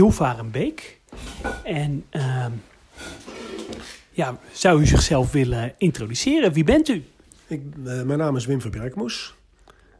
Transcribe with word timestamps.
Hilvarenbeek. 0.00 1.00
En 1.64 2.04
ehm, 2.10 2.52
ja, 4.10 4.38
zou 4.52 4.80
u 4.80 4.86
zichzelf 4.86 5.32
willen 5.32 5.74
introduceren? 5.78 6.52
Wie 6.52 6.64
bent 6.64 6.88
u? 6.88 7.04
Ik, 7.46 7.62
eh, 7.84 8.02
mijn 8.02 8.18
naam 8.18 8.36
is 8.36 8.46
Wim 8.46 8.60
Verberkmoes 8.60 9.34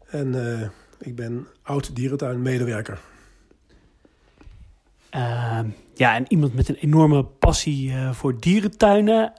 en 0.07 0.61
eh, 0.61 0.69
ik 0.99 1.17
ben 1.17 1.47
oud 1.63 1.97
dierentuinmedewerker. 1.97 2.99
Ehm, 5.11 5.67
ja, 5.95 6.15
en 6.15 6.25
iemand 6.29 6.55
met 6.55 6.69
een 6.69 6.79
enorme 6.81 7.25
passie 7.25 7.93
eh, 7.93 8.13
voor 8.13 8.41
dierentuinen. 8.41 9.33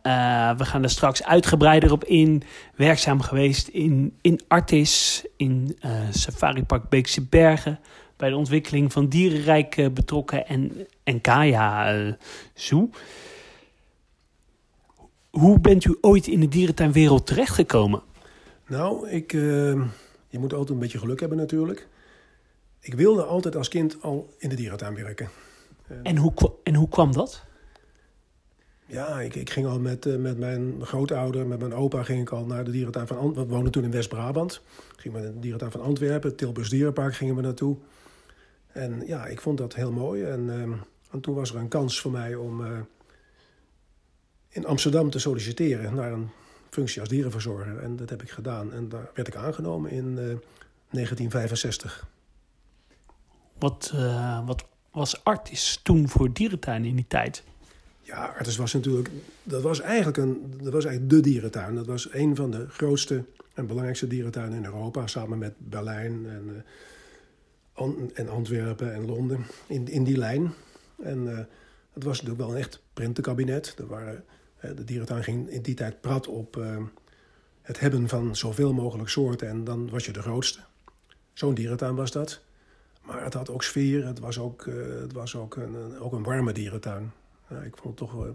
We 0.58 0.66
gaan 0.66 0.84
er 0.84 0.90
straks 0.90 1.24
uitgebreider 1.24 1.92
op 1.92 2.04
in. 2.04 2.44
Werkzaam 2.76 3.22
geweest 3.22 3.68
in, 3.68 4.18
in 4.22 4.42
Artis, 4.48 5.26
in 5.38 5.78
Safari 6.12 6.64
Park 6.64 6.90
Beekse 6.90 7.26
Bergen. 7.26 7.80
Bij 8.22 8.30
de 8.30 8.36
ontwikkeling 8.36 8.92
van 8.92 9.08
Dierenrijk 9.08 9.78
eh, 9.78 9.90
betrokken 9.90 10.48
en, 10.48 10.88
en 11.04 11.22
Kaya 11.22 11.94
eh, 11.94 12.14
Zoo. 12.54 12.90
Hoe 15.30 15.60
bent 15.60 15.86
u 15.86 15.98
ooit 16.02 16.28
in 16.28 16.40
de 16.40 16.48
dierentuinwereld 16.48 17.28
terechtgekomen? 17.28 18.02
Nou, 18.68 19.10
ik, 19.10 19.34
eh, 19.34 19.42
je 20.30 20.40
moet 20.40 20.54
altijd 20.54 20.70
een 20.70 20.80
beetje 20.80 20.98
geluk 20.98 21.20
hebben 21.20 21.38
natuurlijk. 21.38 21.88
Ik 22.80 22.94
wilde 22.94 23.24
altijd 23.24 23.56
als 23.56 23.68
kind 23.68 23.98
al 24.02 24.34
in 24.38 24.50
de 24.50 24.56
dierentuin 24.56 24.96
werken. 24.96 25.30
En 26.04 26.18
hoe, 26.18 26.34
en 26.64 26.76
hoe 26.76 26.90
kwam 26.90 27.12
dat? 27.12 27.44
Ja, 28.86 29.22
ik, 29.22 29.36
ik 29.36 29.50
ging 29.50 29.68
al 29.68 29.80
met, 29.80 30.20
met 30.20 30.38
mijn 30.38 30.86
grootouder, 30.86 31.48
met 31.48 31.60
mijn 31.60 31.74
opa, 31.74 32.04
ging 32.04 32.22
ik 32.22 32.30
al 32.30 32.46
naar 32.46 32.64
de 32.64 32.72
dierentuin 32.72 33.08
van 33.08 33.18
Antwerpen. 33.18 33.48
We 33.48 33.54
woonden 33.54 33.72
toen 33.72 33.84
in 33.84 33.92
West-Brabant. 33.92 34.62
Ging 34.96 35.14
met 35.14 35.24
de 35.24 35.40
dierentuin 35.40 35.72
van 35.72 35.82
Antwerpen, 35.82 36.36
Tilburgs 36.36 36.70
Dierenpark 36.70 37.16
gingen 37.16 37.36
we 37.36 37.42
naartoe. 37.42 37.78
En 38.74 39.04
ja, 39.06 39.26
ik 39.26 39.42
vond 39.42 39.58
dat 39.58 39.76
heel 39.76 39.92
mooi. 39.92 40.24
En, 40.24 40.50
ehm, 40.50 40.74
en 41.12 41.22
toen 41.22 41.36
was 41.36 41.50
er 41.50 41.56
een 41.56 41.68
kans 41.68 42.02
voor 42.02 42.12
mij 42.12 42.36
om 42.36 42.66
eh, 42.66 42.80
in 44.50 44.66
Amsterdam 44.66 45.10
te 45.10 45.20
solliciteren 45.20 45.96
naar 45.96 46.12
een 46.12 46.30
functie 46.70 47.00
als 47.00 47.10
dierenverzorger. 47.10 47.80
En 47.80 47.96
dat 47.96 48.10
heb 48.10 48.22
ik 48.22 48.30
gedaan. 48.30 48.74
En 48.74 48.90
daar 48.90 49.10
werd 49.14 49.28
ik 49.28 49.36
aangenomen 49.36 49.92
in 49.92 50.06
eh, 50.06 50.24
1965. 50.90 52.08
Wat, 53.60 53.92
eh, 53.96 54.46
wat 54.46 54.66
was 54.92 55.24
Artis 55.24 55.80
toen 55.84 56.10
voor 56.10 56.34
dierentuinen 56.34 56.90
in 56.90 56.96
die 56.96 57.06
tijd? 57.08 57.44
Ja, 58.02 58.26
Artis 58.26 58.58
was 58.58 58.74
natuurlijk, 58.74 59.10
dat 59.44 59.62
was 59.62 59.80
eigenlijk, 59.80 60.18
een, 60.18 60.54
dat 60.62 60.74
was 60.74 60.86
eigenlijk 60.86 61.16
de 61.16 61.30
dierentuin. 61.30 61.76
Dat 61.76 61.86
was 61.86 62.14
een 62.14 62.36
van 62.36 62.52
de 62.52 62.68
grootste 62.70 63.24
en 63.54 63.68
belangrijkste 63.68 64.08
dierentuinen 64.08 64.58
in 64.58 64.66
Europa, 64.66 65.08
samen 65.08 65.38
met 65.38 65.54
Berlijn 65.58 66.26
en, 66.26 66.44
eh, 66.56 66.62
en 68.14 68.30
Antwerpen 68.30 68.94
en 68.94 69.06
Londen, 69.06 69.46
in, 69.68 69.88
in 69.88 70.04
die 70.04 70.18
lijn. 70.18 70.54
En 71.04 71.32
eh, 71.32 71.38
het 71.94 72.04
was 72.04 72.22
natuurlijk 72.22 72.48
wel 72.48 72.50
een 72.50 72.62
echt 72.62 72.82
printenkabinet. 72.94 73.76
Er 73.78 73.88
waren, 73.88 74.24
eh, 74.58 74.72
de 74.76 74.84
dierentuin 74.84 75.24
ging 75.24 75.50
in 75.50 75.62
die 75.62 75.76
tijd 75.76 76.02
prat 76.02 76.28
op 76.28 76.58
eh, 76.58 76.78
het 77.62 77.80
hebben 77.80 78.08
van 78.08 78.36
zoveel 78.36 78.74
mogelijk 78.74 79.10
soorten 79.10 79.48
en 79.48 79.64
dan 79.64 79.90
was 79.90 80.06
je 80.06 80.12
de 80.12 80.22
grootste. 80.22 80.60
Zo'n 81.34 81.54
dierentuin 81.54 81.96
was 81.96 82.12
dat. 82.12 82.42
Maar 83.02 83.24
het 83.24 83.34
had 83.34 83.50
ook 83.50 83.64
sfeer, 83.64 84.06
het 84.06 84.20
was 84.20 84.40
ook, 84.40 84.66
het 85.02 85.14
was 85.14 85.36
ook, 85.36 85.56
een, 85.56 86.00
ook 86.00 86.14
een 86.14 86.24
warme 86.24 86.52
dierentuin. 86.54 87.12
Ik 87.64 87.78
vond 87.78 88.00
het 88.00 88.10
toch, 88.10 88.26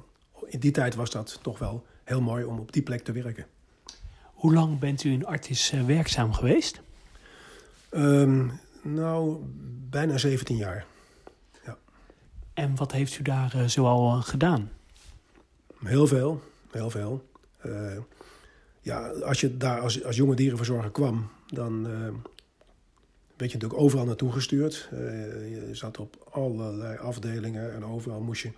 in 0.46 0.58
die 0.58 0.70
tijd 0.70 0.94
was 0.94 1.10
dat 1.10 1.38
toch 1.42 1.58
wel 1.58 1.84
heel 2.04 2.20
mooi 2.20 2.44
om 2.44 2.58
op 2.58 2.72
die 2.72 2.82
plek 2.82 3.04
te 3.04 3.12
werken. 3.12 3.46
Hoe 4.34 4.52
lang 4.54 4.78
bent 4.78 5.04
u 5.04 5.10
in 5.10 5.26
Artis 5.26 5.70
werkzaam 5.86 6.32
geweest? 6.32 6.80
Ehm, 7.88 8.48
nou, 8.94 9.38
bijna 9.90 10.18
17 10.18 10.56
jaar. 10.56 10.86
En 12.56 12.76
wat 12.76 12.92
heeft 12.92 13.18
u 13.18 13.22
daar 13.22 13.54
eh, 13.54 13.64
zoal 13.64 14.16
eh, 14.16 14.22
gedaan? 14.22 14.70
Heel 15.84 16.06
veel, 16.06 16.42
heel 16.70 16.90
veel. 16.90 17.28
Eh, 17.58 17.96
ja, 18.80 19.08
als 19.08 19.40
je 19.40 19.56
daar 19.56 19.80
als, 19.80 20.04
als 20.04 20.16
jonge 20.16 20.34
dierenverzorger 20.34 20.90
kwam, 20.90 21.30
dan 21.46 21.82
werd 23.36 23.50
je 23.50 23.58
natuurlijk 23.58 23.80
overal 23.80 24.04
naartoe 24.04 24.32
gestuurd. 24.32 24.88
Je 24.90 25.68
zat 25.72 25.98
op 25.98 26.28
allerlei 26.30 26.98
afdelingen 26.98 27.74
en 27.74 27.84
overal 27.84 28.20
moest 28.20 28.42
je 28.42 28.50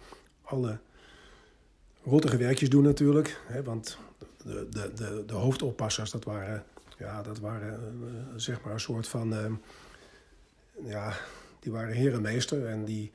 alle 0.43 0.79
rottige 2.05 2.37
werkjes 2.37 2.71
doen 2.71 2.83
natuurlijk. 2.83 3.41
Hè, 3.47 3.63
want 3.63 3.99
de, 4.43 4.67
de, 4.71 4.93
de, 4.95 5.23
de 5.27 5.35
hoofdoppassers, 5.35 6.11
dat 6.11 6.25
waren, 6.25 6.65
ja, 6.99 7.23
dat 7.23 7.39
waren 7.39 7.81
zeg 8.37 8.61
maar 8.63 8.73
een 8.73 8.81
soort 8.81 9.09
van... 9.09 9.59
ja, 10.85 11.17
die 11.61 11.73
waren 11.73 11.95
herenmeester 11.95 12.67
en 12.67 12.85
die... 12.85 13.13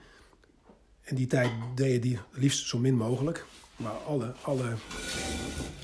In 1.05 1.15
die 1.15 1.27
tijd 1.27 1.51
deden 1.75 2.01
die 2.01 2.19
liefst 2.31 2.67
zo 2.67 2.77
min 2.79 2.95
mogelijk. 2.95 3.45
Maar 3.75 3.91
alle, 3.91 4.33
alle, 4.41 4.73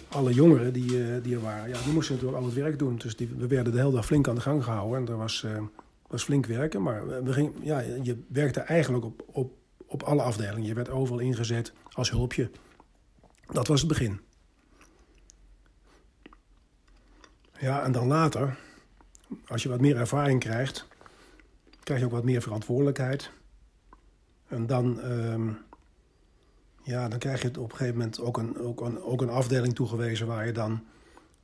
alle 0.09 0.33
jongeren 0.33 0.73
die, 0.73 1.03
eh, 1.03 1.23
die 1.23 1.35
er 1.35 1.41
waren, 1.41 1.69
ja, 1.69 1.81
die 1.83 1.93
moesten 1.93 2.15
natuurlijk 2.15 2.41
al 2.41 2.49
het 2.49 2.57
werk 2.59 2.79
doen. 2.79 2.97
Dus 2.97 3.15
die, 3.15 3.27
we 3.37 3.47
werden 3.47 3.73
de 3.73 3.79
hele 3.79 3.91
dag 3.91 4.05
flink 4.05 4.27
aan 4.27 4.35
de 4.35 4.41
gang 4.41 4.63
gehouden. 4.63 4.99
En 4.99 5.07
er 5.07 5.17
was, 5.17 5.43
eh, 5.43 5.61
was 6.07 6.23
flink 6.23 6.45
werken. 6.45 6.81
Maar 6.81 7.23
we 7.23 7.33
ging, 7.33 7.53
ja, 7.61 7.79
je 7.79 8.23
werkte 8.27 8.59
eigenlijk 8.59 9.05
op, 9.05 9.23
op, 9.25 9.53
op 9.85 10.03
alle 10.03 10.21
afdelingen. 10.21 10.67
Je 10.67 10.73
werd 10.73 10.89
overal 10.89 11.19
ingezet 11.19 11.73
als 11.91 12.09
hulpje. 12.09 12.49
Dat 13.51 13.67
was 13.67 13.79
het 13.79 13.89
begin. 13.89 14.19
Ja, 17.59 17.83
en 17.83 17.91
dan 17.91 18.07
later, 18.07 18.57
als 19.47 19.63
je 19.63 19.69
wat 19.69 19.79
meer 19.79 19.97
ervaring 19.97 20.39
krijgt, 20.39 20.87
krijg 21.89 22.03
je 22.03 22.09
ook 22.09 22.19
wat 22.19 22.31
meer 22.31 22.41
verantwoordelijkheid. 22.41 23.31
En 24.47 24.67
dan, 24.67 25.01
ehm, 25.01 25.49
ja, 26.83 27.07
dan 27.07 27.19
krijg 27.19 27.41
je 27.41 27.47
op 27.47 27.71
een 27.71 27.77
gegeven 27.77 27.97
moment 27.97 28.19
ook 28.19 28.37
een, 28.37 28.59
ook, 28.59 28.81
een, 28.81 29.01
ook 29.01 29.21
een 29.21 29.29
afdeling 29.29 29.75
toegewezen 29.75 30.27
waar 30.27 30.45
je 30.45 30.51
dan 30.51 30.83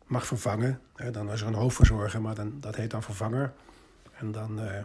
mag 0.05 0.25
vervangen. 0.25 0.81
Dan 1.11 1.31
is 1.31 1.41
er 1.41 1.47
een 1.47 1.53
hoofdverzorger, 1.53 2.22
maar 2.22 2.35
dan, 2.35 2.59
dat 2.59 2.75
heet 2.75 2.91
dan 2.91 3.03
vervanger. 3.03 3.53
En 4.13 4.31
dan, 4.31 4.59
eh, 4.59 4.84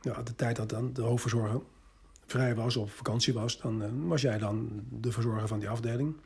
ja, 0.00 0.22
de 0.22 0.34
tijd 0.34 0.56
dat 0.56 0.68
dan 0.68 0.92
de 0.92 1.02
hoofdverzorger 1.02 1.60
vrij 2.26 2.54
was 2.54 2.76
of 2.76 2.82
op 2.82 2.96
vakantie 2.96 3.32
was, 3.32 3.60
dan 3.60 3.82
eh, 3.82 3.88
was 3.92 4.20
jij 4.20 4.38
dan 4.38 4.84
de 4.90 5.12
verzorger 5.12 5.48
van 5.48 5.58
die 5.58 5.68
afdeling. 5.68 6.16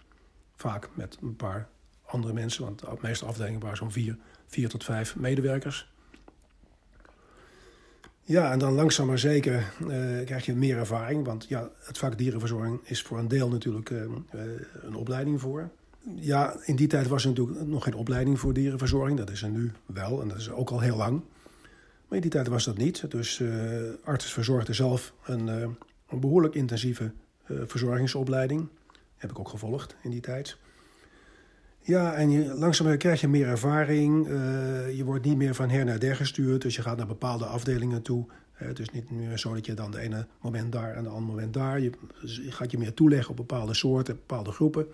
Vaak 0.57 0.89
met 0.95 1.19
een 1.21 1.37
paar 1.37 1.69
andere 2.05 2.33
mensen, 2.33 2.65
want 2.65 2.81
de 2.81 2.97
meeste 3.01 3.25
afdelingen 3.25 3.61
waren 3.61 3.77
zo'n 3.77 3.93
vier, 3.93 4.17
vier 4.47 4.69
tot 4.69 4.85
vijf 4.85 5.17
medewerkers. 5.17 5.90
Ja, 8.31 8.53
en 8.53 8.59
dan 8.59 8.73
langzaam 8.73 9.07
maar 9.07 9.19
zeker 9.19 9.55
eh, 9.55 10.25
krijg 10.25 10.47
je 10.47 10.55
meer 10.55 10.77
ervaring. 10.77 11.25
Want 11.25 11.47
ja, 11.49 11.71
het 11.79 11.99
vak 11.99 12.19
dierenverzorging 12.19 12.81
is 12.85 13.03
voor 13.03 13.19
een 13.19 13.29
deel 13.29 13.49
natuurlijk 13.49 13.91
eh, 13.91 14.03
eh, 14.03 14.11
een 14.83 14.95
opleiding 14.95 15.41
voor. 15.41 15.71
Ja, 16.15 16.57
in 16.65 16.77
die 16.77 16.87
tijd 16.87 17.09
was 17.09 17.23
er 17.23 17.29
natuurlijk 17.29 17.67
nog 17.67 17.85
geen 17.85 17.95
opleiding 17.95 18.41
voor 18.41 18.53
dierenverzorging. 18.53 19.19
Dat 19.19 19.31
is 19.31 19.43
er 19.43 19.49
nu 19.49 19.73
wel 19.87 20.23
en 20.23 20.29
dat 20.29 20.37
is 20.37 20.51
ook 20.51 20.71
al 20.71 20.81
heel 20.81 20.97
lang. 20.97 21.21
Maar 22.09 22.17
in 22.17 22.21
die 22.21 22.31
tijd 22.31 22.49
was 22.49 22.65
dat 22.65 22.77
niet. 22.77 23.11
Dus 23.11 23.41
eh 23.41 23.49
arts 24.05 24.33
verzorgde 24.33 24.73
zelf 24.73 25.13
een, 25.25 25.47
een 26.09 26.21
behoorlijk 26.21 26.55
intensieve 26.55 27.13
verzorgingsopleiding. 27.45 28.69
Heb 29.17 29.31
ik 29.31 29.39
ook 29.39 29.49
gevolgd 29.49 29.97
in 30.03 30.11
die 30.11 30.21
tijd. 30.21 30.57
Ja, 31.83 32.15
en 32.15 32.31
je, 32.31 32.55
langzaam 32.55 32.97
krijg 32.97 33.21
je 33.21 33.29
meer 33.29 33.47
ervaring. 33.47 34.29
Eh, 34.29 34.97
je 34.97 35.05
wordt 35.05 35.25
niet 35.25 35.37
meer 35.37 35.55
van 35.55 35.69
her 35.69 35.85
naar 35.85 35.99
der 35.99 36.17
gestuurd. 36.17 36.63
Dus 36.63 36.77
je 36.77 36.83
gaat 36.83 36.97
naar 36.97 37.07
bepaalde 37.07 37.45
afdelingen 37.45 38.03
toe. 38.03 38.27
Het 38.53 38.79
is 38.79 38.91
niet 38.91 39.11
meer 39.11 39.39
zo 39.39 39.55
dat 39.55 39.67
je 39.67 39.75
dan 39.75 39.91
de 39.91 40.01
ene 40.01 40.27
moment 40.41 40.73
daar 40.73 40.95
en 40.95 41.03
de 41.03 41.09
andere 41.09 41.33
moment 41.33 41.55
daar. 41.55 41.81
Je, 41.81 41.91
dus 42.21 42.37
je 42.37 42.53
gaat 42.53 42.71
je 42.71 42.79
meer 42.79 42.95
toeleggen 42.95 43.31
op 43.31 43.37
bepaalde 43.37 43.75
soorten, 43.75 44.15
bepaalde 44.15 44.53
groepen. 44.53 44.87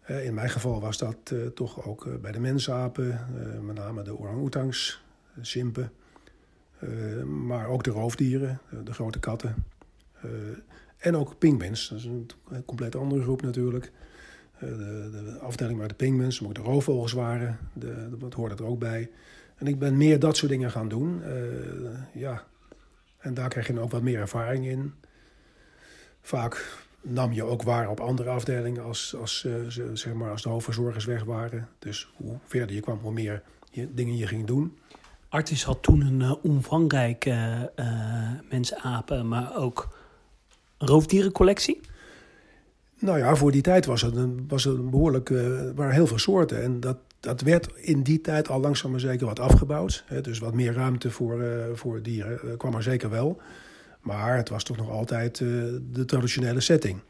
Eh, 0.00 0.24
in 0.24 0.34
mijn 0.34 0.50
geval 0.50 0.80
was 0.80 0.98
dat 0.98 1.16
eh, 1.24 1.38
toch 1.46 1.86
ook 1.86 2.20
bij 2.20 2.32
de 2.32 2.40
mensapen. 2.40 3.20
met 3.62 3.76
name 3.76 4.02
de 4.02 4.18
orang-oetangs, 4.18 5.02
simpen. 5.40 5.92
maar 7.46 7.66
ook 7.66 7.84
de 7.84 7.90
roofdieren, 7.90 8.60
de, 8.84 8.92
grote 8.92 9.18
katten. 9.18 9.54
En 10.96 11.16
ook 11.16 11.38
pinguïns. 11.38 11.88
Dat 11.88 11.98
is 11.98 12.04
een 12.04 12.30
compleet 12.64 12.96
andere 12.96 13.22
groep 13.22 13.42
natuurlijk. 13.42 13.92
Eh, 14.58 14.68
de, 14.68 15.10
de 15.24 15.38
afdeling 15.42 15.78
waar 15.78 15.88
de 15.88 15.94
pinguïns, 15.94 16.40
maar 16.40 16.52
de 16.52 16.60
roofvogels 16.60 17.12
waren. 17.12 17.58
De, 17.72 18.08
dat 18.18 18.34
hoorde 18.34 18.54
er 18.54 18.64
ook 18.66 18.78
bij. 18.78 19.10
En 19.56 19.66
ik 19.66 19.78
ben 19.78 19.96
meer 19.96 20.18
dat 20.18 20.36
soort 20.36 20.50
dingen 20.50 20.70
gaan 20.70 20.88
doen. 20.88 21.22
Eh, 21.22 21.32
ja. 22.20 22.44
En 23.18 23.34
daar 23.34 23.48
krijg 23.48 23.66
je 23.66 23.72
dan 23.72 23.82
ook 23.82 23.90
wat 23.90 24.02
meer 24.02 24.18
ervaring 24.18 24.66
in. 24.66 24.94
Vaak 26.20 26.78
nam 27.00 27.32
je 27.32 27.44
ook 27.44 27.62
waar 27.62 27.88
op 27.90 28.00
andere 28.00 28.30
afdelingen 28.30 28.82
als, 28.84 29.14
als, 29.20 29.44
eh, 29.44 29.52
ze- 29.68 29.90
zeg 29.92 30.12
maar 30.12 30.30
als 30.30 30.42
de 30.42 30.48
hoofdverzorgers 30.48 31.04
weg 31.04 31.24
waren. 31.24 31.68
Dus 31.78 32.12
hoe 32.16 32.38
verder 32.46 32.74
je 32.74 32.80
kwam, 32.82 32.98
hoe 33.02 33.12
meer 33.12 33.42
je, 33.70 33.94
dingen 33.94 34.16
je 34.16 34.26
ging 34.26 34.46
doen. 34.46 34.78
Artis 35.28 35.64
had 35.64 35.82
toen 35.82 36.00
een 36.00 36.22
eh, 36.22 36.34
omvangrijke 36.44 37.72
mensapen, 38.50 39.28
maar 39.28 39.56
ook 39.56 39.98
roofdierencollectie. 40.78 41.80
Nou 43.04 43.18
ja, 43.18 43.36
voor 43.36 43.52
die 43.52 43.62
tijd 43.62 43.86
was 43.86 44.02
het 44.02 44.16
een, 44.16 44.44
was 44.48 44.64
een 44.64 44.90
behoorlijk, 44.90 45.30
eh 45.30 45.46
waren 45.74 45.94
heel 45.94 46.06
veel 46.06 46.18
soorten. 46.18 46.62
En 46.62 46.80
dat, 46.80 46.96
dat 47.20 47.40
werd 47.40 47.68
in 47.74 48.02
die 48.02 48.20
tijd 48.20 48.48
al 48.48 48.60
langzaam 48.60 48.90
maar 48.90 49.00
zeker 49.00 49.26
wat 49.26 49.40
afgebouwd. 49.40 50.04
Hè, 50.06 50.20
dus 50.20 50.38
wat 50.38 50.54
meer 50.54 50.72
ruimte 50.72 51.10
voor, 51.10 51.42
eh, 51.42 51.64
voor 51.72 52.02
dieren 52.02 52.40
eh, 52.40 52.56
kwam 52.56 52.74
er 52.74 52.82
zeker 52.82 53.10
wel. 53.10 53.40
Maar 54.00 54.36
het 54.36 54.48
was 54.48 54.64
toch 54.64 54.76
nog 54.76 54.90
altijd 54.90 55.38
de 55.92 56.04
traditionele 56.06 56.60
setting. 56.60 57.00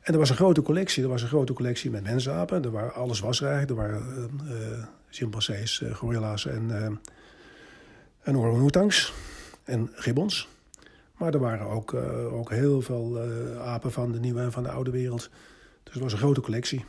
En 0.00 0.12
er 0.12 0.18
was 0.18 0.30
een 0.30 0.36
grote 0.36 0.62
collectie. 0.62 1.02
Er 1.02 1.08
was 1.08 1.22
een 1.22 1.28
grote 1.28 1.52
collectie 1.52 1.90
met 1.90 2.02
mensapen. 2.02 2.64
Er 2.64 2.70
waren, 2.70 2.94
alles 2.94 3.20
was 3.20 3.40
er. 3.40 3.68
Er 3.68 3.74
waren 3.74 4.02
chimpansees, 5.10 5.82
gorilla's 5.92 6.46
en, 6.46 7.00
en 8.22 8.36
orang-oetangs 8.36 9.12
en 9.64 9.90
gibbons. 9.94 10.48
Maar 11.20 11.34
er 11.34 11.40
waren 11.40 11.66
ook, 11.66 11.92
uh, 11.92 12.34
ook 12.34 12.50
heel 12.50 12.80
veel 12.80 13.20
apen 13.58 13.92
van 13.92 14.12
de 14.12 14.20
nieuwe 14.20 14.40
en 14.40 14.52
van 14.52 14.62
de 14.62 14.70
oude 14.70 14.90
wereld. 14.90 15.30
Dus 15.82 15.94
het 15.94 16.02
was 16.02 16.12
een 16.12 16.18
grote 16.18 16.40
collectie. 16.40 16.84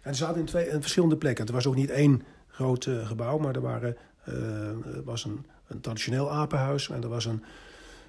En 0.00 0.14
ze 0.14 0.24
zaten 0.24 0.40
in, 0.40 0.46
twee, 0.46 0.68
in 0.68 0.80
verschillende 0.80 1.16
plekken. 1.16 1.44
Het 1.44 1.54
was 1.54 1.66
ook 1.66 1.74
niet 1.74 1.90
één 1.90 2.22
groot 2.48 2.88
gebouw, 3.04 3.38
maar 3.38 3.54
er 3.54 3.60
waren, 3.60 3.96
was 5.04 5.24
een, 5.24 5.46
een 5.66 5.80
traditioneel 5.80 6.32
apenhuis 6.32 6.90
en 6.90 7.02
er 7.02 7.08
was 7.08 7.24
een 7.24 7.42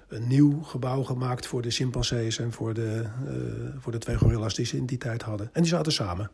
een 0.08 0.26
nieuw 0.26 0.62
gebouw 0.62 1.02
gemaakt 1.02 1.46
voor 1.46 1.62
de 1.62 1.70
chimpansees 1.70 2.38
en 2.38 2.52
voor 2.52 2.74
de, 2.74 3.04
voor 3.78 3.92
de 3.92 3.98
twee 3.98 4.16
gorillas 4.16 4.54
die 4.54 4.66
ze 4.66 4.76
in 4.76 4.86
die 4.86 4.98
tijd 4.98 5.22
hadden. 5.22 5.50
En 5.52 5.62
die 5.62 5.70
zaten 5.70 5.92
samen. 5.92 6.30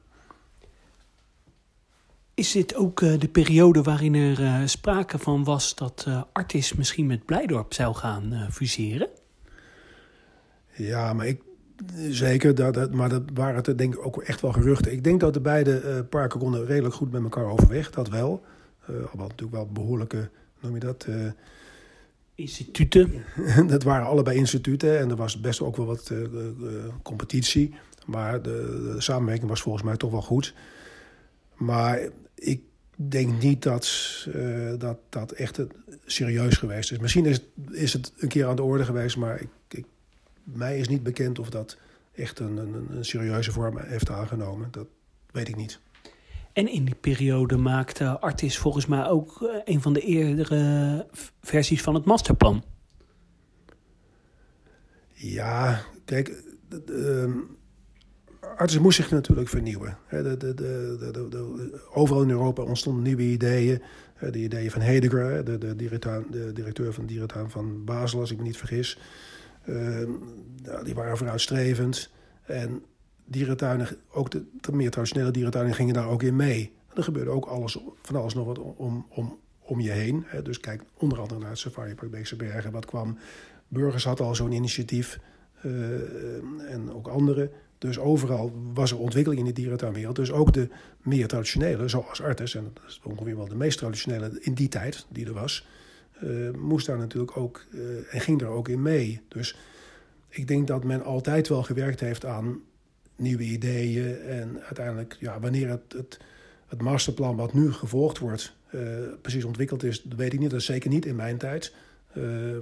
Is 2.34 2.52
dit 2.52 2.74
ook 2.74 3.00
de 3.00 3.28
periode 3.32 3.82
waarin 3.82 4.14
er 4.14 4.68
sprake 4.68 5.18
van 5.18 5.44
was 5.44 5.74
dat 5.74 6.06
Artis 6.32 6.72
misschien 6.72 7.06
met 7.06 7.24
Blijdorp 7.24 7.74
zou 7.74 7.94
gaan 7.94 8.46
fuseren? 8.50 9.08
Ja, 10.76 11.12
maar 11.12 11.26
ik, 11.26 11.42
zeker. 12.08 12.54
Dat, 12.54 12.74
dat, 12.74 12.92
maar 12.92 13.08
dat 13.08 13.22
waren 13.34 13.62
het 13.64 13.78
denk 13.78 13.94
ik 13.94 14.06
ook 14.06 14.22
echt 14.22 14.40
wel 14.40 14.52
geruchten. 14.52 14.92
Ik 14.92 15.04
denk 15.04 15.20
dat 15.20 15.34
de 15.34 15.40
beide 15.40 16.04
parken 16.10 16.40
konden 16.40 16.66
redelijk 16.66 16.94
goed 16.94 17.12
met 17.12 17.22
elkaar 17.22 17.44
overweg. 17.44 17.90
Dat 17.90 18.08
wel. 18.08 18.44
alhoewel 18.86 19.28
natuurlijk 19.28 19.52
wel 19.52 19.68
behoorlijke, 19.72 20.30
noem 20.60 20.74
je 20.74 20.80
dat 20.80 21.06
Instituten? 22.34 23.24
dat 23.66 23.82
waren 23.82 24.06
allebei 24.06 24.36
instituten 24.36 24.98
en 24.98 25.10
er 25.10 25.16
was 25.16 25.40
best 25.40 25.60
ook 25.60 25.76
wel 25.76 25.86
wat 25.86 26.10
uh, 26.12 26.24
competitie. 27.02 27.74
Maar 28.06 28.42
de, 28.42 28.90
de, 28.94 29.00
samenwerking 29.00 29.48
was 29.48 29.62
volgens 29.62 29.84
mij 29.84 29.96
toch 29.96 30.10
wel 30.10 30.22
goed. 30.22 30.54
Maar 31.54 32.00
ik 32.34 32.60
denk 32.94 33.42
niet 33.42 33.62
dat 33.62 33.88
uh, 34.34 34.72
dat, 34.78 34.98
dat 35.08 35.32
echt 35.32 35.60
serieus 36.04 36.56
geweest 36.56 36.92
is. 36.92 36.98
Misschien 36.98 37.26
is 37.26 37.36
het, 37.36 37.76
is 37.76 37.92
het 37.92 38.12
een 38.18 38.28
keer 38.28 38.46
aan 38.46 38.56
de 38.56 38.62
orde 38.62 38.84
geweest, 38.84 39.16
maar 39.16 39.40
ik, 39.40 39.48
mij 40.44 40.78
is 40.78 40.88
niet 40.88 41.02
bekend 41.02 41.38
of 41.38 41.50
dat 41.50 41.78
echt 42.14 42.38
een, 42.38 42.56
een, 42.56 42.86
een 42.90 43.04
serieuze 43.04 43.52
vorm 43.52 43.78
heeft 43.78 44.10
aangenomen. 44.10 44.68
Dat 44.70 44.86
weet 45.30 45.48
ik 45.48 45.56
niet. 45.56 45.80
En 46.52 46.68
in 46.68 46.84
die 46.84 46.94
periode 46.94 47.56
maakte 47.56 48.18
Artis 48.18 48.58
volgens 48.58 48.86
mij 48.86 49.06
ook 49.06 49.42
eh, 49.42 49.60
een 49.64 49.82
van 49.82 49.92
de 49.92 50.00
eerdere 50.00 51.06
versies 51.40 51.82
van 51.82 51.94
het 51.94 52.04
masterplan. 52.04 52.64
Ja, 55.12 55.82
kijk, 56.04 56.42
ehm, 56.86 57.32
Artis 58.56 58.78
moest 58.78 58.96
zich 58.96 59.10
natuurlijk 59.10 59.48
vernieuwen. 59.48 59.98
De, 60.10 60.36
de, 60.36 60.54
de, 60.54 61.80
overal 61.92 62.22
in 62.22 62.30
Europa 62.30 62.62
ontstonden 62.62 63.02
nieuwe 63.02 63.22
ideeën. 63.22 63.82
De 64.30 64.38
ideeën 64.38 64.70
van 64.70 64.80
Heidegger, 64.80 65.44
de, 65.44 65.76
directeur, 65.76 66.24
de 66.30 66.52
directeur 66.52 66.92
van 66.92 67.06
dierentuin 67.06 67.50
van 67.50 67.84
Basel, 67.84 68.20
als 68.20 68.30
ik 68.30 68.36
me 68.36 68.42
niet 68.42 68.56
vergis. 68.56 68.98
Ehm, 69.66 70.10
die 70.84 70.94
waren 70.94 71.16
vooruitstrevend. 71.16 72.10
En 72.42 72.82
dierentuinen, 73.24 73.88
ook 74.10 74.30
de, 74.30 74.44
meer 74.72 74.90
traditionele 74.90 75.30
dierentuinen, 75.30 75.74
gingen 75.74 75.94
daar 75.94 76.08
ook 76.08 76.22
in 76.22 76.36
mee. 76.36 76.72
er 76.94 77.02
gebeurde 77.02 77.30
ook 77.30 77.46
alles, 77.46 77.78
van 78.02 78.16
alles 78.16 78.34
nog 78.34 78.46
wat 78.46 78.58
om, 78.58 79.06
om, 79.08 79.38
om 79.60 79.80
je 79.80 79.90
heen. 79.90 80.26
Dus 80.42 80.60
kijk 80.60 80.82
onder 80.98 81.20
andere 81.20 81.40
naar 81.40 81.48
het 81.48 81.58
Safari 81.58 81.94
Park 81.94 82.10
Beekse 82.10 82.36
Bergen. 82.36 82.72
Wat 82.72 82.86
kwam, 82.86 83.18
Burgers 83.68 84.04
had 84.04 84.20
al 84.20 84.34
zo'n 84.34 84.52
initiatief 84.52 85.18
uh, 85.62 85.72
en 86.72 86.92
ook 86.92 87.08
andere. 87.08 87.50
Dus 87.78 87.98
overal 87.98 88.52
was 88.74 88.90
er 88.90 88.98
ontwikkeling 88.98 89.40
in 89.40 89.46
de 89.46 89.52
dierentuinwereld. 89.60 90.16
Dus 90.16 90.32
ook 90.32 90.52
de 90.52 90.68
meer 91.02 91.26
traditionele, 91.26 91.88
zoals 91.88 92.22
Artes, 92.22 92.54
en 92.54 92.70
dat 92.74 92.82
is 92.86 93.00
ongeveer 93.04 93.36
wel 93.36 93.48
de 93.48 93.54
meest 93.54 93.78
traditionele 93.78 94.38
in 94.40 94.54
die 94.54 94.68
tijd 94.68 95.06
die 95.08 95.26
er 95.26 95.32
was, 95.32 95.66
moest 96.58 96.86
daar 96.86 96.98
natuurlijk 96.98 97.36
ook 97.36 97.64
uh, 97.70 98.14
en 98.14 98.20
ging 98.20 98.38
daar 98.38 98.48
ook 98.48 98.68
in 98.68 98.82
mee. 98.82 99.20
Dus 99.28 99.56
ik 100.28 100.48
denk 100.48 100.66
dat 100.66 100.84
men 100.84 101.02
altijd 101.02 101.48
wel 101.48 101.62
gewerkt 101.62 102.00
heeft 102.00 102.24
aan 102.24 102.62
nieuwe 103.16 103.42
ideeën. 103.42 104.20
En 104.20 104.62
uiteindelijk, 104.62 105.16
ja, 105.20 105.40
wanneer 105.40 105.68
het, 105.68 105.92
het, 105.92 106.18
het 106.66 106.82
masterplan 106.82 107.36
wat 107.36 107.52
nu 107.52 107.72
gevolgd 107.72 108.18
wordt, 108.18 108.54
uh, 108.70 108.80
precies 109.20 109.44
ontwikkeld 109.44 109.82
is, 109.82 110.02
dat 110.02 110.18
weet 110.18 110.32
ik 110.32 110.38
niet. 110.38 110.50
Dat 110.50 110.60
is 110.60 110.66
zeker 110.66 110.90
niet 110.90 111.06
in 111.06 111.16
mijn 111.16 111.38
tijd. 111.38 111.74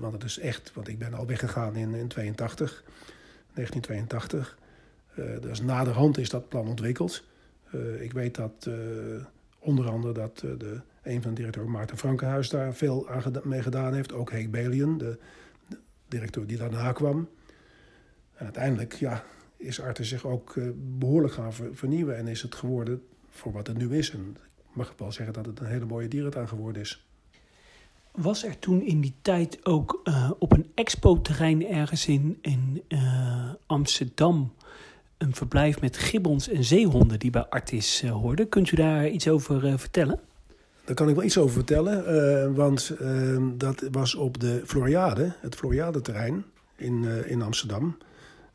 Want 0.00 0.12
het 0.12 0.24
is 0.24 0.38
echt, 0.38 0.72
want 0.74 0.88
ik 0.88 0.98
ben 0.98 1.14
al 1.14 1.26
weggegaan 1.26 1.76
in, 1.76 1.94
in 1.94 2.08
82, 2.08 2.84
1982. 3.54 4.58
Uh, 5.14 5.40
dus 5.40 5.60
naderhand 5.60 6.18
is 6.18 6.28
dat 6.28 6.48
plan 6.48 6.68
ontwikkeld. 6.68 7.24
ik 7.98 8.12
weet 8.12 8.34
dat 8.34 8.68
onder 9.58 9.88
andere 9.88 10.12
dat 10.12 10.38
de, 10.38 10.80
een 11.02 11.22
van 11.22 11.30
de 11.30 11.36
directeur 11.36 11.68
Maarten 11.68 11.98
Frankenhuis 11.98 12.48
daar 12.48 12.74
veel 12.74 13.08
aan 13.08 13.40
mee 13.42 13.62
gedaan 13.62 13.94
heeft. 13.94 14.12
Ook 14.12 14.30
Heek 14.30 14.50
Belian, 14.50 14.98
de, 14.98 15.18
directeur 16.08 16.46
die 16.46 16.56
daarna 16.56 16.92
kwam. 16.92 17.28
En 18.34 18.44
uiteindelijk, 18.44 18.92
ja, 18.92 19.24
is 19.56 19.80
Arte 19.80 20.04
zich 20.04 20.24
ook 20.24 20.56
eh, 20.56 20.68
behoorlijk 20.74 21.34
gaan 21.34 21.52
vernieuwen. 21.52 22.16
En 22.16 22.28
is 22.28 22.42
het 22.42 22.54
geworden 22.54 23.02
voor 23.30 23.52
wat 23.52 23.66
het 23.66 23.76
nu 23.76 23.96
is. 23.96 24.10
En 24.10 24.36
ik 24.56 24.76
mag 24.76 24.94
wel 24.96 25.12
zeggen 25.12 25.34
dat 25.34 25.46
het 25.46 25.60
een 25.60 25.66
hele 25.66 25.84
mooie 25.84 26.08
dierentuin 26.08 26.48
geworden 26.48 26.82
is. 26.82 27.06
Was 28.12 28.44
er 28.44 28.58
toen 28.58 28.82
in 28.82 29.00
die 29.00 29.14
tijd 29.22 29.66
ook 29.66 30.00
uh, 30.04 30.30
op 30.38 30.52
een 30.52 30.70
expo-terrein 30.74 31.66
ergens 31.66 32.06
in, 32.06 32.38
in 32.40 32.82
uh, 32.88 33.50
Amsterdam 33.66 34.52
een 35.18 35.34
verblijf 35.34 35.80
met 35.80 35.96
gibbons 35.96 36.48
en 36.48 36.64
zeehonden 36.64 37.18
die 37.18 37.30
bij 37.30 37.46
Artis 37.46 38.02
hoorden? 38.02 38.48
Kunt 38.48 38.70
u 38.70 38.76
daar 38.76 39.08
iets 39.08 39.28
over 39.28 39.78
vertellen? 39.78 40.20
Daar 40.92 41.00
kan 41.00 41.10
ik 41.10 41.16
wel 41.16 41.26
iets 41.26 41.38
over 41.38 41.54
vertellen, 41.54 42.54
want 42.54 42.96
ehm, 43.00 43.56
dat 43.56 43.88
was 43.90 44.14
op 44.14 44.40
de 44.40 44.62
Floriade, 44.64 45.32
het 45.40 45.54
Floriade-terrein 45.54 46.44
in, 46.76 47.04
in 47.04 47.42
Amsterdam. 47.42 47.96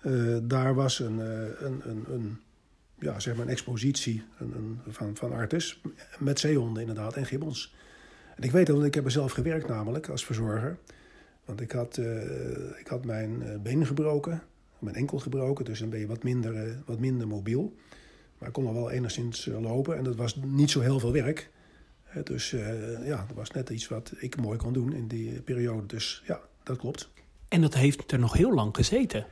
Uh, 0.05 0.37
daar 0.43 0.75
was 0.75 0.99
een, 0.99 1.17
een, 1.65 1.81
een, 1.89 2.05
een, 2.13 2.39
ja, 2.99 3.19
zeg 3.19 3.35
maar 3.35 3.45
een 3.45 3.51
expositie 3.51 4.23
van, 4.87 5.15
van 5.15 5.33
artis 5.33 5.81
met 6.19 6.39
zeehonden 6.39 6.81
inderdaad 6.81 7.15
en 7.15 7.25
gibbons. 7.25 7.75
En 8.35 8.43
ik 8.43 8.51
weet 8.51 8.65
dat, 8.65 8.75
want 8.75 8.87
ik 8.87 8.93
heb 8.93 9.05
er 9.05 9.11
zelf 9.11 9.31
gewerkt 9.31 9.67
namelijk 9.67 10.09
als 10.09 10.25
verzorger. 10.25 10.77
Want 11.45 11.61
ik 11.61 11.71
had, 11.71 11.97
ik 12.79 12.87
had 12.87 13.05
mijn 13.05 13.59
been 13.63 13.85
gebroken, 13.85 14.41
mijn 14.79 14.95
enkel 14.95 15.19
gebroken, 15.19 15.65
dus 15.65 15.79
dan 15.79 15.89
ben 15.89 15.99
je 15.99 16.07
wat 16.07 16.23
minder, 16.23 16.77
wat 16.85 16.99
minder 16.99 17.27
mobiel. 17.27 17.75
Maar 18.37 18.47
ik 18.47 18.53
kon 18.53 18.63
nog 18.63 18.73
wel 18.73 18.91
enigszins 18.91 19.45
lopen 19.45 19.97
en 19.97 20.03
dat 20.03 20.15
was 20.15 20.35
niet 20.35 20.71
zo 20.71 20.79
heel 20.79 20.99
veel 20.99 21.11
werk. 21.11 21.49
Dus 22.23 22.49
ja, 23.03 23.25
dat 23.27 23.35
was 23.35 23.51
net 23.51 23.69
iets 23.69 23.87
wat 23.87 24.11
ik 24.17 24.41
mooi 24.41 24.57
kon 24.57 24.73
doen 24.73 24.93
in 24.93 25.07
die 25.07 25.41
periode. 25.41 25.85
Dus 25.85 26.23
ja, 26.25 26.39
dat 26.63 26.77
klopt. 26.77 27.09
En 27.47 27.61
dat 27.61 27.73
heeft 27.73 28.11
er 28.11 28.19
nog 28.19 28.33
heel 28.33 28.53
lang 28.53 28.75
gezeten? 28.75 29.25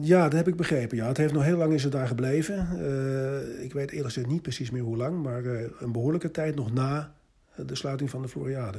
Ja, 0.00 0.22
dat 0.22 0.32
heb 0.32 0.48
ik 0.48 0.56
begrepen. 0.56 0.96
Ja, 0.96 1.06
het 1.06 1.16
heeft 1.16 1.32
nog 1.32 1.42
heel 1.42 1.56
lang 1.56 1.72
is 1.72 1.82
het 1.82 1.92
daar 1.92 2.06
gebleven. 2.06 2.68
Uh, 2.72 3.64
ik 3.64 3.72
weet 3.72 3.90
eerlijk 3.90 4.12
gezegd 4.12 4.26
niet 4.26 4.42
precies 4.42 4.70
meer 4.70 4.82
hoe 4.82 4.96
lang, 4.96 5.22
maar 5.22 5.42
uh, 5.42 5.60
een 5.78 5.92
behoorlijke 5.92 6.30
tijd 6.30 6.54
nog 6.54 6.72
na 6.72 7.14
eh, 7.54 7.66
de 7.66 7.74
sluiting 7.74 8.10
van 8.10 8.22
de 8.22 8.28
Floriade. 8.28 8.78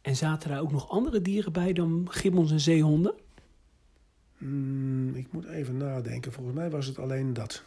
En 0.00 0.16
zaten 0.16 0.48
daar 0.48 0.60
ook 0.60 0.72
nog 0.72 0.90
andere 0.90 1.22
dieren 1.22 1.52
bij 1.52 1.72
dan 1.72 2.06
gibbons 2.10 2.50
en 2.50 2.60
zeehonden? 2.60 3.14
Mm, 4.38 5.14
ik 5.14 5.32
moet 5.32 5.46
even 5.46 5.76
nadenken. 5.76 6.32
Volgens 6.32 6.56
mij 6.56 6.70
was 6.70 6.86
het 6.86 6.98
alleen 6.98 7.32
dat. 7.32 7.62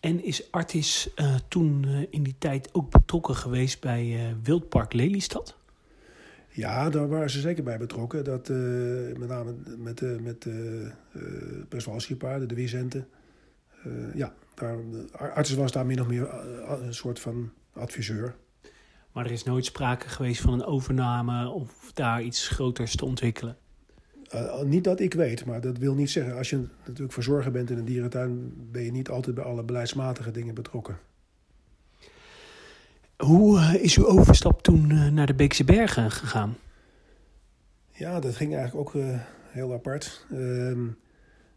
En 0.00 0.24
is 0.24 0.50
Artis 0.50 1.08
uh, 1.16 1.34
toen 1.48 2.06
in 2.10 2.22
die 2.22 2.34
tijd 2.38 2.74
ook 2.74 2.90
betrokken 2.90 3.34
geweest 3.34 3.80
bij 3.80 4.36
Wildpark 4.42 4.92
Lelystad? 4.92 5.56
Ja, 6.48 6.90
daar 6.90 7.08
waren 7.08 7.30
ze 7.30 7.40
zeker 7.40 7.64
bij 7.64 7.78
betrokken. 7.78 8.24
Dat, 8.24 8.48
met 9.18 9.28
name 9.28 9.54
met, 9.78 10.22
met 10.22 10.44
uh, 10.44 10.54
uh, 10.54 10.88
de. 12.48 13.04
Uh, 13.86 14.14
ja, 14.14 14.34
daar, 14.54 14.76
arts 15.34 15.54
was 15.54 15.72
daar 15.72 15.86
min 15.86 16.00
of 16.00 16.06
meer 16.06 16.28
een 16.82 16.94
soort 16.94 17.20
van 17.20 17.52
adviseur. 17.72 18.34
Maar 19.12 19.24
er 19.24 19.30
is 19.30 19.42
nooit 19.42 19.64
sprake 19.64 20.08
geweest 20.08 20.40
van 20.40 20.52
een 20.52 20.64
overname 20.64 21.48
of 21.48 21.92
daar 21.94 22.22
iets 22.22 22.48
groters 22.48 22.96
te 22.96 23.04
ontwikkelen? 23.04 23.56
Niet 24.64 24.84
dat 24.84 25.00
ik 25.00 25.14
weet, 25.14 25.44
maar 25.44 25.60
dat 25.60 25.78
wil 25.78 25.94
niet 25.94 26.10
zeggen. 26.10 26.36
Als 26.36 26.50
je 26.50 26.66
natuurlijk 26.84 27.12
verzorger 27.12 27.52
bent 27.52 27.70
in 27.70 27.78
een 27.78 27.84
dierentuin, 27.84 28.52
ben 28.70 28.82
je 28.82 28.92
niet 28.92 29.08
altijd 29.08 29.34
bij 29.34 29.44
alle 29.44 29.62
beleidsmatige 29.62 30.30
dingen 30.30 30.54
betrokken. 30.54 30.98
Hoe 33.20 33.58
eh, 33.58 33.74
is 33.74 33.96
uw 33.96 34.06
overstap 34.06 34.62
toen 34.62 34.90
eh, 34.90 35.08
naar 35.08 35.26
de 35.26 35.34
Beekse 35.34 35.64
Bergen 35.64 36.10
gegaan? 36.10 36.56
Ja, 37.92 38.20
dat 38.20 38.36
ging 38.36 38.54
eigenlijk 38.54 38.88
ook 38.88 39.02
uh, 39.02 39.20
heel 39.48 39.72
apart. 39.72 40.26
Uh, 40.32 40.78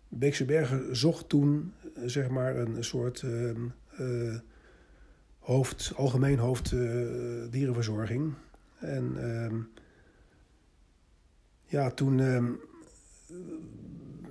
Beekse 0.08 0.46
Bergen 0.46 0.96
zocht 0.96 1.30
toen 1.30 1.74
zeg 2.06 2.30
maar 2.30 2.56
een 2.56 2.84
soort 2.84 3.22
uh, 3.22 4.36
hoofd, 5.39 5.94
algemeen 5.96 6.39
hoofd 6.39 6.70
dierenverzorging. 7.50 8.34
En 8.80 9.13
ehm, 9.18 9.56
ja, 11.74 11.92
toen, 11.92 12.20
ehm, 12.20 12.51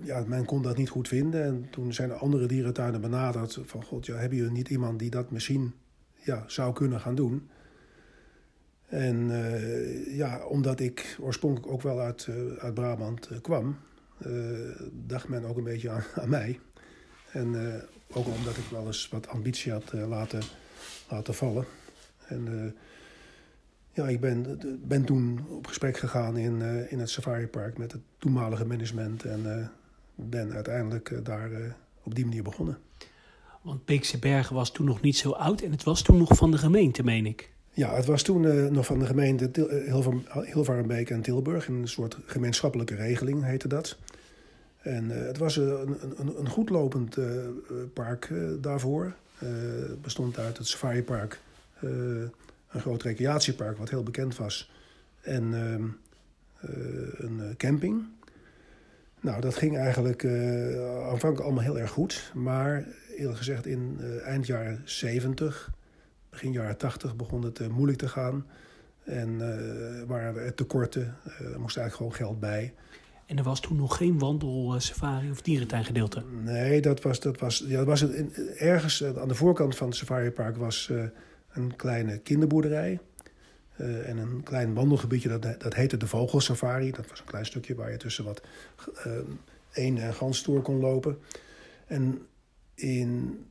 ja, 0.02 0.24
men 0.26 0.44
kon 0.44 0.62
dat 0.62 0.76
niet 0.76 0.88
goed 0.88 1.08
vinden. 1.08 1.44
En 1.44 1.66
toen 1.70 1.92
zijn 1.92 2.10
er 2.10 2.16
andere 2.16 2.46
dierentuinen 2.46 3.00
benaderd 3.00 3.58
van... 3.64 3.84
God, 3.84 4.06
ja, 4.06 4.14
hebben 4.14 4.38
jullie 4.38 4.52
niet 4.52 4.68
iemand 4.68 4.98
die 4.98 5.10
dat 5.10 5.30
misschien 5.30 5.74
ja, 6.14 6.44
zou 6.46 6.72
kunnen 6.72 7.00
gaan 7.00 7.14
doen? 7.14 7.48
En 8.86 9.28
uh, 9.30 10.16
ja, 10.16 10.44
omdat 10.46 10.80
ik 10.80 11.16
oorspronkelijk 11.20 11.72
ook 11.72 11.82
wel 11.82 12.00
uit, 12.00 12.26
uh, 12.30 12.52
uit 12.58 12.74
Brabant 12.74 13.30
uh, 13.30 13.38
kwam... 13.40 13.76
dacht 14.92 15.28
men 15.28 15.44
ook 15.44 15.56
een 15.56 15.64
beetje 15.64 15.90
aan, 15.90 16.04
aan 16.22 16.28
mij. 16.28 16.60
En 17.32 17.54
ook 18.12 18.26
omdat 18.26 18.56
ik 18.56 18.64
wel 18.70 18.86
eens 18.86 19.08
wat 19.08 19.28
ambitie 19.28 19.72
had 19.72 19.92
laten, 19.92 20.42
laten 21.08 21.34
vallen. 21.34 21.64
En 22.26 22.74
ja, 23.92 24.08
ik 24.08 24.20
ben, 24.20 24.60
ben 24.84 25.04
toen 25.04 25.40
op 25.50 25.66
gesprek 25.66 25.96
gegaan 25.96 26.36
in, 26.36 26.62
in 26.88 26.98
het 26.98 27.10
safaripark 27.10 27.78
met 27.78 27.92
het 27.92 28.00
toenmalige 28.18 28.64
management... 28.64 29.24
en 29.24 29.70
ben 30.14 30.52
uiteindelijk 30.52 31.10
eh, 31.10 31.18
daar 31.22 31.52
eh, 31.52 31.60
op 32.02 32.14
die 32.14 32.24
manier 32.24 32.42
begonnen. 32.42 32.78
Want 33.62 33.84
Beekse 33.84 34.18
Bergen 34.18 34.54
was 34.54 34.72
toen 34.72 34.86
nog 34.86 35.00
niet 35.00 35.16
zo 35.16 35.30
oud 35.30 35.60
en 35.60 35.70
het 35.70 35.82
was 35.82 36.02
toen 36.02 36.18
nog 36.18 36.36
van 36.36 36.50
de 36.50 36.58
gemeente, 36.58 37.04
meen 37.04 37.26
ik. 37.26 37.50
Ja, 37.74 37.94
het 37.94 38.06
was 38.06 38.22
toen 38.22 38.72
nog 38.72 38.86
van 38.86 38.98
de 38.98 39.06
gemeente 39.06 39.50
Hilvarenbeek 40.52 41.10
en 41.10 41.22
Tilburg. 41.22 41.68
Een 41.68 41.88
soort 41.88 42.18
gemeenschappelijke 42.26 42.94
regeling 42.94 43.44
heette 43.44 43.68
dat. 43.68 43.98
En 44.78 45.08
het 45.08 45.38
was 45.38 45.56
een, 45.56 45.96
een, 46.16 46.38
een 46.38 46.48
goed 46.48 46.70
lopend 46.70 47.18
park 47.92 48.32
daarvoor. 48.60 49.14
Het 49.38 50.02
bestond 50.02 50.38
uit 50.38 50.58
het 50.58 50.66
safaripark, 50.66 51.40
een 52.72 52.80
groot 52.80 53.02
recreatiepark 53.02 53.78
wat 53.78 53.90
heel 53.90 54.02
bekend 54.02 54.36
was. 54.36 54.70
En 55.20 55.54
ehm, 55.54 55.88
een 57.16 57.54
camping. 57.56 58.04
Nou, 59.20 59.40
dat 59.40 59.54
ging 59.54 59.76
eigenlijk 59.76 60.22
uh, 60.22 61.08
aanvankelijk 61.08 61.40
allemaal 61.40 61.62
heel 61.62 61.78
erg 61.78 61.90
goed. 61.90 62.30
Maar 62.34 62.86
eerlijk 63.16 63.38
gezegd, 63.38 63.66
in 63.66 64.00
eind 64.24 64.46
jaren 64.46 64.82
70, 64.84 65.70
begin 66.30 66.52
jaren 66.52 66.76
80 66.76 67.16
begon 67.16 67.42
het 67.42 67.68
moeilijk 67.68 67.98
te 67.98 68.08
gaan. 68.08 68.46
En 69.04 69.38
waren 70.06 70.42
er 70.42 70.54
tekorten, 70.54 71.16
er 71.24 71.60
moest 71.60 71.76
eigenlijk 71.76 71.94
gewoon 71.94 72.14
geld 72.14 72.40
bij. 72.40 72.74
En 73.26 73.38
er 73.38 73.44
was 73.44 73.60
toen 73.60 73.76
nog 73.76 73.96
geen 73.96 74.18
wandel, 74.18 74.74
safari 74.78 75.30
of 75.30 75.42
dierentuingedeelte? 75.42 76.22
Nee, 76.42 76.80
dat 76.80 77.02
was, 77.02 77.20
dat 77.20 77.38
was, 77.38 77.64
ja, 77.66 77.76
dat 77.76 77.86
was 77.86 78.00
het, 78.00 78.32
ergens 78.56 79.04
aan 79.04 79.28
de 79.28 79.34
voorkant 79.34 79.76
van 79.76 79.88
het 79.88 79.96
safaripark 79.96 80.56
was 80.56 80.90
een 81.52 81.76
kleine 81.76 82.18
kinderboerderij. 82.18 83.00
Uh, 83.80 84.08
en 84.08 84.18
een 84.18 84.42
klein 84.42 84.74
wandelgebiedje, 84.74 85.28
dat, 85.28 85.60
dat 85.60 85.74
heette 85.74 85.96
de 85.96 86.06
Vogelsafari. 86.06 86.90
Dat 86.90 87.08
was 87.08 87.20
een 87.20 87.26
klein 87.26 87.46
stukje 87.46 87.74
waar 87.74 87.90
je 87.90 87.96
tussen 87.96 88.24
wat 88.24 88.42
uh, 89.06 89.12
een 89.72 89.98
en 89.98 90.14
gans 90.14 90.44
door 90.44 90.62
kon 90.62 90.80
lopen. 90.80 91.18
En 91.86 92.26
in, 92.74 93.44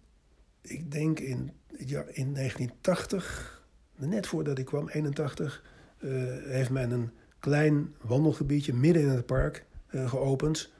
ik 0.61 0.91
denk 0.91 1.19
in, 1.19 1.51
ja, 1.67 2.03
in 2.11 2.33
1980, 2.33 3.65
net 3.95 4.27
voordat 4.27 4.57
ik 4.57 4.65
kwam, 4.65 4.89
81, 4.89 5.63
uh, 5.99 6.11
heeft 6.43 6.69
men 6.69 6.91
een 6.91 7.11
klein 7.39 7.95
wandelgebiedje 8.01 8.73
midden 8.73 9.01
in 9.01 9.09
het 9.09 9.25
park 9.25 9.65
geopend. 9.87 10.71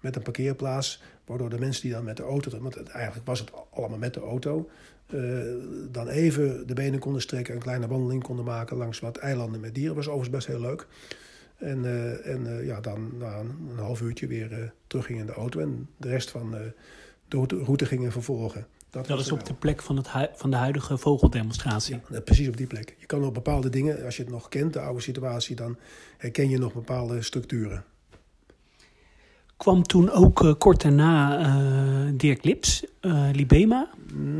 Met 0.00 0.16
een 0.16 0.22
parkeerplaats, 0.22 1.02
waardoor 1.24 1.50
de 1.50 1.58
mensen 1.58 1.82
die 1.82 1.92
dan 1.92 2.04
met 2.04 2.16
de 2.16 2.22
auto, 2.22 2.60
want 2.60 2.82
eigenlijk 2.82 3.26
was 3.26 3.40
het 3.40 3.50
allemaal 3.70 3.98
met 3.98 4.14
de 4.14 4.20
auto, 4.20 4.70
uh, 5.14 5.42
dan 5.90 6.08
even 6.08 6.66
de 6.66 6.74
benen 6.74 7.00
konden 7.00 7.22
strekken, 7.22 7.54
een 7.54 7.60
kleine 7.60 7.86
wandeling 7.86 8.22
konden 8.22 8.44
maken 8.44 8.76
langs 8.76 9.00
wat 9.00 9.16
eilanden 9.16 9.60
met 9.60 9.74
dieren. 9.74 9.94
was 9.94 10.08
overigens 10.08 10.36
best 10.36 10.46
heel 10.46 10.60
leuk. 10.60 10.86
En, 11.56 11.84
uh, 11.84 12.26
en 12.26 12.46
uh, 12.46 12.66
ja, 12.66 12.80
dan 12.80 13.10
na 13.18 13.38
een, 13.38 13.68
een, 13.70 13.78
half 13.78 14.00
uurtje 14.00 14.26
weer 14.26 14.72
terug 14.86 15.06
ging 15.06 15.18
in 15.18 15.26
de 15.26 15.32
auto 15.32 15.60
en 15.60 15.88
de 15.96 16.08
rest 16.08 16.30
van 16.30 16.50
de 17.28 17.46
route 17.64 17.86
gingen 17.86 18.12
vervolgen. 18.12 18.66
Dat, 18.90 19.06
dat 19.06 19.20
is 19.20 19.32
op 19.32 19.44
de 19.44 19.54
plek 19.54 19.82
van, 19.82 19.96
het 19.96 20.08
van 20.34 20.50
de 20.50 20.56
huidige 20.56 20.98
vogeldemonstratie. 20.98 22.00
Ja, 22.10 22.20
precies 22.20 22.48
op 22.48 22.56
die 22.56 22.66
plek. 22.66 22.94
Je 22.98 23.06
kan 23.06 23.24
op 23.24 23.34
bepaalde 23.34 23.68
dingen, 23.68 24.04
als 24.04 24.16
je 24.16 24.22
het 24.22 24.32
nog 24.32 24.48
kent, 24.48 24.72
de 24.72 24.80
oude 24.80 25.00
situatie, 25.00 25.56
dan 25.56 25.76
herken 26.16 26.48
je 26.48 26.58
nog 26.58 26.72
bepaalde 26.72 27.22
structuren 27.22 27.84
kwam 29.60 29.82
toen 29.82 30.10
ook 30.10 30.42
uh, 30.42 30.54
kort 30.58 30.82
daarna 30.82 31.40
uh, 31.40 32.12
Dirk 32.14 32.44
Lips, 32.44 32.84
uh, 33.00 33.28
Libema. 33.32 33.90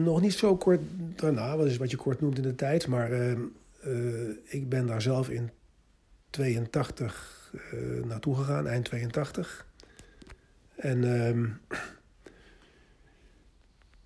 Nog 0.03 0.21
niet 0.21 0.33
zo 0.33 0.57
kort 0.57 0.81
daarna, 1.17 1.57
wat 1.57 1.67
is 1.67 1.77
wat 1.77 1.91
je 1.91 1.97
kort 1.97 2.21
noemt 2.21 2.37
in 2.37 2.43
de 2.43 2.55
tijd. 2.55 2.87
Maar 2.87 3.11
ik 4.45 4.69
ben 4.69 4.87
daar 4.87 5.03
zelf 5.03 5.29
in 5.29 5.51
82 6.31 7.53
naartoe 8.05 8.37
gegaan, 8.37 8.67
eind 8.67 8.85
82. 8.85 9.67
En 10.77 11.27
ehm, 11.27 11.47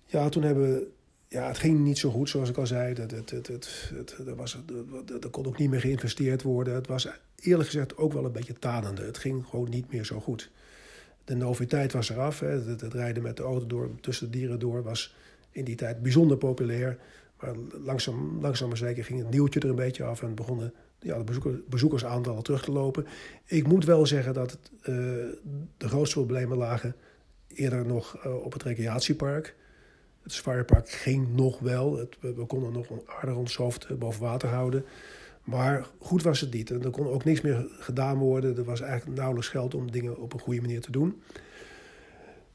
ja, 0.05 0.29
toen 0.29 0.43
hebben. 0.43 0.87
Ja, 1.27 1.47
het 1.47 1.57
ging 1.57 1.79
niet 1.79 1.97
zo 1.97 2.11
goed, 2.11 2.29
zoals 2.29 2.49
ik 2.49 2.57
al 2.57 2.67
zei. 2.67 2.93
Dat, 2.93 3.11
het, 3.11 3.29
het, 3.29 3.47
het, 3.93 4.17
er, 4.27 4.35
was, 4.35 4.57
er 5.21 5.29
kon 5.29 5.45
ook 5.45 5.57
niet 5.57 5.69
meer 5.69 5.79
geïnvesteerd 5.79 6.41
worden. 6.41 6.73
Het 6.73 6.87
was 6.87 7.07
eerlijk 7.39 7.69
gezegd 7.69 7.97
ook 7.97 8.13
wel 8.13 8.25
een 8.25 8.31
beetje 8.31 8.59
tanende. 8.59 9.01
Het 9.01 9.17
ging 9.17 9.45
gewoon 9.45 9.69
niet 9.69 9.91
meer 9.91 10.05
zo 10.05 10.19
goed 10.19 10.49
de 11.25 11.35
noviteit 11.35 11.93
was 11.93 12.09
eraf. 12.09 12.39
Hè. 12.39 12.47
Het, 12.47 12.81
rijden 12.81 13.23
met 13.23 13.37
de 13.37 13.43
auto 13.43 13.67
door, 13.67 13.89
tussen 14.01 14.31
de 14.31 14.37
dieren 14.37 14.59
door 14.59 14.83
was 14.83 15.15
in 15.51 15.65
die 15.65 15.75
tijd 15.75 16.01
bijzonder 16.01 16.37
populair. 16.37 16.97
Maar 17.39 17.53
langzaam, 17.85 18.41
langzaam 18.41 18.67
maar 18.67 18.77
zeker 18.77 19.03
ging 19.03 19.19
het 19.19 19.29
nieuwtje 19.29 19.59
er 19.59 19.69
een 19.69 19.75
beetje 19.75 20.03
af 20.03 20.21
en 20.21 20.35
begonnen 20.35 20.73
ja, 20.99 21.17
de 21.17 21.23
bezoeker, 21.23 21.59
bezoekersaantallen 21.69 22.43
terug 22.43 22.63
te 22.63 22.71
lopen. 22.71 23.05
Ik 23.45 23.67
moet 23.67 23.85
wel 23.85 24.05
zeggen 24.05 24.33
dat 24.33 24.51
het, 24.51 24.71
uh, 24.79 24.85
de 25.77 25.87
grootste 25.87 26.15
problemen 26.15 26.57
lagen 26.57 26.95
eerder 27.47 27.85
nog 27.85 28.25
uh, 28.25 28.43
op 28.43 28.53
het 28.53 28.63
recreatiepark. 28.63 29.55
Het 30.23 30.31
Safaripark 30.31 30.89
ging 30.89 31.35
nog 31.35 31.59
wel. 31.59 32.07
We, 32.19 32.45
konden 32.45 32.71
nog 32.71 32.87
aardig 33.05 33.35
ons 33.35 33.55
hoofd 33.55 33.85
eh, 33.85 33.97
boven 33.97 34.21
water 34.21 34.49
houden. 34.49 34.85
Maar 35.45 35.87
goed 35.99 36.23
was 36.23 36.41
het 36.41 36.53
niet. 36.53 36.71
En 36.71 36.83
er 36.83 36.89
kon 36.89 37.07
ook 37.07 37.23
niks 37.23 37.41
meer 37.41 37.67
gedaan 37.69 38.17
worden. 38.17 38.57
Er 38.57 38.63
was 38.63 38.81
eigenlijk 38.81 39.17
nauwelijks 39.17 39.49
geld 39.49 39.75
om 39.75 39.91
dingen 39.91 40.17
op 40.17 40.33
een 40.33 40.39
goede 40.39 40.61
manier 40.61 40.81
te 40.81 40.91
doen. 40.91 41.21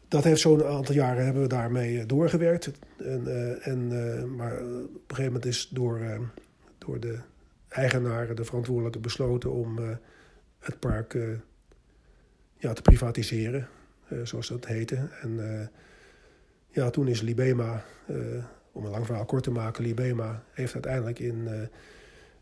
Dat 0.09 0.25
heeft 0.25 0.41
zo'n 0.41 0.65
aantal 0.65 0.95
jaren 0.95 1.25
hebben 1.25 1.43
we 1.43 1.49
daarmee 1.49 2.01
eh, 2.01 2.07
doorgewerkt. 2.07 2.71
En, 2.97 3.23
uh, 3.27 3.67
en, 3.67 3.93
uh, 3.93 4.25
maar 4.25 4.53
op 4.53 4.61
een 4.63 5.01
gegeven 5.07 5.25
moment 5.25 5.45
is 5.45 5.69
door, 5.69 6.01
door 6.79 7.01
de 7.01 7.19
eigenaren, 7.69 8.37
de 8.37 8.45
verantwoordelijke, 8.45 8.99
besloten 8.99 9.53
om 9.53 9.79
het 10.59 10.79
park 10.79 11.19
ja, 12.57 12.73
te 12.73 12.83
privatiseren, 12.83 13.69
zoals 14.23 14.49
dat 14.49 14.67
heette. 14.67 15.09
En 15.23 15.71
ja, 16.69 16.91
toen 16.91 17.09
is 17.09 17.21
Libema, 17.21 17.85
om 18.73 18.85
een 18.85 18.91
lang 18.91 19.07
verhaal 19.07 19.25
kort 19.25 19.43
te 19.43 19.51
maken, 19.51 19.85
Libema 19.85 20.43
heeft 20.53 20.75
uiteindelijk 20.75 21.19
in 21.19 21.49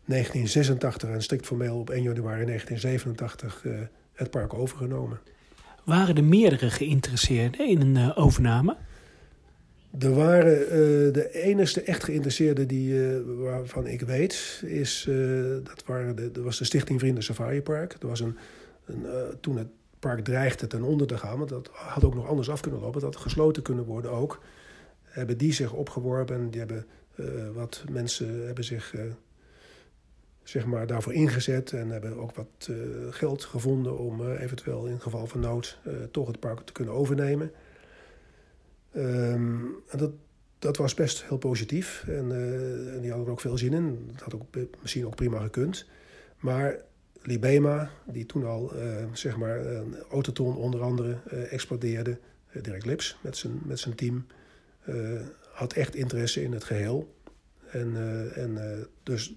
1986 0.09 1.09
en 1.09 1.21
strikt 1.21 1.45
formeel 1.45 1.79
op 1.79 1.89
1 1.89 2.03
januari 2.03 2.45
1987 2.45 3.63
uh, 3.63 3.79
het 4.13 4.29
park 4.29 4.53
overgenomen. 4.53 5.19
Waren 5.85 6.15
er 6.15 6.23
meerdere 6.23 6.69
geïnteresseerden 6.69 7.67
in 7.67 7.81
een 7.81 7.95
uh, 7.95 8.17
overname? 8.17 8.75
Er 9.99 10.13
waren 10.13 10.61
uh, 10.61 10.67
de 11.13 11.29
enige 11.31 11.81
echt 11.81 12.03
geïnteresseerden 12.03 12.67
die, 12.67 12.93
uh, 12.93 13.17
waarvan 13.25 13.87
ik 13.87 14.01
weet, 14.01 14.61
is, 14.65 15.05
uh, 15.09 15.55
dat, 15.63 15.83
waren 15.85 16.15
de, 16.15 16.31
dat 16.31 16.43
was 16.43 16.57
de 16.57 16.63
Stichting 16.63 16.99
Vrienden 16.99 17.23
Safari 17.23 17.61
Park. 17.61 17.95
Er 17.99 18.07
was 18.07 18.19
een, 18.19 18.37
een 18.85 19.05
toen 19.39 19.57
het 19.57 19.67
park 19.99 20.23
dreigde 20.23 20.67
ten 20.67 20.83
onder 20.83 21.07
te 21.07 21.17
gaan, 21.17 21.37
want 21.37 21.49
dat 21.49 21.69
had 21.73 22.03
ook 22.03 22.15
nog 22.15 22.27
anders 22.27 22.49
af 22.49 22.61
kunnen 22.61 22.79
lopen, 22.79 23.01
dat 23.01 23.13
had 23.13 23.23
gesloten 23.23 23.63
kunnen 23.63 23.85
worden 23.85 24.11
ook. 24.11 24.43
Hebben 25.03 25.37
die 25.37 25.53
zich 25.53 25.73
opgeworpen 25.73 26.35
en 26.35 26.49
die 26.49 26.59
hebben 26.59 26.85
wat 27.53 27.83
mensen 27.89 28.45
hebben 28.45 28.63
zich 28.63 28.93
zeg 30.43 30.65
maar, 30.65 30.87
daarvoor 30.87 31.13
ingezet 31.13 31.73
en 31.73 31.89
hebben 31.89 32.17
ook 32.17 32.35
wat 32.35 32.67
uh, 32.69 32.77
geld 33.09 33.43
gevonden 33.43 33.97
om 33.97 34.21
uh, 34.21 34.41
eventueel 34.41 34.85
in 34.85 35.01
geval 35.01 35.27
van 35.27 35.39
nood 35.39 35.79
uh, 35.87 35.93
toch 36.11 36.27
het 36.27 36.39
park 36.39 36.59
te 36.59 36.71
kunnen 36.71 36.93
overnemen. 36.93 37.51
Um, 38.95 39.75
en 39.87 39.97
dat, 39.97 40.11
dat 40.59 40.77
was 40.77 40.93
best 40.93 41.23
heel 41.23 41.37
positief 41.37 42.03
en, 42.07 42.31
en, 42.93 43.01
die 43.01 43.09
hadden 43.09 43.25
er 43.27 43.31
ook 43.31 43.39
veel 43.39 43.57
zin 43.57 43.73
in. 43.73 44.09
Dat 44.11 44.21
had 44.21 44.33
ook 44.33 44.45
misschien 44.81 45.05
ook 45.05 45.15
prima 45.15 45.39
gekund. 45.39 45.85
Maar 46.39 46.77
Libema, 47.21 47.91
die 48.05 48.25
toen 48.25 48.45
al 48.45 48.71
zeg 49.13 49.37
maar, 49.37 49.61
autoton 50.09 50.55
onder 50.55 50.81
andere 50.81 51.17
explodeerde, 51.49 52.19
Dirk 52.61 52.85
Lips 52.85 53.17
met 53.21 53.37
zijn, 53.37 53.59
met 53.65 53.79
zijn 53.79 53.95
team, 53.95 54.25
had 55.51 55.73
echt 55.73 55.95
interesse 55.95 56.43
in 56.43 56.51
het 56.51 56.63
geheel. 56.63 57.15
En, 57.71 57.95
en 58.35 58.87
dus 59.03 59.35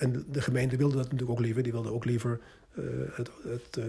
en 0.00 0.24
de 0.30 0.40
gemeente 0.40 0.76
wilde 0.76 0.96
dat 0.96 1.04
natuurlijk 1.04 1.30
ook 1.30 1.40
liever. 1.44 1.62
Die 1.62 1.72
wilde 1.72 1.92
ook 1.92 2.04
liever 2.04 2.40
uh, 2.74 2.84
het, 3.12 3.30
het 3.42 3.76
uh, 3.78 3.84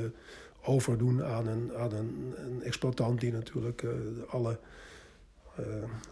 overdoen 0.64 1.24
aan, 1.24 1.48
een, 1.48 1.72
aan 1.78 1.94
een, 1.94 2.34
een 2.38 2.64
exploitant 2.64 3.20
die 3.20 3.32
natuurlijk 3.32 3.82
uh, 3.82 3.92
alle, 4.28 4.60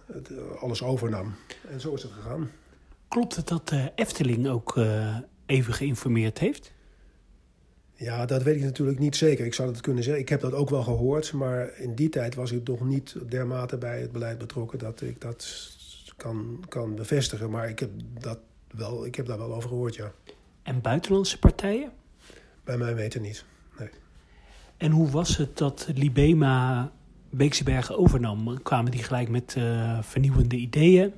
het, 0.05 0.29
alles 0.59 0.83
overnam. 0.83 1.33
En 1.69 1.79
zo 1.79 1.93
is 1.93 2.03
het 2.03 2.11
gegaan. 2.11 2.51
Klopt 3.07 3.35
het 3.35 3.47
dat 3.47 3.67
de 3.67 3.91
Efteling 3.95 4.47
ook 4.47 4.79
even 5.45 5.73
geïnformeerd 5.73 6.39
heeft? 6.39 6.71
Ja, 7.93 8.25
dat 8.25 8.43
weet 8.43 8.55
ik 8.55 8.61
natuurlijk 8.61 8.99
niet 8.99 9.15
zeker. 9.15 9.45
Ik 9.45 9.53
zou 9.53 9.71
dat 9.71 9.81
kunnen 9.81 10.03
zeggen. 10.03 10.21
Ik 10.21 10.29
heb 10.29 10.41
dat 10.41 10.53
ook 10.53 10.69
wel 10.69 10.83
gehoord, 10.83 11.33
maar 11.33 11.77
in 11.77 11.95
die 11.95 12.09
tijd 12.09 12.35
was 12.35 12.51
ik 12.51 12.67
nog 12.67 12.85
niet 12.85 13.15
dermate 13.29 13.77
bij 13.77 14.01
het 14.01 14.11
beleid 14.11 14.37
betrokken 14.37 14.79
dat 14.79 15.01
ik 15.01 15.21
dat 15.21 15.71
kan, 16.17 16.63
kan 16.67 16.95
bevestigen. 16.95 17.49
Maar 17.49 17.69
ik 17.69 17.79
heb, 17.79 17.89
dat 18.19 18.39
wel, 18.75 19.05
ik 19.05 19.15
heb 19.15 19.25
daar 19.25 19.37
wel 19.37 19.53
over 19.53 19.69
gehoord, 19.69 19.95
ja. 19.95 20.11
En 20.63 20.81
buitenlandse 20.81 21.39
partijen? 21.39 21.91
Bij 22.63 22.77
mij 22.77 22.95
weten 22.95 23.21
niet, 23.21 23.45
nee. 23.79 23.89
En 24.77 24.91
hoe 24.91 25.09
was 25.09 25.37
het 25.37 25.57
dat 25.57 25.89
Libema 25.95 26.91
Beekse 27.29 27.63
Bergen 27.63 27.97
overnam? 27.97 28.61
Kwamen 28.63 28.91
die 28.91 29.03
gelijk 29.03 29.29
met 29.29 29.55
uh, 29.57 30.01
vernieuwende 30.01 30.55
ideeën? 30.55 31.13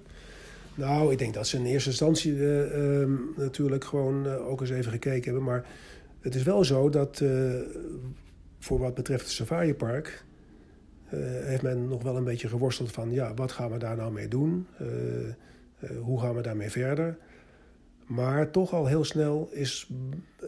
Nou, 0.75 1.12
ik 1.12 1.17
denk 1.17 1.34
dat 1.34 1.48
ze 1.48 1.58
in 1.58 1.65
eerste 1.65 1.89
instantie 1.89 2.34
uh, 2.34 3.00
um, 3.00 3.34
natuurlijk 3.36 3.84
gewoon 3.84 4.27
uh, 4.27 4.48
ook 4.48 4.62
eens 4.62 4.70
even 4.70 4.91
gekeken 4.91 5.24
hebben. 5.24 5.43
Maar 5.43 5.65
het 6.20 6.36
is 6.36 6.43
wel 6.43 6.63
zo 6.63 6.89
dat 6.89 7.24
voor 8.60 8.79
wat 8.79 8.93
betreft 8.93 9.22
het 9.22 9.31
safaripark... 9.31 10.24
heeft 11.43 11.62
men 11.62 11.88
nog 11.88 12.03
wel 12.03 12.17
een 12.17 12.24
beetje 12.24 12.48
geworsteld 12.48 12.91
van... 12.91 13.12
ja, 13.12 13.34
wat 13.34 13.51
gaan 13.51 13.72
we 13.72 13.77
daar 13.77 13.96
nou 13.96 14.12
mee 14.12 14.27
doen? 14.27 14.67
hoe 16.01 16.20
gaan 16.22 16.36
we 16.36 16.41
daarmee 16.41 16.70
verder? 16.70 17.17
Maar 18.12 18.51
toch 18.51 18.74
al 18.74 18.86
heel 18.86 19.03
snel 19.03 19.50
is, 19.51 19.89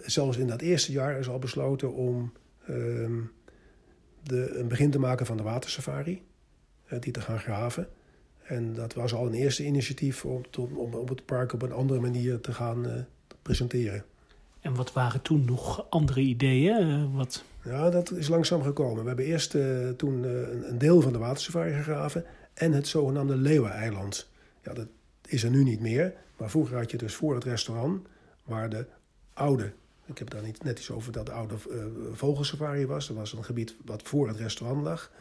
zelfs 0.06 0.38
in 0.38 0.48
dat 0.48 0.62
eerste 0.62 0.92
jaar, 0.92 1.20
is 1.20 1.30
al 1.30 1.40
besloten 1.40 1.94
om 1.94 2.34
ehm, 2.68 3.20
de, 4.24 4.58
een 4.58 4.68
begin 4.68 4.92
te 4.92 5.00
maken 5.00 5.26
van 5.26 5.38
de 5.38 5.44
watersafari. 5.44 6.22
die 7.00 7.12
te 7.12 7.22
gaan 7.22 7.40
graven. 7.40 7.88
En 8.44 8.74
dat 8.74 8.94
was 8.94 9.14
al 9.14 9.26
een 9.26 9.34
eerste 9.34 9.66
initiatief 9.66 10.26
om, 10.26 10.44
om, 10.58 10.94
om 10.94 11.08
het 11.08 11.26
park 11.26 11.54
op 11.54 11.62
een 11.62 11.72
andere 11.72 12.00
manier 12.00 12.40
te 12.40 12.54
gaan 12.54 12.86
uh, 12.88 12.94
presenteren. 13.42 14.06
En 14.60 14.76
wat 14.76 14.94
waren 14.94 15.22
toen 15.22 15.46
nog 15.46 15.90
andere 15.90 16.22
ideeën? 16.22 16.88
Uh, 16.88 17.16
wat... 17.16 17.44
Ja, 17.64 17.90
dat 17.90 18.12
is 18.12 18.28
langzaam 18.28 18.62
gekomen. 18.62 19.02
We 19.02 19.08
hebben 19.08 19.26
eerst 19.26 19.52
toen 19.98 20.24
een, 20.24 20.70
een, 20.70 20.78
deel 20.78 21.02
van 21.02 21.14
de 21.14 21.20
watersafari 21.20 21.74
gegraven 21.74 22.26
en 22.54 22.72
het 22.72 22.88
zogenaamde 22.88 23.36
Leeuweneiland. 23.36 24.30
Ja, 24.64 24.74
dat 24.74 24.88
is 25.28 25.44
er 25.44 25.50
nu 25.50 25.64
niet 25.64 25.80
meer. 25.80 26.14
Maar 26.44 26.52
vroeger 26.52 26.78
had 26.78 26.92
je 26.92 26.98
dus 26.98 27.16
voor 27.16 27.36
het 27.36 27.44
restaurant, 27.44 28.08
waar 28.44 28.70
de 28.70 28.86
oude, 29.34 29.74
ik 30.06 30.18
heb 30.18 30.30
daar 30.30 30.44
niet 30.44 30.64
net 30.64 30.80
iets 30.80 30.92
over 30.92 31.12
dat 31.12 31.26
de 31.26 31.32
oude 31.32 31.56
uh, 31.70 31.86
vogelsafari 32.12 32.86
was. 32.86 33.10
Er 33.10 33.16
was 33.16 33.34
een 33.34 33.44
gebied 33.44 33.76
wat 33.86 34.02
voor 34.02 34.28
het 34.28 34.38
restaurant 34.38 34.84
lag. 34.84 35.12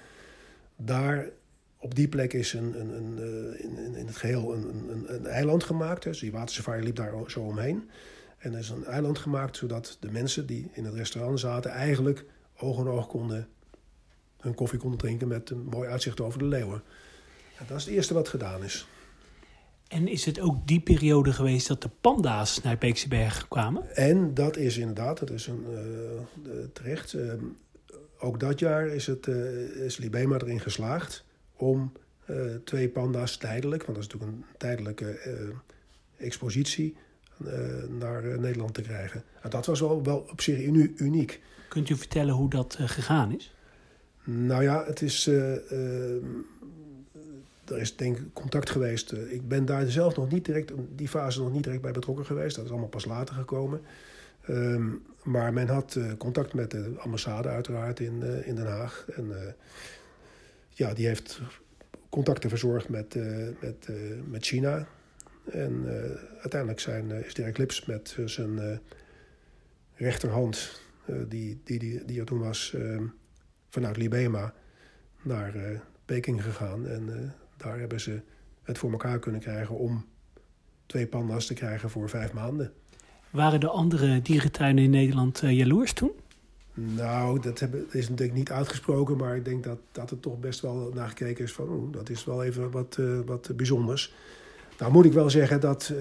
Daar, 0.76 1.28
op 1.76 1.94
die 1.94 2.08
plek 2.08 2.32
is 2.32 2.52
een, 2.52 2.80
een, 2.80 2.90
een, 2.96 3.18
uh, 3.18 3.64
in, 3.64 3.94
in, 3.94 4.06
het 4.06 4.16
geheel 4.16 4.54
een, 4.54 4.90
een, 4.90 5.14
een 5.14 5.26
eiland 5.26 5.64
gemaakt. 5.64 6.02
Dus 6.02 6.18
die 6.18 6.32
watersafari 6.32 6.82
liep 6.82 6.96
daar 6.96 7.12
zo 7.26 7.40
omheen. 7.40 7.90
En 8.38 8.52
er 8.52 8.58
is 8.58 8.68
een 8.68 8.84
eiland 8.84 9.18
gemaakt 9.18 9.56
zodat 9.56 9.96
de 10.00 10.10
mensen 10.10 10.46
die 10.46 10.70
in 10.72 10.84
het 10.84 10.94
restaurant 10.94 11.40
zaten 11.40 11.70
eigenlijk 11.70 12.24
oog 12.56 12.78
in 12.78 12.88
oog 12.88 13.06
konden 13.06 13.48
hun 14.40 14.54
koffie 14.54 14.78
konden 14.78 14.98
drinken 14.98 15.28
met 15.28 15.50
een 15.50 15.64
mooi 15.64 15.88
uitzicht 15.88 16.20
over 16.20 16.38
de 16.38 16.44
leeuwen. 16.44 16.82
En 17.58 17.64
dat 17.68 17.76
is 17.78 17.84
het 17.84 17.94
eerste 17.94 18.14
wat 18.14 18.28
gedaan 18.28 18.64
is. 18.64 18.86
En 19.92 20.08
is 20.08 20.24
het 20.24 20.40
ook 20.40 20.66
die 20.66 20.80
periode 20.80 21.32
geweest 21.32 21.68
dat 21.68 21.82
de 21.82 21.90
panda's 22.00 22.62
naar 22.62 22.78
Beekse 22.78 23.08
Bergen 23.08 23.48
kwamen? 23.48 23.96
En 23.96 24.34
dat 24.34 24.56
is 24.56 24.78
inderdaad, 24.78 25.18
dat 25.18 25.30
is 25.30 25.46
een, 25.46 25.64
uh, 26.46 26.52
terecht. 26.72 27.12
Uh, 27.12 27.32
ook 28.18 28.40
dat 28.40 28.58
jaar 28.58 28.86
is, 28.86 29.06
het, 29.06 29.26
uh, 29.26 29.36
is 29.84 29.96
Libema 29.96 30.38
erin 30.38 30.60
geslaagd 30.60 31.24
om 31.56 31.92
twee 32.64 32.88
panda's 32.88 33.36
tijdelijk, 33.36 33.84
want 33.84 33.98
dat 33.98 34.06
is 34.06 34.12
natuurlijk 34.12 34.38
een 34.38 34.56
tijdelijke 34.56 35.18
expositie, 36.16 36.96
naar 37.98 38.40
Nederland 38.40 38.74
te 38.74 38.82
krijgen. 38.82 39.22
En 39.42 39.50
dat 39.50 39.66
was 39.66 39.80
wel, 39.80 40.02
wel 40.02 40.26
op 40.30 40.40
zich 40.40 40.62
uniek. 40.96 41.40
Kunt 41.68 41.88
u 41.88 41.96
vertellen 41.96 42.34
hoe 42.34 42.50
dat 42.50 42.76
gegaan 42.80 43.34
is? 43.34 43.54
Nou 44.24 44.62
ja, 44.62 44.84
het 44.84 45.02
is 45.02 45.30
er 47.72 47.80
is 47.80 47.96
denk 47.96 48.18
ik 48.18 48.24
contact 48.32 48.70
geweest. 48.70 49.12
Eh, 49.12 49.32
ik 49.32 49.48
ben 49.48 49.64
daar 49.64 49.86
zelf 49.86 50.16
nog 50.16 50.30
niet 50.30 50.44
direct, 50.44 50.72
die 50.94 51.08
fase 51.08 51.40
nog 51.40 51.52
niet 51.52 51.64
direct 51.64 51.82
bij 51.82 51.92
betrokken 51.92 52.26
geweest. 52.26 52.56
Dat 52.56 52.64
is 52.64 52.70
allemaal 52.70 52.88
pas 52.88 53.04
later 53.04 53.34
gekomen. 53.34 53.80
Um, 54.48 55.02
maar 55.22 55.52
men 55.52 55.68
had 55.68 55.94
uh, 55.94 56.12
contact 56.18 56.54
met 56.54 56.70
de 56.70 56.94
ambassade 56.98 57.48
uiteraard 57.48 58.00
in, 58.00 58.20
uh, 58.22 58.46
in 58.46 58.54
Den 58.54 58.66
Haag. 58.66 59.06
En 59.16 59.54
ja, 60.68 60.94
die 60.94 61.06
heeft 61.06 61.40
contacten 62.08 62.48
verzorgd 62.50 62.88
met, 62.88 63.14
met, 63.60 63.88
met 64.30 64.44
China. 64.44 64.86
En 65.50 65.84
uiteindelijk 66.40 66.80
zijn, 66.80 67.10
is 67.10 67.34
Dirk 67.34 67.58
Lips 67.58 67.84
met 67.84 68.16
zijn 68.24 68.80
rechterhand, 69.94 70.80
die, 71.28 71.60
die, 71.64 71.78
die, 71.78 72.04
die 72.04 72.20
er 72.20 72.26
toen 72.26 72.40
was, 72.40 72.74
ehm, 72.74 73.04
vanuit 73.68 73.96
Libema 73.96 74.54
naar 75.22 75.82
Peking 76.04 76.42
gegaan. 76.42 76.86
En 76.86 77.34
daar 77.62 77.78
hebben 77.78 78.00
ze 78.00 78.20
het 78.62 78.78
voor 78.78 78.90
elkaar 78.90 79.18
kunnen 79.18 79.40
krijgen 79.40 79.78
om 79.78 80.04
twee 80.86 81.06
panda's 81.06 81.46
te 81.46 81.54
krijgen 81.54 81.90
voor 81.90 82.08
vijf 82.08 82.32
maanden. 82.32 82.72
Waren 83.30 83.60
de 83.60 83.68
andere 83.68 84.22
dierentuinen 84.22 84.84
in 84.84 84.90
Nederland 84.90 85.42
uh, 85.42 85.52
jaloers 85.52 85.92
toen? 85.92 86.10
Nou, 86.74 87.40
dat, 87.40 87.60
is 87.90 88.08
natuurlijk 88.08 88.38
niet 88.38 88.50
uitgesproken, 88.50 89.16
maar 89.16 89.36
ik 89.36 89.44
denk 89.44 89.64
dat, 89.64 89.78
dat 89.92 90.10
er 90.10 90.20
toch 90.20 90.40
best 90.40 90.60
wel 90.60 90.90
naar 90.94 91.08
gekeken 91.08 91.44
is 91.44 91.52
van, 91.52 91.68
oh, 91.68 91.92
dat 91.92 92.08
is 92.08 92.24
wel 92.24 92.44
even 92.44 92.70
wat, 92.70 92.96
uh, 93.00 93.20
wat 93.26 93.56
bijzonders. 93.56 94.14
Nou 94.78 94.92
moet 94.92 95.04
ik 95.04 95.12
wel 95.12 95.30
zeggen 95.30 95.60
dat 95.60 95.90
uh, 95.92 95.98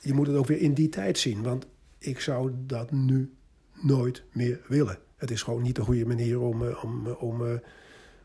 je 0.00 0.14
moet 0.14 0.26
het 0.26 0.36
ook 0.36 0.46
weer 0.46 0.60
in 0.60 0.74
die 0.74 0.88
tijd 0.88 1.18
zien, 1.18 1.42
want 1.42 1.66
ik 1.98 2.20
zou 2.20 2.52
dat 2.66 2.90
nu 2.90 3.32
nooit 3.80 4.22
meer 4.32 4.60
willen. 4.68 4.98
Het 5.16 5.30
is 5.30 5.42
gewoon 5.42 5.62
niet 5.62 5.76
de 5.76 5.82
goede 5.82 6.06
manier 6.06 6.40
om, 6.40 6.62
om, 6.82 7.06
om 7.06 7.60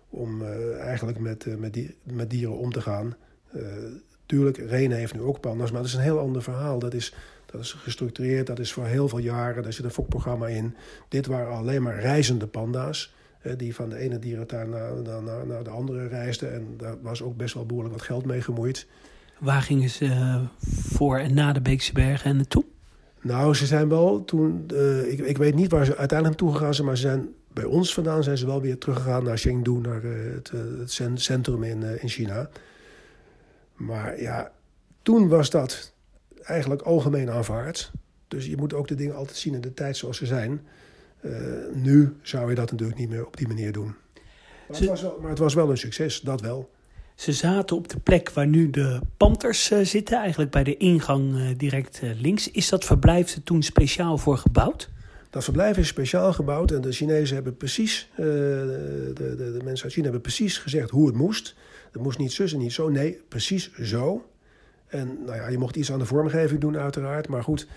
om 0.09 0.41
uh, 0.41 0.79
eigenlijk 0.79 1.19
met, 1.19 1.45
uh, 1.45 1.55
met, 1.55 1.73
die, 1.73 1.95
met 2.03 2.29
dieren 2.29 2.57
om 2.57 2.71
te 2.71 2.81
gaan. 2.81 3.15
Uh, 3.55 3.63
tuurlijk, 4.25 4.57
Rene 4.57 4.95
heeft 4.95 5.13
nu 5.13 5.21
ook 5.21 5.39
pandas, 5.39 5.71
maar 5.71 5.81
dat 5.81 5.89
is 5.89 5.95
een 5.95 6.01
heel 6.01 6.19
ander 6.19 6.43
verhaal. 6.43 6.79
Dat 6.79 6.93
is, 6.93 7.13
dat 7.45 7.61
is 7.61 7.71
gestructureerd, 7.71 8.47
dat 8.47 8.59
is 8.59 8.73
voor 8.73 8.85
heel 8.85 9.09
veel 9.09 9.19
jaren, 9.19 9.63
daar 9.63 9.73
zit 9.73 9.85
een 9.85 9.91
fokprogramma 9.91 10.47
in. 10.47 10.75
Dit 11.07 11.25
waren 11.25 11.55
alleen 11.55 11.81
maar 11.81 11.99
reizende 11.99 12.47
panda's. 12.47 13.15
die 13.57 13.75
van 13.75 13.89
de 13.89 13.97
ene 13.97 14.19
dierentuin 14.19 14.69
naar, 14.69 15.21
naar, 15.23 15.47
naar 15.47 15.63
de 15.63 15.69
andere 15.69 16.07
reisden. 16.07 16.53
En 16.53 16.67
daar 16.77 17.01
was 17.01 17.21
ook 17.21 17.37
best 17.37 17.53
wel 17.53 17.65
behoorlijk 17.65 17.95
wat 17.95 18.05
geld 18.05 18.25
mee 18.25 18.41
gemoeid. 18.41 18.87
Waar 19.39 19.61
gingen 19.61 19.89
ze 19.89 20.39
voor 20.89 21.17
en 21.17 21.33
na 21.33 21.53
de 21.53 21.61
Beekse 21.61 21.93
Bergen 21.93 22.29
en 22.29 22.35
naartoe? 22.35 22.65
Nou, 23.21 23.53
ze 23.53 23.65
zijn 23.65 23.89
wel 23.89 24.25
toen. 24.25 24.65
ik, 25.07 25.19
ik 25.19 25.37
weet 25.37 25.55
niet 25.55 25.71
waar 25.71 25.85
ze 25.85 25.97
uiteindelijk 25.97 26.39
naartoe 26.39 26.57
gegaan 26.57 26.73
zijn, 26.73 26.87
maar 26.87 26.97
ze 26.97 27.01
zijn 27.01 27.29
bij 27.57 27.65
ons 27.65 27.93
vandaan 27.93 28.23
zijn 28.23 28.37
ze 28.37 28.45
wel 28.45 28.61
weer 28.61 28.77
teruggegaan 28.77 29.23
naar 29.23 29.37
Chengdu, 29.37 29.71
naar 29.71 30.03
uh, 30.03 30.33
het, 30.33 30.51
het, 30.97 31.21
centrum 31.21 31.63
in, 31.63 31.81
uh, 31.81 32.03
in 32.03 32.09
China. 32.09 32.49
Maar 33.75 34.21
ja, 34.21 34.51
toen 35.01 35.27
was 35.27 35.49
dat 35.49 35.93
eigenlijk 36.43 36.81
algemeen 36.81 37.29
aanvaard. 37.29 37.91
Dus 38.27 38.45
je 38.45 38.57
moet 38.57 38.73
ook 38.73 38.87
de 38.87 38.95
dingen 38.95 39.15
altijd 39.15 39.37
zien 39.37 39.53
in 39.53 39.61
de 39.61 39.73
tijd 39.73 39.97
zoals 39.97 40.17
ze 40.17 40.25
zijn. 40.25 40.67
Uh, 41.21 41.33
nu 41.73 42.15
zou 42.21 42.49
je 42.49 42.55
dat 42.55 42.71
natuurlijk 42.71 42.99
niet 42.99 43.09
meer 43.09 43.25
op 43.25 43.37
die 43.37 43.47
manier 43.47 43.71
doen. 43.71 43.95
Maar, 44.67 44.77
het 44.77 44.87
was 44.87 45.01
wel, 45.01 45.17
maar 45.21 45.29
het 45.29 45.39
was 45.39 45.53
wel 45.53 45.69
een 45.69 45.77
succes, 45.77 46.21
dat 46.21 46.41
wel. 46.41 46.69
Ze 47.15 47.31
zaten 47.31 47.75
op 47.75 47.87
de 47.87 47.99
plek 47.99 48.29
waar 48.29 48.47
nu 48.47 48.69
de 48.69 48.99
Panthers 49.17 49.71
zitten, 49.81 50.17
eigenlijk 50.17 50.51
bij 50.51 50.63
de 50.63 50.77
ingang 50.77 51.55
direct 51.57 52.01
links. 52.01 52.51
Is 52.51 52.69
dat 52.69 52.85
verblijf 52.85 53.35
er 53.35 53.43
toen 53.43 53.63
speciaal 53.63 54.17
voor 54.17 54.37
gebouwd? 54.37 54.89
Dat 55.29 55.43
verblijf 55.43 55.77
is 55.77 55.87
speciaal 55.87 56.33
gebouwd 56.33 56.71
en 56.71 56.81
de 56.81 56.91
Chinezen 56.91 57.35
hebben 57.35 57.57
precies, 57.57 58.09
uh, 58.11 58.17
de, 58.17 59.11
de, 59.15 59.35
de, 59.35 59.59
mensen 59.63 59.83
uit 59.83 59.93
China 59.93 60.03
hebben 60.03 60.21
precies 60.21 60.57
gezegd 60.57 60.89
hoe 60.89 61.07
het 61.07 61.15
moest. 61.15 61.55
Het 61.91 62.01
moest 62.01 62.17
niet 62.17 62.31
zus 62.31 62.53
en 62.53 62.59
niet 62.59 62.73
zo, 62.73 62.89
nee, 62.89 63.21
precies 63.27 63.73
zo. 63.73 64.29
En 64.87 65.17
nou 65.25 65.37
ja, 65.37 65.47
je 65.47 65.57
mocht 65.57 65.75
iets 65.75 65.91
aan 65.91 65.99
de 65.99 66.05
vormgeving 66.05 66.61
doen 66.61 66.77
uiteraard, 66.77 67.27
maar 67.27 67.43
goed, 67.43 67.67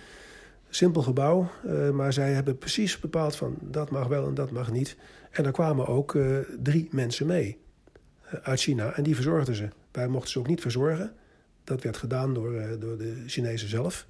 simpel 0.69 1.03
gebouw. 1.03 1.51
Uh, 1.67 1.91
maar 1.91 2.13
zij 2.13 2.33
hebben 2.33 2.59
precies 2.59 3.01
bepaald 3.01 3.37
van 3.37 3.57
dat 3.61 3.91
mag 3.91 4.07
wel 4.07 4.27
en 4.27 4.35
dat 4.35 4.51
mag 4.51 4.73
niet. 4.73 4.97
En 5.31 5.43
daar 5.43 5.53
kwamen 5.53 5.87
ook 5.87 6.15
uh, 6.15 6.39
drie 6.63 6.89
mensen 6.91 7.27
mee 7.27 7.59
uit 8.43 8.61
China 8.61 8.93
en 8.93 9.03
die 9.03 9.15
verzorgden 9.15 9.55
ze. 9.55 9.69
Wij 9.93 10.09
mochten 10.09 10.31
ze 10.31 10.39
ook 10.39 10.47
niet 10.47 10.61
verzorgen. 10.61 11.13
Dat 11.65 11.83
werd 11.83 11.97
gedaan 11.97 12.35
door, 12.35 12.79
door 12.79 12.99
de 12.99 13.23
Chinezen 13.27 13.69
zelf. 13.69 14.07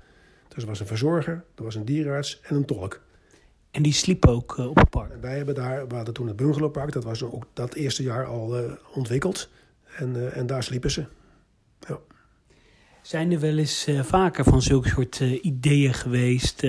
Dus 0.48 0.62
er 0.62 0.68
was 0.68 0.80
een 0.80 0.86
verzorger, 0.86 1.44
er 1.54 1.64
was 1.64 1.74
een 1.74 1.84
dierenarts 1.84 2.40
en 2.42 2.56
een 2.56 2.64
tolk. 2.64 3.00
En 3.70 3.82
die 3.82 3.92
sliep 3.92 4.26
ook 4.26 4.56
uh, 4.58 4.68
op 4.68 4.76
het 4.76 4.90
park? 4.90 5.20
Wij 5.20 5.36
hebben 5.36 5.54
daar, 5.54 5.88
we 5.88 5.94
hadden 5.94 6.14
toen 6.14 6.26
het 6.26 6.36
bungalowpark, 6.36 6.92
dat 6.92 7.04
was 7.04 7.22
ook 7.22 7.46
dat 7.52 7.74
eerste 7.74 8.02
jaar 8.02 8.26
al 8.26 8.64
uh, 8.64 8.72
ontwikkeld. 8.94 9.48
En, 9.96 10.16
uh, 10.16 10.36
en 10.36 10.46
daar 10.46 10.62
sliepen 10.62 10.90
ze. 10.90 11.04
Ja. 11.88 11.98
Zijn 13.02 13.32
er 13.32 13.40
wel 13.40 13.58
eens 13.58 13.88
vaker 14.02 14.44
van 14.44 14.62
zulke 14.62 14.88
soort 14.88 15.20
ideeën 15.20 15.94
geweest? 15.94 16.62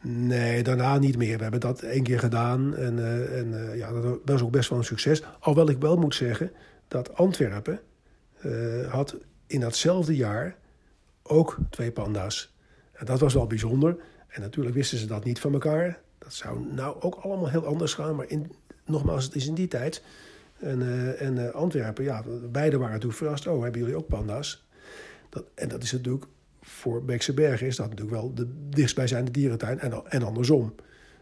Nee, 0.00 0.62
daarna 0.62 0.98
niet 0.98 1.16
meer. 1.16 1.36
We 1.36 1.42
hebben 1.42 1.60
dat 1.60 1.82
één 1.82 2.02
keer 2.02 2.18
gedaan 2.18 2.76
en, 2.76 2.98
en 3.32 3.76
ja, 3.76 3.92
dat 3.92 4.18
was 4.24 4.42
ook 4.42 4.50
best 4.50 4.68
wel 4.68 4.78
een 4.78 4.84
succes. 4.84 5.22
Alhoewel 5.38 5.68
ik 5.68 5.80
wel 5.80 5.96
moet 5.96 6.14
zeggen 6.14 6.52
dat 6.88 7.16
Antwerpen 7.16 7.80
had 8.88 9.16
in 9.46 9.60
datzelfde 9.60 10.16
jaar 10.16 10.56
ook 11.22 11.58
twee 11.70 11.92
panda's. 11.92 12.54
En 12.92 13.06
dat 13.06 13.20
was 13.20 13.34
wel 13.34 13.46
bijzonder. 13.46 13.96
En 14.34 14.40
natuurlijk 14.40 14.74
wisten 14.74 14.98
ze 14.98 15.06
dat 15.06 15.24
niet 15.24 15.40
van 15.40 15.52
elkaar. 15.52 16.00
Dat 16.18 16.34
zou 16.34 16.66
nou 16.74 17.00
ook 17.00 17.14
allemaal 17.14 17.48
heel 17.48 17.66
anders 17.66 17.94
gaan. 17.94 18.16
Maar 18.16 18.28
in, 18.28 18.52
nogmaals, 18.84 19.24
het 19.24 19.34
is 19.34 19.46
in 19.46 19.54
die 19.54 19.68
tijd. 19.68 20.02
En, 20.58 20.80
uh, 20.80 21.22
en 21.22 21.36
uh, 21.36 21.50
Antwerpen, 21.50 22.04
ja, 22.04 22.24
beide 22.50 22.78
waren 22.78 23.00
toen 23.00 23.12
verrast. 23.12 23.46
Oh, 23.46 23.62
hebben 23.62 23.80
jullie 23.80 23.96
ook 23.96 24.08
panda's? 24.08 24.66
Dat, 25.28 25.44
en 25.54 25.68
dat 25.68 25.82
is 25.82 25.92
natuurlijk, 25.92 26.24
voor 26.60 27.04
Beekse 27.04 27.34
Bergen 27.34 27.66
is 27.66 27.76
dat 27.76 27.88
natuurlijk 27.88 28.16
wel 28.16 28.34
de 28.34 28.68
dichtstbijzijnde 28.68 29.30
dierentuin. 29.30 29.78
En, 29.78 30.02
en 30.08 30.22
andersom. 30.22 30.74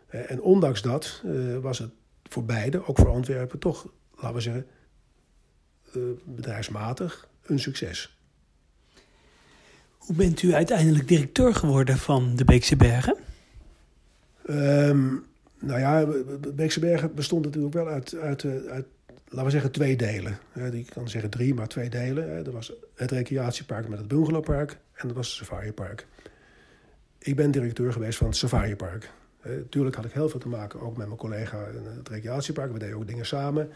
En 0.09 0.41
ondanks 0.41 0.83
dat 0.83 1.23
was 1.61 1.79
het 1.79 1.91
voor 2.23 2.45
beide, 2.45 2.87
ook 2.87 2.99
voor 2.99 3.09
Antwerpen, 3.09 3.59
toch, 3.59 3.93
laten 4.15 4.35
we 4.35 4.41
zeggen, 4.41 4.67
bedrijfsmatig 6.25 7.29
een 7.43 7.59
succes. 7.59 8.22
Hoe 10.07 10.17
bent 10.17 10.43
u 10.43 10.55
uiteindelijk 10.55 11.09
directeur 11.09 11.55
geworden 11.55 11.97
van 11.97 12.37
de 12.37 12.45
Beekse 12.45 12.77
Bergen? 12.77 13.17
Um, 14.51 15.25
nou 15.59 15.81
ja, 15.81 16.07
Beekse 16.55 16.81
Bergen 16.81 17.15
bestond 17.15 17.45
natuurlijk 17.45 17.75
wel 17.75 17.89
uit, 17.89 18.15
uit, 18.15 18.45
uit, 18.69 18.87
laten 19.29 19.45
we 19.45 19.51
zeggen, 19.51 19.73
twee 19.73 19.97
delen. 19.97 20.39
Ik 20.73 20.87
kan 20.87 21.09
zeggen 21.09 21.31
drie, 21.31 21.55
maar 21.55 21.69
twee 21.69 21.91
delen. 21.91 22.47
Er 22.47 22.53
was 22.53 22.73
het 22.95 23.11
recreatiepark 23.11 23.89
met 23.89 23.99
het 23.99 24.09
bungalowpark 24.09 24.79
en 24.95 25.09
dat 25.09 25.17
was 25.17 25.27
het 25.27 25.37
safaripark. 25.37 26.07
Ik 27.19 27.37
ben 27.37 27.51
directeur 27.51 27.93
geweest 27.93 28.19
van 28.19 28.27
het 28.27 28.37
safaripark. 28.37 29.11
Tuurlijk 29.69 29.97
had 29.97 30.05
ik 30.05 30.13
heel 30.13 30.29
veel 30.29 30.41
te 30.41 30.49
maken, 30.49 30.81
ook 30.81 30.97
met 30.97 31.07
mijn 31.07 31.19
collega 31.19 31.67
in 31.67 31.85
het 31.97 32.09
recreatiepark. 32.09 32.73
We 32.73 32.79
deden 32.79 32.97
ook 32.97 33.07
dingen 33.07 33.27
samen. 33.27 33.71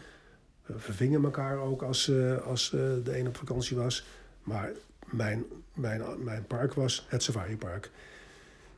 We 0.65 0.79
vervingen 0.79 1.23
elkaar 1.23 1.57
ook 1.57 1.81
als, 1.81 2.09
eh, 2.09 2.37
als 2.37 2.73
eh, 2.73 2.79
de 3.03 3.19
een 3.19 3.27
op 3.27 3.37
vakantie 3.37 3.77
was. 3.77 4.05
Maar 4.47 4.71
mijn, 5.05 5.43
mijn, 5.73 6.23
mijn 6.23 6.45
park 6.45 6.73
was 6.73 7.05
het 7.09 7.23
safaripark. 7.23 7.91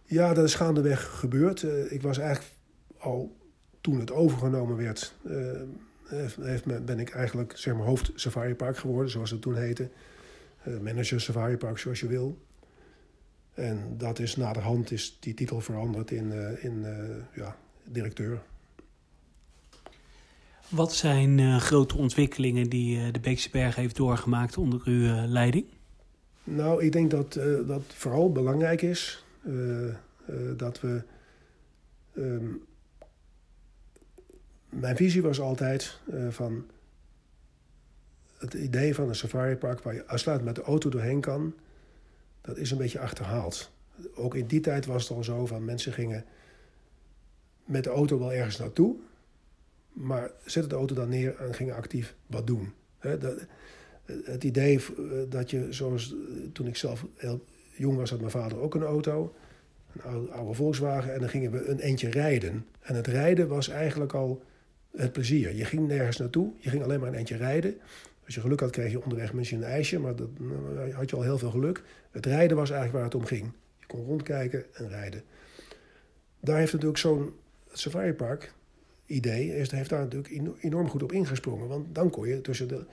Ja, 0.04 0.34
dat 0.34 0.46
is 0.46 0.56
gaandeweg 0.56 1.20
gebeurd. 1.20 1.62
Uh, 1.62 1.92
ik 1.92 2.02
was 2.02 2.18
eigenlijk 2.18 2.54
al 2.98 3.38
toen 3.82 4.00
het 4.00 4.12
overgenomen 4.12 4.78
werd, 4.78 5.16
heeft, 6.40 6.86
ben 6.86 7.00
ik 7.00 7.10
eigenlijk 7.10 7.58
zeg 7.58 7.76
maar, 7.76 7.86
hoofd 7.86 8.12
safaripark 8.16 8.78
geworden, 8.78 9.12
zoals 9.12 9.32
het 9.32 9.42
toen 9.42 9.56
heette. 9.56 9.90
Uh, 10.68 10.80
manager 10.80 11.22
safaripark, 11.22 11.78
zoals 11.78 12.00
je 12.00 12.08
wil. 12.08 12.38
En 13.54 13.98
dat 13.98 14.20
is 14.20 14.36
naderhand 14.36 14.92
is 14.92 15.18
die 15.20 15.34
titel 15.34 15.60
veranderd 15.62 16.12
in, 16.12 16.32
in 16.62 16.86
ja, 17.34 17.56
directeur. 17.84 18.42
Wat 20.70 20.94
zijn 20.94 21.62
grote 21.62 21.98
ontwikkelingen 21.98 22.70
die 22.70 23.12
de 23.12 23.20
Beekse 23.20 23.50
Berg 23.50 23.76
heeft 23.76 23.96
doorgemaakt 23.96 24.58
onder 24.58 24.82
uw 24.84 25.28
leiding? 25.28 25.66
Nou, 26.44 26.84
ik 26.84 26.92
denk 26.92 27.12
dat 27.12 27.34
dat 27.68 27.82
vooral 27.88 28.32
belangrijk 28.32 28.82
is 28.82 29.26
dat 30.58 30.82
we. 30.82 31.04
Um, 32.18 32.62
mijn 34.70 34.96
visie 34.96 35.22
was 35.22 35.40
altijd 35.40 36.00
van. 36.30 36.66
Het 38.38 38.54
idee 38.54 38.96
van 38.96 39.08
een 39.08 39.16
safaripark 39.16 39.82
waar 39.82 39.94
je 39.94 40.08
uitsluitend 40.08 40.48
met 40.48 40.58
de 40.58 40.70
auto 40.70 40.90
doorheen 40.90 41.22
kan, 41.22 41.54
dat 42.42 42.58
is 42.58 42.72
een 42.72 42.78
beetje 42.78 43.00
achterhaald. 43.00 43.72
Ook 44.16 44.36
in 44.36 44.46
die 44.46 44.60
tijd 44.60 44.86
was 44.86 45.08
het 45.08 45.18
al 45.18 45.24
zo 45.24 45.46
van 45.46 45.66
mensen 45.66 45.94
gingen 45.94 46.26
met 47.66 47.84
de 47.84 47.90
auto 47.90 48.20
wel 48.20 48.34
ergens 48.34 48.58
naartoe, 48.58 48.96
maar 50.00 50.32
zetten 50.46 50.70
de 50.70 50.78
auto 50.78 50.96
dan 50.96 51.10
neer 51.10 51.36
en 51.36 51.54
gingen 51.54 51.76
actief 51.76 52.16
wat 52.26 52.48
doen. 52.48 52.74
dat, 53.00 53.48
het 54.06 54.44
idee 54.44 54.78
eh, 54.78 55.04
dat 55.30 55.50
je, 55.50 55.74
zoals 55.74 56.16
toen 56.54 56.68
ik 56.68 56.76
zelf 56.76 57.06
heel 57.16 57.44
jong 57.76 57.98
was, 57.98 58.10
had 58.10 58.20
mijn 58.20 58.32
vader 58.32 58.60
ook 58.60 58.76
een 58.76 58.84
auto 58.84 59.34
een 59.94 60.02
oude, 60.02 60.32
oude, 60.32 60.54
Volkswagen. 60.54 61.14
En 61.14 61.20
dan 61.20 61.30
gingen 61.30 61.52
we 61.52 61.68
een 61.68 61.80
eentje 61.80 62.10
rijden. 62.10 62.66
En 62.82 62.96
het 62.96 63.08
rijden 63.08 63.48
was 63.48 63.70
eigenlijk 63.70 64.14
al 64.14 64.44
het 64.92 65.12
plezier. 65.12 65.56
Je 65.56 65.66
ging 65.66 65.88
nergens 65.88 66.18
naartoe, 66.18 66.52
je 66.58 66.70
ging 66.70 66.84
alleen 66.84 67.00
maar 67.00 67.10
een 67.10 67.16
eentje 67.16 67.38
rijden. 67.38 67.78
Als 68.26 68.36
je 68.36 68.42
geluk 68.42 68.60
had, 68.60 68.72
kreeg 68.72 68.92
je 68.92 69.04
onderweg 69.04 69.34
misschien 69.34 69.62
een 69.62 69.70
ijsje, 69.70 70.00
maar 70.00 70.16
dat 70.16 70.30
nou, 70.40 70.92
had 70.92 71.10
je 71.10 71.16
al 71.16 71.22
heel 71.22 71.38
veel 71.38 71.52
geluk. 71.52 71.84
Het 72.12 72.26
rijden 72.26 72.58
was 72.58 72.70
eigenlijk 72.70 72.94
waar 72.94 73.12
het 73.12 73.22
om 73.22 73.26
ging. 73.26 73.52
Je 73.80 73.86
kon 73.86 74.06
rondkijken 74.06 74.66
en 74.74 74.90
rijden. 74.90 75.24
Daar 76.40 76.58
heeft 76.58 76.72
natuurlijk 76.72 77.00
zo'n 77.00 77.34
safaripark 77.72 78.54
idee, 79.10 79.52
heeft 79.52 79.90
daar 79.90 80.00
natuurlijk 80.00 80.64
enorm 80.64 80.90
goed 80.90 81.04
op 81.04 81.12
ingesprongen. 81.12 81.68
Want 81.68 81.96
dan 81.96 82.10
kon 82.10 82.28
je 82.28 82.42
tussen 82.42 82.68
de 82.68 82.86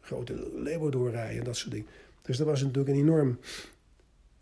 grote 0.00 0.50
leeuwen 0.54 0.90
doorrijden 0.90 1.38
en 1.38 1.44
dat 1.44 1.56
soort 1.56 1.72
dingen. 1.72 1.86
Dus 2.22 2.36
dat 2.36 2.46
was 2.46 2.62
natuurlijk 2.62 2.88
een 2.88 3.02
enorm 3.02 3.38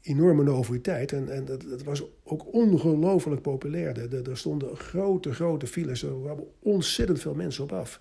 enorme 0.09 0.43
noviteit. 0.43 1.13
En, 1.13 1.29
en 1.29 1.45
dat, 1.45 1.83
was 1.83 2.03
ook 2.25 2.53
ongelooflijk 2.53 3.43
populair. 3.43 3.99
Er, 3.99 4.31
er 4.31 4.37
stonden 4.37 4.77
grote, 4.77 5.35
grote 5.35 5.67
files. 5.67 6.03
Er 6.03 6.21
kwamen 6.23 6.47
ontzettend 6.59 7.21
veel 7.21 7.35
mensen 7.35 7.65
op 7.65 7.73
af. 7.73 8.01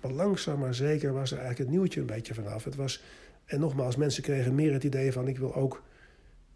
Maar 0.00 0.12
langzaam 0.12 0.58
maar 0.58 0.74
zeker 0.74 1.12
was 1.12 1.30
er 1.30 1.38
eigenlijk 1.38 1.70
het 1.70 1.78
nieuwtje 1.78 2.00
een 2.00 2.06
beetje 2.06 2.34
vanaf. 2.34 2.64
Het 2.64 2.74
was, 2.74 3.02
en 3.44 3.60
nogmaals, 3.60 3.96
mensen 3.96 4.22
kregen 4.22 4.54
meer 4.54 4.72
het 4.72 4.84
idee 4.84 5.12
van... 5.12 5.28
ik 5.28 5.38
wil 5.38 5.54
ook, 5.54 5.82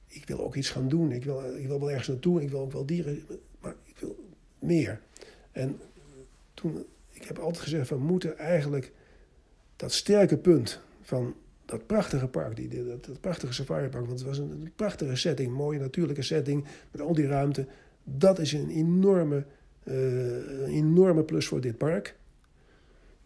ik 0.07 0.27
wil 0.27 0.45
ook 0.45 0.55
iets 0.55 0.71
gaan 0.71 0.89
doen. 0.89 1.13
Ik 1.13 1.25
wil, 1.25 1.43
ik 1.57 1.67
wil 1.67 1.79
wel 1.81 1.91
ergens 1.91 2.09
naartoe. 2.09 2.43
Ik 2.43 2.51
wil 2.51 2.61
ook 2.61 2.73
wel 2.73 2.87
dieren. 2.87 3.23
Maar 3.61 3.75
ik 3.85 3.99
wil 3.99 4.17
meer. 4.59 5.01
En 5.53 5.81
toen, 6.59 6.85
ik 7.11 7.25
heb 7.25 7.39
altijd 7.39 7.63
gezegd 7.63 7.89
we 7.89 7.99
moeten 7.99 8.39
eigenlijk 8.39 8.93
dat 9.77 9.93
sterke 9.93 10.37
punt 10.37 10.81
van 11.03 11.35
dat 11.65 11.87
prachtige 11.87 12.29
park, 12.29 12.57
die, 12.57 12.85
dat, 12.85 13.05
dat 13.05 13.21
prachtige 13.21 13.53
safaripark. 13.53 14.07
Want 14.07 14.19
het 14.19 14.29
was 14.29 14.39
een, 14.39 14.73
prachtige 14.77 15.17
setting, 15.17 15.53
mooie 15.53 15.79
natuurlijke 15.79 16.23
setting 16.23 16.65
met 16.91 17.01
al 17.01 17.15
die 17.15 17.27
ruimte. 17.27 17.67
Dat 18.05 18.39
is 18.39 18.53
een 18.53 18.71
enorme, 18.71 19.45
uh, 19.85 20.75
enorme 20.77 21.23
plus 21.23 21.47
voor 21.47 21.61
dit 21.61 21.79
park. 21.79 22.17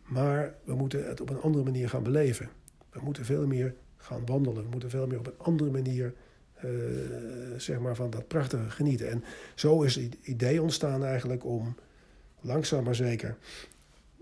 Maar 0.02 0.54
we 0.64 0.74
moeten 0.74 1.08
het 1.08 1.20
op 1.20 1.30
een 1.30 1.40
andere 1.40 1.64
manier 1.64 1.88
gaan 1.88 2.02
beleven. 2.02 2.48
We 2.90 3.00
moeten 3.02 3.24
veel 3.24 3.46
meer 3.46 3.74
gaan 3.96 4.26
wandelen. 4.26 4.62
We 4.62 4.68
moeten 4.70 4.90
veel 4.90 5.06
meer 5.06 5.18
op 5.18 5.26
een 5.26 5.38
andere 5.38 5.70
manier 5.70 6.14
uh, 6.64 6.70
zeg 7.56 7.78
maar 7.78 7.96
van 7.96 8.10
dat 8.10 8.28
prachtige 8.28 8.70
genieten. 8.70 9.10
En 9.10 9.24
zo 9.54 9.82
is 9.82 9.94
het 9.94 10.16
idee 10.22 10.62
ontstaan 10.62 11.04
eigenlijk 11.04 11.44
om 11.44 11.74
langzaam 12.42 12.84
maar 12.84 12.94
zeker 12.94 13.36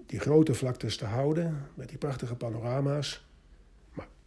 die 0.06 0.20
grote 0.20 0.54
vlaktes 0.54 0.96
te 0.96 1.04
houden 1.04 1.66
met 1.74 1.88
die 1.88 1.98
prachtige 1.98 2.34
panorama's 2.34 3.24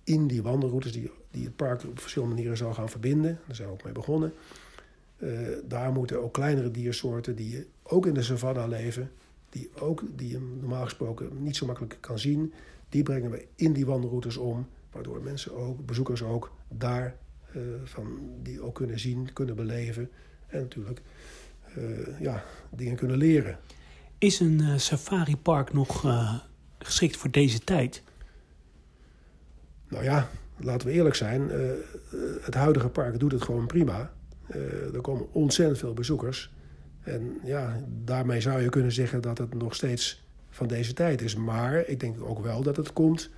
in 0.03 0.27
die 0.27 0.41
wandelroutes 0.41 0.91
die, 0.91 1.11
die 1.31 1.43
het 1.43 1.55
park 1.55 1.83
op 1.83 1.99
verschillende 1.99 2.33
manieren 2.33 2.57
zal 2.57 2.73
gaan 2.73 2.89
verbinden. 2.89 3.39
Daar 3.45 3.55
zijn 3.55 3.67
we 3.67 3.73
ook 3.73 3.83
mee 3.83 3.93
begonnen. 3.93 4.33
Uh, 5.17 5.47
daar 5.67 5.91
moeten 5.91 6.23
ook 6.23 6.33
kleinere 6.33 6.71
diersoorten 6.71 7.35
die 7.35 7.67
ook 7.83 8.05
in 8.05 8.13
de 8.13 8.21
savanna 8.21 8.67
leven, 8.67 9.11
die, 9.49 9.69
ook, 9.79 10.03
die 10.15 10.29
je 10.29 10.57
normaal 10.59 10.83
gesproken 10.83 11.43
niet 11.43 11.55
zo 11.55 11.65
makkelijk 11.65 11.97
kan 11.99 12.19
zien, 12.19 12.53
die 12.89 13.03
brengen 13.03 13.31
we 13.31 13.45
in 13.55 13.73
die 13.73 13.85
wandelroutes 13.85 14.37
om, 14.37 14.67
waardoor 14.91 15.21
mensen 15.21 15.55
ook, 15.55 15.85
bezoekers 15.85 16.23
ook, 16.23 16.51
daar 16.67 17.15
uh, 17.55 17.61
van 17.83 18.19
die 18.41 18.61
ook 18.61 18.75
kunnen 18.75 18.99
zien, 18.99 19.33
kunnen 19.33 19.55
beleven 19.55 20.09
en 20.47 20.61
natuurlijk 20.61 21.01
uh, 21.77 22.19
ja, 22.19 22.43
dingen 22.69 22.95
kunnen 22.95 23.17
leren. 23.17 23.59
Is 24.23 24.39
een 24.39 24.79
safaripark 24.79 25.73
nog 25.73 26.05
geschikt 26.77 27.17
voor 27.17 27.31
deze 27.31 27.59
tijd? 27.59 28.03
Nou 29.87 30.03
ja, 30.03 30.29
laten 30.57 30.87
we 30.87 30.93
eerlijk 30.93 31.15
zijn. 31.15 31.41
Uh, 31.51 31.71
het 32.41 32.53
huidige 32.53 32.89
park 32.89 33.19
doet 33.19 33.31
het 33.31 33.41
gewoon 33.41 33.67
prima. 33.67 34.11
Uh, 34.55 34.93
er 34.93 35.01
komen 35.01 35.33
ontzettend 35.33 35.79
veel 35.79 35.93
bezoekers. 35.93 36.53
En 37.01 37.39
ja, 37.43 37.83
daarmee 38.03 38.41
zou 38.41 38.61
je 38.61 38.69
kunnen 38.69 38.91
zeggen 38.91 39.21
dat 39.21 39.37
het 39.37 39.53
nog 39.53 39.75
steeds 39.75 40.23
van 40.49 40.67
deze 40.67 40.93
tijd 40.93 41.21
is. 41.21 41.35
Maar 41.35 41.87
ik 41.87 41.99
denk 41.99 42.23
ook 42.23 42.43
wel 42.43 42.63
dat 42.63 42.75
het 42.75 42.93
komt 42.93 43.29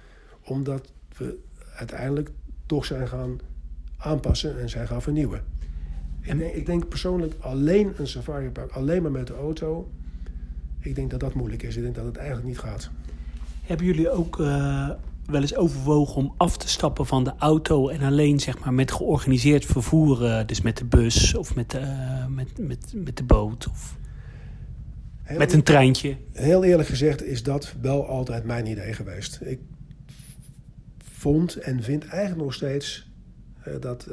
omdat 0.43 0.91
we 1.17 1.37
uiteindelijk 1.75 2.29
toch 2.65 2.85
zijn 2.85 3.07
gaan 3.07 3.39
aanpassen 3.97 4.59
en 4.59 4.69
zijn 4.69 4.87
gaan 4.87 5.01
vernieuwen. 5.01 5.43
En 6.21 6.55
ik 6.55 6.65
denk 6.65 6.87
persoonlijk 6.87 7.33
alleen 7.39 7.93
een 7.97 8.07
safaripark, 8.07 8.71
alleen 8.71 9.01
maar 9.01 9.11
met 9.11 9.27
de 9.27 9.35
auto. 9.35 9.89
Ik 10.85 10.95
denk 10.95 11.11
dat 11.11 11.19
dat 11.19 11.33
moeilijk 11.33 11.63
is. 11.63 11.75
Ik 11.75 11.83
denk 11.83 11.95
dat 11.95 12.05
het 12.05 12.17
eigenlijk 12.17 12.47
niet 12.47 12.59
gaat. 12.59 12.89
Hebben 13.63 13.85
jullie 13.85 14.09
ook 14.09 14.39
uh, 14.39 14.89
wel 15.25 15.41
eens 15.41 15.55
overwogen 15.55 16.15
om 16.15 16.33
af 16.37 16.57
te 16.57 16.69
stappen 16.69 17.05
van 17.05 17.23
de 17.23 17.33
auto 17.37 17.89
en 17.89 18.01
alleen 18.01 18.39
zeg 18.39 18.59
maar, 18.59 18.73
met 18.73 18.91
georganiseerd 18.91 19.65
vervoer, 19.65 20.25
eh, 20.25 20.47
dus 20.47 20.61
met 20.61 20.77
de 20.77 20.85
bus 20.85 21.35
of 21.35 21.55
met 21.55 21.71
de, 21.71 21.79
uh, 21.79 22.25
met, 22.27 22.57
met, 22.57 22.93
met 22.95 23.17
de 23.17 23.23
boot 23.23 23.67
of 23.67 23.97
heel 25.21 25.37
met 25.37 25.53
een 25.53 25.63
treintje? 25.63 26.17
Heel 26.31 26.63
eerlijk 26.63 26.89
gezegd 26.89 27.23
is 27.23 27.43
dat 27.43 27.73
wel 27.81 28.07
altijd 28.07 28.43
mijn 28.43 28.65
idee 28.65 28.93
geweest. 28.93 29.39
Ik 29.41 29.59
vond 31.03 31.55
en 31.55 31.83
vind 31.83 32.07
eigenlijk 32.07 32.41
nog 32.43 32.53
steeds 32.53 33.11
uh, 33.67 33.73
dat, 33.79 34.07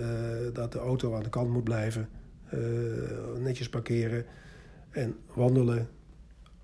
dat 0.53 0.73
de 0.73 0.79
auto 0.79 1.15
aan 1.15 1.23
de 1.23 1.29
kant 1.29 1.51
moet 1.51 1.65
blijven, 1.65 2.09
netjes 3.39 3.69
parkeren 3.69 4.25
en 4.91 5.17
wandelen. 5.35 5.89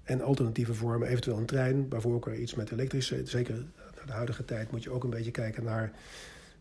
En 0.09 0.23
alternatieve 0.23 0.75
vormen, 0.75 1.09
eventueel 1.09 1.37
een 1.37 1.47
trein, 1.47 1.89
bijvoorbeeld 1.89 2.39
iets 2.39 2.55
met 2.55 2.71
elektrisch, 2.71 3.13
zeker 3.25 3.65
de 4.07 4.13
huidige 4.13 4.45
tijd 4.45 4.71
moet 4.71 4.83
je 4.83 4.91
ook 4.91 5.05
een 5.05 5.11
beetje 5.11 5.31
kijken 5.31 5.65
naar, 5.65 5.93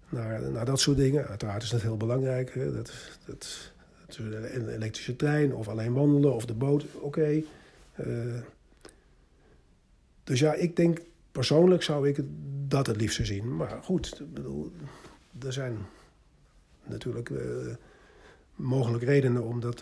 naar, 0.10 0.52
naar 0.52 0.66
dat 0.66 0.80
soort 0.80 0.98
dingen. 0.98 1.28
Uiteraard 1.28 1.64
is 1.64 1.70
dat 1.70 1.82
heel 1.82 1.98
belangrijk. 1.98 2.54
Hè. 2.54 2.74
Dat, 2.74 2.92
dat, 3.26 3.72
een 4.18 4.70
elektrische 4.70 5.16
trein 5.16 5.54
of 5.54 5.68
alleen 5.68 5.94
wandelen 5.94 6.34
of 6.34 6.46
de 6.46 6.54
boot, 6.54 6.86
oké. 7.00 7.44
dus 10.24 10.40
ja, 10.40 10.54
ik 10.54 10.76
denk 10.76 11.02
persoonlijk 11.32 11.84
zou 11.84 12.08
ik 12.08 12.20
dat 12.68 12.88
het 12.88 12.96
liefst 12.96 13.26
zien. 13.26 13.56
Maar 13.56 13.80
goed, 13.84 14.22
bedoel, 14.34 14.72
er 15.46 15.54
zijn 15.54 15.78
natuurlijk 16.84 17.32
mogelijk 18.56 19.04
redenen 19.04 19.44
om 19.44 19.60
dat 19.60 19.78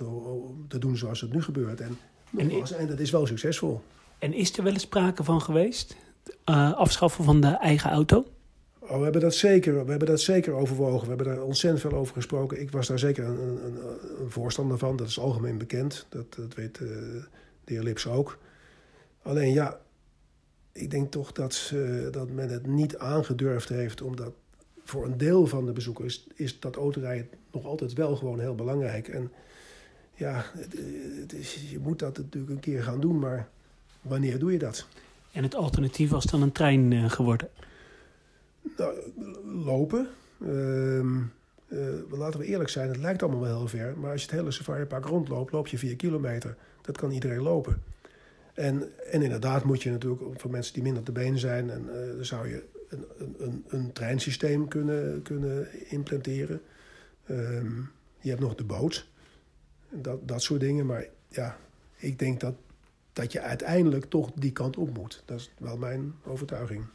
te 0.67 0.79
doen 0.79 0.97
zoals 0.97 1.21
het 1.21 1.33
nu 1.33 1.41
gebeurt. 1.41 1.81
En, 1.81 1.97
en, 2.37 2.87
dat 2.87 2.99
is 2.99 3.11
wel 3.11 3.25
succesvol. 3.25 3.81
En 4.19 4.33
is 4.33 4.57
er 4.57 4.63
wel 4.63 4.73
eens 4.73 4.81
sprake 4.81 5.23
van 5.23 5.41
geweest? 5.41 5.95
Uh, 6.49 6.73
afschaffen 6.73 7.23
van 7.23 7.41
de 7.41 7.47
eigen 7.47 7.89
auto? 7.89 8.25
Oh, 8.79 8.97
we, 8.97 9.03
hebben 9.03 9.21
dat 9.21 9.35
zeker, 9.35 9.83
we 9.83 9.89
hebben 9.89 10.07
dat 10.07 10.21
zeker 10.21 10.53
overwogen. 10.53 11.01
We 11.01 11.07
hebben 11.07 11.35
daar 11.35 11.43
ontzettend 11.43 11.81
veel 11.81 11.99
over 11.99 12.13
gesproken. 12.13 12.61
Ik 12.61 12.71
was 12.71 12.87
daar 12.87 12.99
zeker 12.99 13.25
een, 13.25 13.65
een, 13.65 13.77
een 14.19 14.31
voorstander 14.31 14.77
van. 14.77 14.95
Dat 14.95 15.07
is 15.07 15.19
algemeen 15.19 15.57
bekend. 15.57 16.05
Dat, 16.09 16.33
dat 16.35 16.53
weet 16.53 16.79
uh, 16.79 16.89
de 17.63 17.73
heer 17.73 17.83
Lips 17.83 18.07
ook. 18.07 18.37
Alleen 19.21 19.53
ja, 19.53 19.79
ik 20.71 20.91
denk 20.91 21.11
toch 21.11 21.31
dat, 21.31 21.73
dat 22.11 22.29
men 22.29 22.49
het 22.49 22.67
niet 22.67 22.97
aangedurfd 22.97 23.69
heeft. 23.69 24.01
Omdat 24.01 24.33
voor 24.83 25.05
een 25.05 25.17
deel 25.17 25.47
van 25.47 25.65
de 25.65 25.71
bezoekers 25.71 26.27
is 26.35 26.59
dat 26.59 26.75
autorijden 26.75 27.29
nog 27.51 27.65
altijd 27.65 27.93
wel 27.93 28.15
gewoon 28.15 28.39
heel 28.39 28.55
belangrijk. 28.55 29.07
En 29.07 29.31
ja, 30.15 30.45
het, 31.19 31.33
is, 31.33 31.65
je 31.69 31.79
moet 31.79 31.99
dat 31.99 32.17
natuurlijk 32.17 32.51
een 32.51 32.59
keer 32.59 32.83
gaan 32.83 32.99
doen, 32.99 33.19
maar 33.19 33.49
wanneer 34.01 34.39
doe 34.39 34.51
je 34.51 34.57
dat? 34.57 34.87
En 35.31 35.43
het 35.43 35.55
alternatief 35.55 36.09
was 36.09 36.25
dan 36.25 36.41
een 36.41 36.51
trein 36.51 36.91
uh, 36.91 37.09
geworden? 37.09 37.49
Nou, 38.77 38.95
lopen. 39.43 40.07
Uh, 40.39 41.09
laten 42.09 42.39
we 42.39 42.45
eerlijk 42.45 42.69
zijn, 42.69 42.87
het 42.87 42.97
lijkt 42.97 43.23
allemaal 43.23 43.41
wel 43.41 43.57
heel 43.57 43.67
ver. 43.67 43.97
Maar 43.97 44.11
als 44.11 44.21
je 44.21 44.27
het 44.27 44.35
hele 44.39 44.51
safaripark 44.51 45.05
rondloopt, 45.05 45.51
loop 45.51 45.67
je 45.67 45.77
vier 45.77 45.95
kilometer. 45.95 46.55
Dat 46.81 46.97
kan 46.97 47.11
iedereen 47.11 47.41
lopen. 47.41 47.81
En, 48.53 48.91
en 49.11 49.21
inderdaad 49.21 49.63
moet 49.63 49.83
je 49.83 49.91
natuurlijk, 49.91 50.21
voor 50.39 50.51
mensen 50.51 50.73
die 50.73 50.83
minder 50.83 51.03
te 51.03 51.11
been 51.11 51.39
zijn... 51.39 51.69
En, 51.69 51.89
uh, 51.93 52.23
zou 52.23 52.47
je 52.49 52.63
een, 52.89 53.05
een, 53.37 53.65
een 53.67 53.91
treinsysteem 53.93 54.67
kunnen, 54.67 55.21
kunnen 55.21 55.67
implementeren. 55.89 56.61
Ehm, 57.25 57.71
je 58.19 58.29
hebt 58.29 58.41
nog 58.41 58.55
de 58.55 58.63
boot. 58.63 59.07
Dat, 59.89 60.27
dat 60.27 60.41
soort 60.41 60.59
dingen. 60.59 60.85
Maar 60.85 61.05
ja, 61.29 61.57
ik 61.95 62.19
denk 62.19 62.39
dat, 62.39 62.53
dat 63.13 63.31
je 63.31 63.41
uiteindelijk 63.41 64.05
toch 64.05 64.31
die 64.35 64.51
kant 64.51 64.77
op 64.77 64.97
moet. 64.97 65.23
Dat 65.25 65.39
is 65.39 65.51
wel 65.57 65.77
mijn 65.77 66.13
overtuiging. 66.25 66.85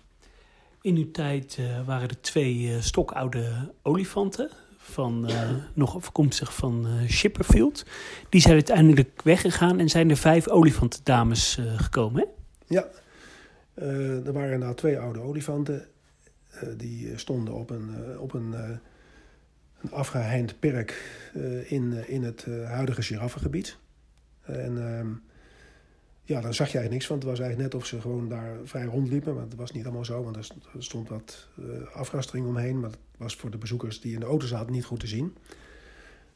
In 0.83 0.97
uw 0.97 1.11
tijd 1.11 1.57
uh, 1.61 1.87
waren 1.87 2.09
er 2.09 2.21
twee 2.21 2.59
uh, 2.61 2.81
stokoude 2.81 3.73
olifanten. 3.83 4.51
Van, 4.77 5.31
uh, 5.31 5.51
nog 5.75 5.95
afkomstig 5.95 6.55
van 6.55 6.87
Shipperfield. 7.09 7.85
Die 8.29 8.41
zijn 8.41 8.55
uiteindelijk 8.55 9.23
weggegaan 9.23 9.79
en 9.79 9.89
zijn 9.89 10.11
er 10.11 10.17
vijf 10.17 10.49
olifantendames 10.49 11.59
gekomen. 11.77 12.21
Hè? 12.21 12.27
Ja, 12.75 12.89
er 14.25 14.33
waren 14.33 14.59
nou 14.59 14.75
twee 14.75 14.99
oude 14.99 15.21
olifanten. 15.21 15.87
die 16.77 17.19
stonden 17.19 17.55
op 17.55 17.71
een, 17.71 18.19
op 18.19 18.35
een 18.35 18.81
een 19.83 19.93
afgeheind 19.93 20.59
perk 20.59 21.19
uh, 21.37 21.73
in, 21.73 21.93
uh, 21.93 22.09
in 22.09 22.23
het 22.23 22.45
uh, 22.49 22.71
huidige 22.71 23.03
giraffengebied. 23.03 23.77
En 24.43 24.97
ehm, 24.97 25.09
ja, 26.23 26.41
daar 26.41 26.55
zag 26.55 26.67
je 26.67 26.79
eigenlijk 26.79 26.91
niks 26.91 27.07
van. 27.07 27.17
Het 27.17 27.25
was 27.25 27.39
eigenlijk 27.39 27.73
net 27.73 27.81
of 27.83 27.89
ze 27.89 28.01
gewoon 28.01 28.29
daar 28.29 28.57
vrij 28.65 28.85
rondliepen. 28.85 29.35
Maar 29.35 29.43
het 29.43 29.55
was 29.55 29.73
niet 29.73 29.85
allemaal 29.85 30.05
zo, 30.05 30.23
want 30.23 30.37
er 30.37 30.47
stond 30.79 31.09
wat 31.09 31.49
afrastering 31.93 32.47
omheen. 32.47 32.81
Maar 32.81 32.91
dat 32.91 32.99
was 33.17 33.37
voor 33.37 33.51
de 33.51 33.59
bezoekers 33.59 34.01
die 34.01 34.15
in 34.15 34.21
de 34.21 34.27
auto 34.27 34.47
zaten 34.47 34.73
niet 34.73 34.85
goed 34.85 35.01
te 35.01 35.07
zien. 35.07 35.37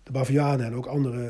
De 0.03 0.13
bavianen 0.13 0.67
en 0.67 0.75
ook 0.75 0.87
andere, 0.87 1.29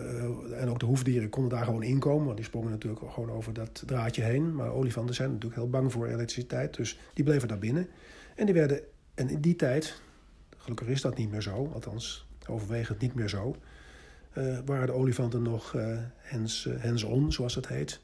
en 0.55 0.69
ook 0.69 0.79
de 0.79 0.87
hoefdieren 0.87 1.29
konden 1.29 1.51
daar 1.51 1.65
gewoon 1.65 1.83
inkomen. 1.83 2.25
Want 2.25 2.37
die 2.37 2.47
sprongen 2.47 2.71
natuurlijk 2.71 3.03
gewoon 3.13 3.31
over 3.31 3.53
dat 3.53 3.83
draadje 3.87 4.23
heen. 4.23 4.55
Maar 4.55 4.73
olifanten 4.73 5.15
zijn 5.15 5.29
natuurlijk 5.29 5.61
heel 5.61 5.71
bang 5.71 5.93
voor 5.93 6.07
elektriciteit. 6.07 6.77
Dus 6.77 6.99
die 7.15 7.25
bleven 7.25 7.49
daar 7.49 7.59
binnen. 7.59 7.89
En 8.35 8.45
die 8.45 8.55
werden, 8.55 8.81
en 9.15 9.29
in 9.29 9.41
die 9.41 9.57
tijd, 9.57 10.03
Gelukkig 10.65 10.89
is 10.89 11.01
dat 11.01 11.17
niet 11.17 11.31
meer 11.31 11.43
zo, 11.43 11.71
althans 11.75 12.27
overwegend 12.49 13.01
niet 13.01 13.15
meer 13.15 13.29
zo. 13.29 13.57
Uh, 14.39 14.59
waren 14.65 14.87
de 14.87 14.93
olifanten 14.93 15.43
nog 15.43 15.73
uh, 15.73 15.99
hands-on, 16.81 17.33
zoals 17.33 17.55
het 17.55 17.69
heet. 17.69 18.01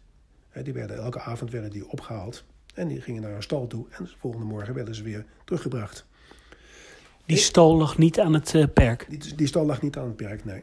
Die 0.62 0.72
werden, 0.72 0.96
elke 0.96 1.20
avond 1.20 1.50
werden 1.50 1.70
die 1.70 1.88
opgehaald 1.88 2.44
en 2.74 2.88
die 2.88 3.00
gingen 3.00 3.22
naar 3.22 3.32
een 3.32 3.42
stal 3.42 3.66
toe. 3.66 3.86
En 3.90 4.04
de 4.04 4.10
volgende 4.18 4.46
morgen 4.46 4.74
werden 4.74 4.94
ze 4.94 5.02
weer 5.02 5.24
teruggebracht. 5.44 6.06
Die 7.26 7.36
stal 7.36 7.76
lag 7.76 7.98
niet 7.98 8.20
aan 8.20 8.34
het 8.34 8.74
perk? 8.74 9.06
Die, 9.08 9.34
die, 9.34 9.46
stal 9.46 9.66
lag 9.66 9.82
niet 9.82 9.96
aan 9.96 10.06
het 10.06 10.16
perk, 10.16 10.44
nee. 10.44 10.62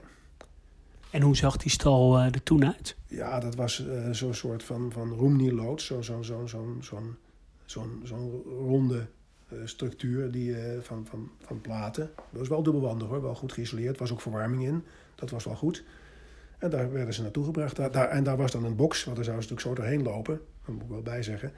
En 1.12 1.22
hoe 1.22 1.36
zag 1.36 1.58
die 1.58 1.72
stal 1.72 2.20
er 2.20 2.44
toen 2.44 2.66
uit? 2.66 2.96
Ja, 3.08 3.40
dat 3.40 3.56
was 3.56 3.86
zo'n 4.12 4.34
soort 4.34 4.64
van, 4.64 4.92
van 4.92 5.10
roemnieloods. 5.10 5.86
Zo'n 5.86 6.04
zo, 6.04 6.22
zo, 6.22 6.48
zo, 6.48 6.78
zo'n 6.80 7.18
zo'n 7.66 8.44
ronde 8.46 8.98
eh, 8.98 9.06
structuur 9.64 10.32
die, 10.32 10.50
uh, 10.50 10.58
van, 10.82 11.06
van, 11.10 11.32
van 11.42 11.62
platen. 11.62 12.10
Dat 12.16 12.40
was 12.40 12.48
wel 12.48 12.64
dubbelwandig 12.64 13.08
hoor, 13.08 13.22
wel 13.22 13.36
goed 13.36 13.54
geïsoleerd. 13.54 13.94
Er 13.94 14.00
was 14.00 14.12
ook 14.12 14.22
verwarming 14.22 14.64
in, 14.64 14.84
dat 15.16 15.30
was 15.30 15.44
wel 15.44 15.56
goed. 15.56 15.84
En 16.58 16.70
daar 16.70 16.92
werden 16.92 17.14
ze 17.14 17.22
naartoe 17.22 17.46
gebracht. 17.46 17.76
Daar, 17.76 17.92
daar, 17.92 18.10
en 18.10 18.24
daar 18.24 18.38
was 18.38 18.52
dan 18.52 18.64
een 18.64 18.76
box, 18.76 19.04
want 19.04 19.16
daar 19.16 19.26
zouden 19.26 19.48
ze 19.48 19.54
natuurlijk 19.54 19.80
zo 19.80 19.84
doorheen 19.84 20.14
lopen. 20.14 20.42
Dat 20.66 20.76
moet 20.76 20.84
ik 20.84 20.90
wel 20.90 21.02
bij 21.02 21.24
zeggen. 21.24 21.52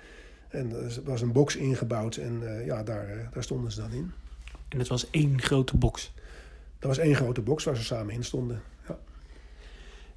En 0.50 0.72
er 0.72 1.02
was 1.04 1.22
een 1.22 1.32
box 1.32 1.56
ingebouwd 1.56 2.16
en 2.16 2.42
uh, 2.42 2.66
ja, 2.66 2.84
daar, 2.84 3.30
daar 3.34 3.44
stonden 3.44 3.72
ze 3.72 3.82
dan 3.82 3.92
in. 3.92 4.12
En 4.70 4.80
het 4.80 4.88
was 4.88 5.10
één 5.10 5.42
grote 5.42 5.78
box? 5.78 6.14
Dat 6.80 6.90
was 6.90 6.98
één 6.98 7.16
grote 7.16 7.42
box 7.42 7.64
waar 7.64 7.76
ze 7.76 7.84
samen 7.84 8.14
in 8.14 8.24
stonden, 8.24 8.62
ja. 8.88 8.98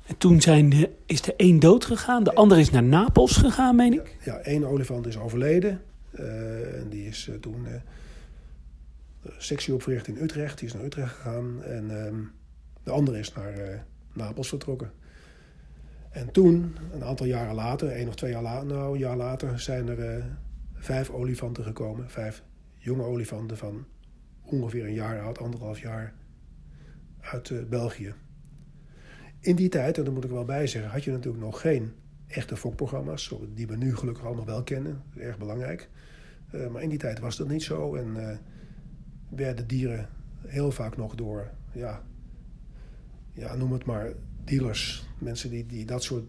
En 0.06 0.18
toen 0.18 0.40
zijn 0.40 0.68
de, 0.68 0.90
is 1.06 1.26
er 1.26 1.34
één 1.36 1.60
dood 1.60 1.84
gegaan, 1.84 2.24
de 2.24 2.34
andere 2.34 2.60
is 2.60 2.70
naar 2.70 2.82
Napels 2.82 3.36
gegaan, 3.36 3.76
meen 3.76 3.92
ik? 3.92 4.16
Ja, 4.24 4.34
ja 4.34 4.38
één 4.40 4.64
olifant 4.64 5.06
is 5.06 5.18
overleden. 5.18 5.82
Eh, 6.12 6.80
en 6.80 6.88
die 6.88 7.06
is 7.06 7.28
eh, 7.28 7.34
toen 7.34 7.66
eh, 7.66 7.80
sectie 9.38 9.74
opgericht 9.74 10.08
in 10.08 10.22
Utrecht. 10.22 10.58
Die 10.58 10.68
is 10.68 10.74
naar 10.74 10.84
Utrecht 10.84 11.14
gegaan. 11.14 11.62
En 11.62 12.04
ehm, 12.04 12.20
de 12.82 12.90
andere 12.90 13.18
is 13.18 13.32
naar 13.32 13.84
Napels 14.12 14.48
vertrokken. 14.48 14.90
En 16.10 16.30
toen, 16.30 16.76
een 16.92 17.04
aantal 17.04 17.26
jaren 17.26 17.54
later, 17.54 17.88
één 17.88 18.08
of 18.08 18.14
twee 18.14 18.30
jaar, 18.30 18.42
later, 18.42 18.66
nou, 18.66 18.98
jaar 18.98 19.16
later, 19.16 19.60
zijn 19.60 19.88
er 19.88 20.24
vijf 20.74 21.10
olifanten 21.10 21.64
gekomen. 21.64 22.10
Vijf 22.10 22.42
jonge 22.76 23.02
olifanten 23.02 23.56
van 23.56 23.86
ongeveer 24.42 24.84
een 24.84 24.94
jaar 24.94 25.20
oud, 25.22 25.38
anderhalf 25.38 25.80
jaar, 25.80 26.14
uit 27.20 27.68
België. 27.68 28.14
In 29.40 29.56
die 29.56 29.68
tijd, 29.68 29.98
en 29.98 30.04
daar 30.04 30.12
moet 30.12 30.24
ik 30.24 30.30
wel 30.30 30.44
bij 30.44 30.66
zeggen, 30.66 30.90
had 30.90 31.04
je 31.04 31.10
natuurlijk 31.10 31.44
nog 31.44 31.60
geen 31.60 31.92
echte 32.32 32.56
fokprogramma's, 32.56 33.34
die 33.54 33.66
we 33.66 33.76
nu 33.76 33.96
gelukkig 33.96 34.24
allemaal 34.24 34.44
wel 34.44 34.62
kennen. 34.62 35.02
Erg 35.16 35.38
belangrijk. 35.38 35.88
Uh, 36.54 36.68
maar 36.68 36.82
in 36.82 36.88
die 36.88 36.98
tijd 36.98 37.20
was 37.20 37.36
dat 37.36 37.48
niet 37.48 37.62
zo 37.62 37.94
en 37.94 38.16
uh, 38.16 38.28
werden 39.28 39.66
dieren 39.66 40.08
heel 40.46 40.70
vaak 40.70 40.96
nog 40.96 41.14
door, 41.14 41.50
ja, 41.72 42.02
ja, 43.32 43.54
noem 43.54 43.72
het 43.72 43.84
maar, 43.84 44.12
dealers, 44.44 45.06
mensen 45.18 45.50
die, 45.50 45.66
die 45.66 45.84
dat 45.84 46.02
soort 46.02 46.24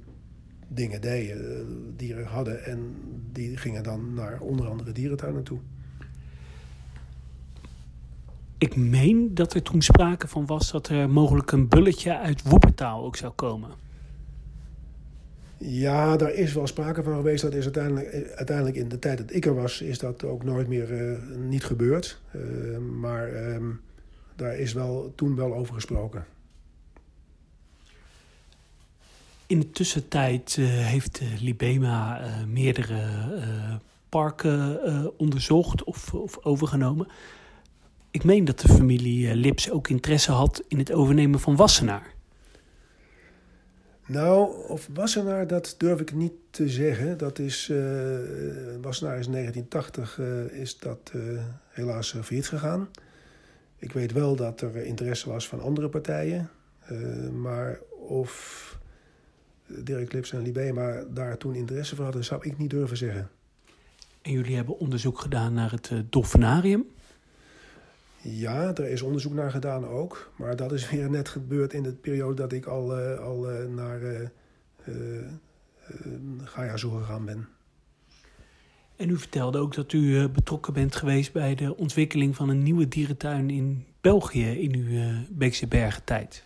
dingen 0.67 1.01
deden, 1.01 1.37
uh, 1.37 1.65
dieren 1.95 2.25
hadden 2.25 2.65
en 2.65 2.95
die 3.31 3.57
gingen 3.57 3.83
dan 3.83 4.13
naar 4.13 4.39
onder 4.39 4.67
andere 4.67 4.91
dierentuinen 4.91 5.43
toe. 5.43 5.59
Ik 8.57 8.75
meen 8.75 9.33
dat 9.33 9.53
er 9.53 9.61
toen 9.61 9.81
sprake 9.81 10.27
van 10.27 10.45
was 10.45 10.71
dat 10.71 10.87
er 10.87 11.09
mogelijk 11.09 11.51
een 11.51 11.67
bulletje 11.67 12.17
uit 12.17 12.41
Woepetaal 12.41 13.03
ook 13.03 13.15
zou 13.15 13.33
komen. 13.33 13.69
Ja, 15.65 16.17
daar 16.17 16.33
is 16.33 16.53
wel 16.53 16.67
sprake 16.67 17.03
van 17.03 17.15
geweest. 17.15 17.41
Dat 17.41 17.53
is 17.53 17.63
uiteindelijk, 17.63 18.33
uiteindelijk 18.35 18.77
in 18.77 18.89
de 18.89 18.99
tijd 18.99 19.17
dat 19.17 19.33
ik 19.33 19.45
er 19.45 19.55
was, 19.55 19.81
is 19.81 19.99
dat 19.99 20.23
ook 20.23 20.43
nooit 20.43 20.67
meer 20.67 20.91
uh, 20.91 21.17
niet 21.37 21.63
gebeurd. 21.63 22.19
Uh, 22.35 22.77
maar 22.77 23.53
um, 23.53 23.81
daar 24.35 24.57
is 24.57 24.73
wel, 24.73 25.13
toen 25.15 25.35
wel 25.35 25.53
over 25.53 25.73
gesproken. 25.73 26.25
In 29.47 29.59
de 29.59 29.71
tussentijd 29.71 30.55
heeft 30.61 31.21
Libema 31.41 32.21
meerdere 32.47 33.01
parken 34.09 34.79
onderzocht 35.17 35.83
of, 35.83 36.13
of, 36.13 36.37
overgenomen. 36.45 37.07
Ik 38.11 38.23
meen 38.23 38.45
dat 38.45 38.59
de 38.59 38.67
familie 38.67 39.35
Lips 39.35 39.71
ook 39.71 39.87
interesse 39.87 40.31
had 40.31 40.63
in 40.67 40.77
het 40.77 40.91
overnemen 40.91 41.39
van 41.39 41.55
Wassenaar. 41.55 42.12
Nou, 44.05 44.67
of 44.67 44.89
Wassenaar, 44.93 45.47
dat 45.47 45.75
durf 45.77 45.99
ik 45.99 46.13
niet 46.13 46.33
te 46.49 46.69
zeggen. 46.69 47.17
Dat 47.17 47.39
is, 47.39 47.69
uh, 47.69 47.77
Wassenaar 48.81 49.19
is 49.19 49.25
in 49.25 49.31
1980 49.31 50.17
uh, 50.17 50.61
is 50.61 50.77
dat 50.77 51.11
uh, 51.15 51.41
helaas 51.69 52.15
failliet 52.21 52.47
gegaan. 52.47 52.89
Ik 53.77 53.91
weet 53.91 54.11
wel 54.11 54.35
dat 54.35 54.61
er 54.61 54.75
interesse 54.75 55.29
was 55.29 55.47
van 55.47 55.61
andere 55.61 55.89
partijen. 55.89 56.49
maar 57.41 57.79
of 58.07 58.77
Dirk 59.67 60.13
Lips 60.13 60.31
en 60.31 60.41
Libema 60.41 61.03
daar 61.09 61.37
toen 61.37 61.55
interesse 61.55 61.95
voor 61.95 62.03
hadden, 62.03 62.23
zou 62.23 62.45
ik 62.45 62.57
niet 62.57 62.69
durven 62.69 62.97
zeggen. 62.97 63.29
En 64.21 64.31
jullie 64.31 64.55
hebben 64.55 64.79
onderzoek 64.79 65.19
gedaan 65.19 65.53
naar 65.53 65.71
het 65.71 65.91
Dolfinarium? 66.09 66.85
Ja, 68.25 68.75
er 68.75 68.89
is 68.89 69.01
onderzoek 69.01 69.33
naar 69.33 69.51
gedaan 69.51 69.87
ook. 69.87 70.31
Maar 70.35 70.55
dat 70.55 70.71
is 70.71 70.89
weer 70.89 71.09
net 71.09 71.29
gebeurd 71.29 71.73
in 71.73 71.83
de 71.83 71.93
periode 71.93 72.35
dat 72.35 72.51
ik 72.51 72.65
al, 72.65 72.99
uh, 72.99 73.19
al 73.19 73.51
uh, 73.51 73.67
naar 73.67 74.01
uh, 74.01 74.27
Gaia 76.43 76.77
zo 76.77 76.89
gegaan 76.89 77.25
ben. 77.25 77.47
En 78.95 79.09
u 79.09 79.17
vertelde 79.17 79.57
ook 79.57 79.75
dat 79.75 79.93
u 79.93 80.29
betrokken 80.29 80.73
bent 80.73 80.95
geweest 80.95 81.33
bij 81.33 81.55
de 81.55 81.77
ontwikkeling 81.77 82.35
van 82.35 82.49
een 82.49 82.63
nieuwe 82.63 82.87
dierentuin 82.87 83.49
in 83.49 83.85
België 84.01 84.49
in 84.49 84.75
uw 84.75 85.13
Beekse 85.29 85.67
Bergen 85.67 86.03
tijd. 86.03 86.43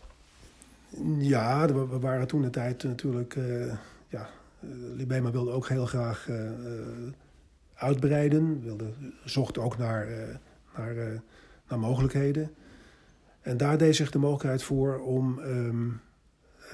Ja, 1.18 1.74
we 1.74 2.00
waren 2.00 2.28
toen 2.28 2.42
de 2.42 2.50
tijd 2.50 2.84
natuurlijk. 2.84 3.38
ja, 4.10 4.30
Libema 4.96 5.32
wilde 5.32 5.52
ook 5.52 5.68
heel 5.68 5.86
graag 5.86 6.30
uitbreiden. 7.74 8.62
Wilde, 8.62 8.90
zocht 9.24 9.58
ook 9.58 9.78
naar, 9.78 10.08
naar 10.78 11.22
naar 11.68 11.80
mogelijkheden. 11.80 12.52
En 13.42 13.58
daar 13.58 13.78
deed 13.78 13.96
zich 13.96 14.12
de 14.12 14.20
mogelijkheid 14.20 14.64
voor 14.64 15.00
om 15.00 15.40
um, 15.40 16.02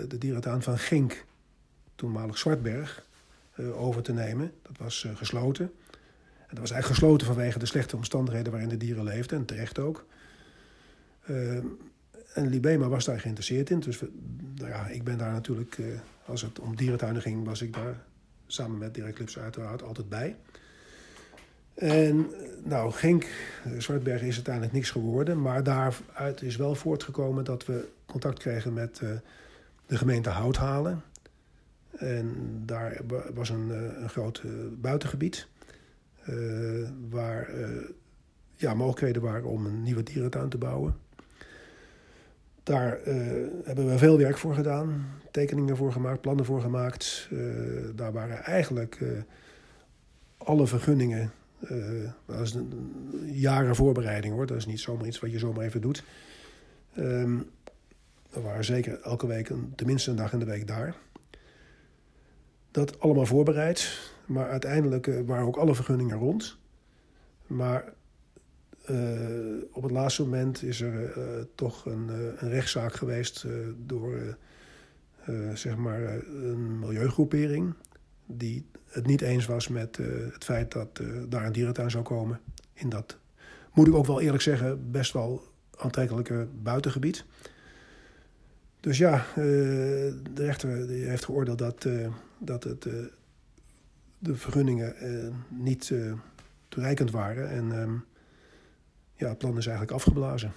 de 0.08 0.18
dierentuin 0.18 0.62
van 0.62 0.78
Gink, 0.78 1.26
toenmalig 1.96 2.38
Zwartberg, 2.38 3.06
uh, 3.56 3.82
over 3.82 4.02
te 4.02 4.14
nemen. 4.14 4.52
Dat 4.62 4.78
was 4.78 5.04
uh, 5.04 5.16
gesloten. 5.16 5.72
En 6.38 6.50
dat 6.50 6.60
was 6.60 6.72
eigenlijk 6.72 7.02
gesloten 7.02 7.28
vanwege 7.28 7.60
de 7.60 7.66
slechte 7.66 7.96
omstandigheden 7.96 8.52
waarin 8.52 8.70
de 8.70 8.78
dieren 8.78 9.04
leefden, 9.04 9.38
en 9.38 9.46
terecht 9.46 9.80
ook. 9.80 10.06
Uh, 11.26 11.58
en 12.34 12.48
Libema 12.48 12.88
was 12.88 13.06
daar 13.06 13.20
geïnteresseerd 13.20 13.70
in. 13.70 13.80
Dus 13.80 14.02
nou 14.56 14.70
ja, 14.70 14.88
ik 14.88 15.04
ben 15.04 15.18
daar 15.18 15.32
natuurlijk, 15.32 15.78
uh, 15.78 16.00
als 16.26 16.42
het 16.42 16.60
om 16.60 16.76
dierentuinen 16.76 17.22
ging, 17.22 17.46
was 17.46 17.62
ik 17.62 17.74
daar 17.74 18.04
samen 18.48 18.78
met 18.78 18.94
Dirk 18.94 19.20
Lips 19.20 19.40
uiteraard 19.40 19.84
altijd 19.84 20.10
bij. 20.10 20.36
En 21.74 22.30
nou, 22.64 22.92
Genk, 22.92 23.28
Zwartberg 23.78 24.22
is 24.22 24.36
uiteindelijk 24.36 24.74
niks 24.74 24.92
geworden. 24.92 25.42
Maar 25.42 25.64
daaruit 25.64 26.42
is 26.42 26.56
wel 26.56 26.76
voortgekomen 26.76 27.44
dat 27.44 27.66
we 27.66 27.88
contact 28.06 28.40
kregen 28.40 28.74
met 28.74 29.00
uh, 29.04 29.10
de 29.86 29.98
gemeente 29.98 30.30
Houthalen. 30.30 31.02
En 31.98 32.34
daar 32.66 32.98
was 33.34 33.50
een, 33.50 33.68
uh, 33.68 34.02
een 34.02 34.10
groot 34.10 34.42
uh, 34.46 34.52
buitengebied. 34.82 35.48
waar 37.10 37.50
ja, 38.56 38.74
mogelijkheden 38.74 39.22
waren 39.22 39.44
om 39.44 39.66
een 39.66 39.84
nieuwe 39.84 40.04
dierentuin 40.04 40.50
te 40.50 40.58
bouwen. 40.58 40.96
Daar 42.64 43.00
hebben 43.64 43.88
we 43.88 43.98
veel 43.98 44.18
werk 44.18 44.38
voor 44.38 44.56
gedaan. 44.56 45.06
Tekeningen 45.32 45.78
voor 45.78 45.92
gemaakt, 45.92 46.22
plannen 46.22 46.46
voor 46.46 46.62
gemaakt. 46.62 47.30
daar 47.96 48.12
waren 48.12 48.44
eigenlijk 48.44 49.00
alle 50.38 50.68
vergunningen 50.68 51.32
uh, 51.72 52.10
dat 52.26 52.40
is 52.40 52.54
een, 52.54 52.72
jaren 53.26 53.76
voorbereiding 53.76 54.34
hoor. 54.34 54.46
Dat 54.46 54.58
is 54.58 54.66
niet 54.66 54.80
zomaar 54.80 55.08
iets 55.08 55.20
wat 55.20 55.32
je 55.32 55.40
zomaar 55.40 55.66
even 55.66 55.82
doet. 55.82 56.04
We 56.94 58.42
waren 58.42 58.66
zeker 58.66 59.02
elke 59.02 59.28
week 59.28 59.50
een, 59.50 59.74
tenminste 59.76 60.10
een 60.10 60.16
dag 60.16 60.34
in 60.34 60.40
de 60.40 60.46
week 60.46 60.68
daar. 60.68 60.96
Dat 62.72 63.00
allemaal 63.00 63.26
voorbereid. 63.26 64.12
Maar 64.26 64.50
uiteindelijk 64.50 65.08
uh, 65.08 65.20
waren 65.26 65.46
ook 65.46 65.58
alle 65.58 65.76
vergunningen 65.76 66.18
rond. 66.18 66.58
Maar 67.48 67.94
uh, 68.90 69.64
op 69.72 69.84
het 69.84 69.92
laatste 69.92 70.24
moment 70.24 70.64
is 70.64 70.82
er 70.82 71.16
toch 71.56 71.86
een, 71.86 72.10
een, 72.38 72.50
rechtszaak 72.50 72.94
geweest 72.94 73.46
door 73.86 74.38
zeg 75.54 75.76
maar 75.76 76.02
een 76.28 76.80
milieugroepering. 76.80 77.74
Die 78.26 78.66
het 78.94 79.06
niet 79.06 79.22
eens 79.22 79.46
was 79.46 79.68
met 79.68 79.98
uh, 79.98 80.08
het 80.34 80.44
feit 80.44 80.72
dat 80.72 81.00
uh, 81.02 81.24
daar 81.30 81.46
een 81.46 81.52
dierentuin 81.52 81.92
zou 81.92 82.04
komen. 82.04 82.40
In 82.74 82.90
dat, 82.90 83.18
moet 83.74 83.88
ik 83.88 83.94
ook 83.94 84.06
wel 84.06 84.22
eerlijk 84.22 84.44
zeggen, 84.44 84.92
best 84.92 85.14
wel 85.14 85.44
aantrekkelijke 85.78 86.48
buitengebied. 86.62 87.26
Dus 88.80 88.98
ja, 88.98 89.14
uh, 89.16 89.36
de 89.36 90.14
rechter 90.36 90.88
heeft 90.88 91.26
geoordeeld 91.26 91.58
dat, 91.58 91.88
dat 92.38 92.64
het, 92.64 92.88
de 94.20 94.36
vergunningen 94.36 94.96
niet 95.48 95.94
toereikend 96.68 97.12
waren. 97.12 97.50
En 97.50 97.82
ehm, 97.82 97.94
ja, 99.16 99.30
het 99.30 99.38
plan 99.38 99.58
is 99.58 99.68
eigenlijk 99.68 99.96
afgeblazen. 99.96 100.52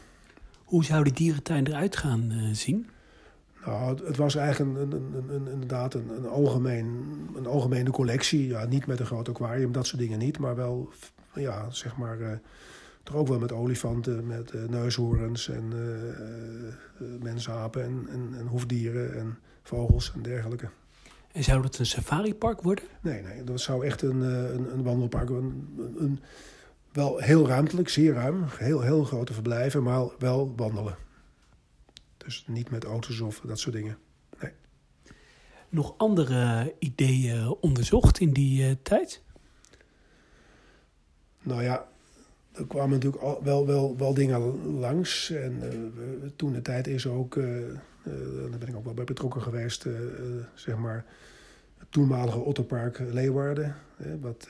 Hoe 0.64 0.85
zou 0.85 1.05
die 1.05 1.12
dierentuin 1.12 1.66
eruit 1.66 1.96
gaan 1.96 2.51
zien? 2.53 2.88
Nou, 3.66 4.07
het 4.07 4.16
was 4.16 4.35
eigenlijk 4.35 4.76
een, 4.76 4.92
een, 4.92 5.35
een, 5.35 5.48
inderdaad 5.48 5.94
een, 5.94 6.09
een, 6.16 6.26
algemeen, 6.26 7.05
een 7.37 7.46
algemene 7.46 7.90
collectie. 7.90 8.46
Ja, 8.46 8.66
niet 8.66 8.87
met 8.87 9.00
een 9.00 9.07
groot 9.07 9.29
aquarium, 9.29 9.72
dat 9.72 9.87
soort 9.87 10.00
dingen 10.00 10.18
niet. 10.18 10.38
Maar 10.38 10.57
wel, 10.57 10.88
ja, 11.35 11.70
zeg 11.70 11.96
maar, 11.96 12.20
uh, 12.20 12.29
toch 13.02 13.16
ook 13.16 13.29
wel 13.29 13.38
met 13.38 13.52
olifanten, 13.52 14.26
met 14.26 14.52
uh, 14.52 14.68
neushoorns 14.68 15.48
en 15.48 15.72
uh, 16.98 17.22
mensapen 17.22 17.85
en, 17.85 18.07
en, 18.11 18.35
en, 18.38 18.46
hoefdieren 18.46 19.18
en 19.18 19.38
vogels 19.62 20.12
en 20.14 20.22
dergelijke. 20.22 20.68
En 21.33 21.44
zou 21.44 21.62
dat 21.62 21.79
een 21.79 21.87
safaripark 21.87 22.62
worden? 22.62 22.85
Nee, 23.00 23.22
nee, 23.22 23.44
dat 23.44 23.61
zou 23.61 23.87
echt 23.87 24.02
een, 24.02 24.20
een, 24.20 24.72
een 24.72 24.83
wandelpark 24.83 25.29
een, 25.29 25.79
een, 25.98 26.20
wel 26.92 27.18
heel 27.18 27.46
ruimtelijk, 27.46 27.88
zeer 27.88 28.14
ruim. 28.14 28.44
Heel, 28.48 28.81
heel 28.81 29.05
grote 29.05 29.33
verblijven, 29.33 29.83
maar 29.83 30.05
wel 30.18 30.52
wandelen. 30.57 30.96
Dus 32.27 32.45
niet 32.47 32.71
met 32.71 32.85
auto's 32.85 33.21
of 33.21 33.41
dat 33.41 33.59
soort 33.59 33.75
dingen. 33.75 33.99
Nee. 34.41 34.53
Nog 35.69 35.95
andere 35.97 36.75
ideeën 36.79 37.57
onderzocht 37.61 38.21
in 38.21 38.33
die 38.33 38.69
uh, 38.69 38.75
tijd? 38.83 39.23
Nou 41.43 41.62
ja, 41.62 41.89
er 42.53 42.67
kwamen 42.67 42.91
natuurlijk 42.91 43.23
al, 43.23 43.43
wel, 43.43 43.67
wel, 43.67 43.97
wel 43.97 44.15
dingen 44.15 44.41
langs. 44.79 45.31
En 45.31 45.62
uh, 45.62 46.31
toen 46.37 46.53
de 46.53 46.62
tijd 46.62 46.87
is 46.87 47.07
ook, 47.07 47.35
uh, 47.37 47.45
daar 48.51 48.59
ben 48.59 48.69
ik 48.69 48.77
ook 48.77 48.85
wel 48.85 48.95
bij 48.95 49.05
betrokken 49.05 49.43
geweest, 49.43 49.87
zeg 50.55 50.77
maar, 50.77 51.05
het 51.79 51.93
toenmalige 51.93 52.39
Otterpark 52.39 52.99
Leeuwarden. 52.99 53.77
wat 54.21 54.49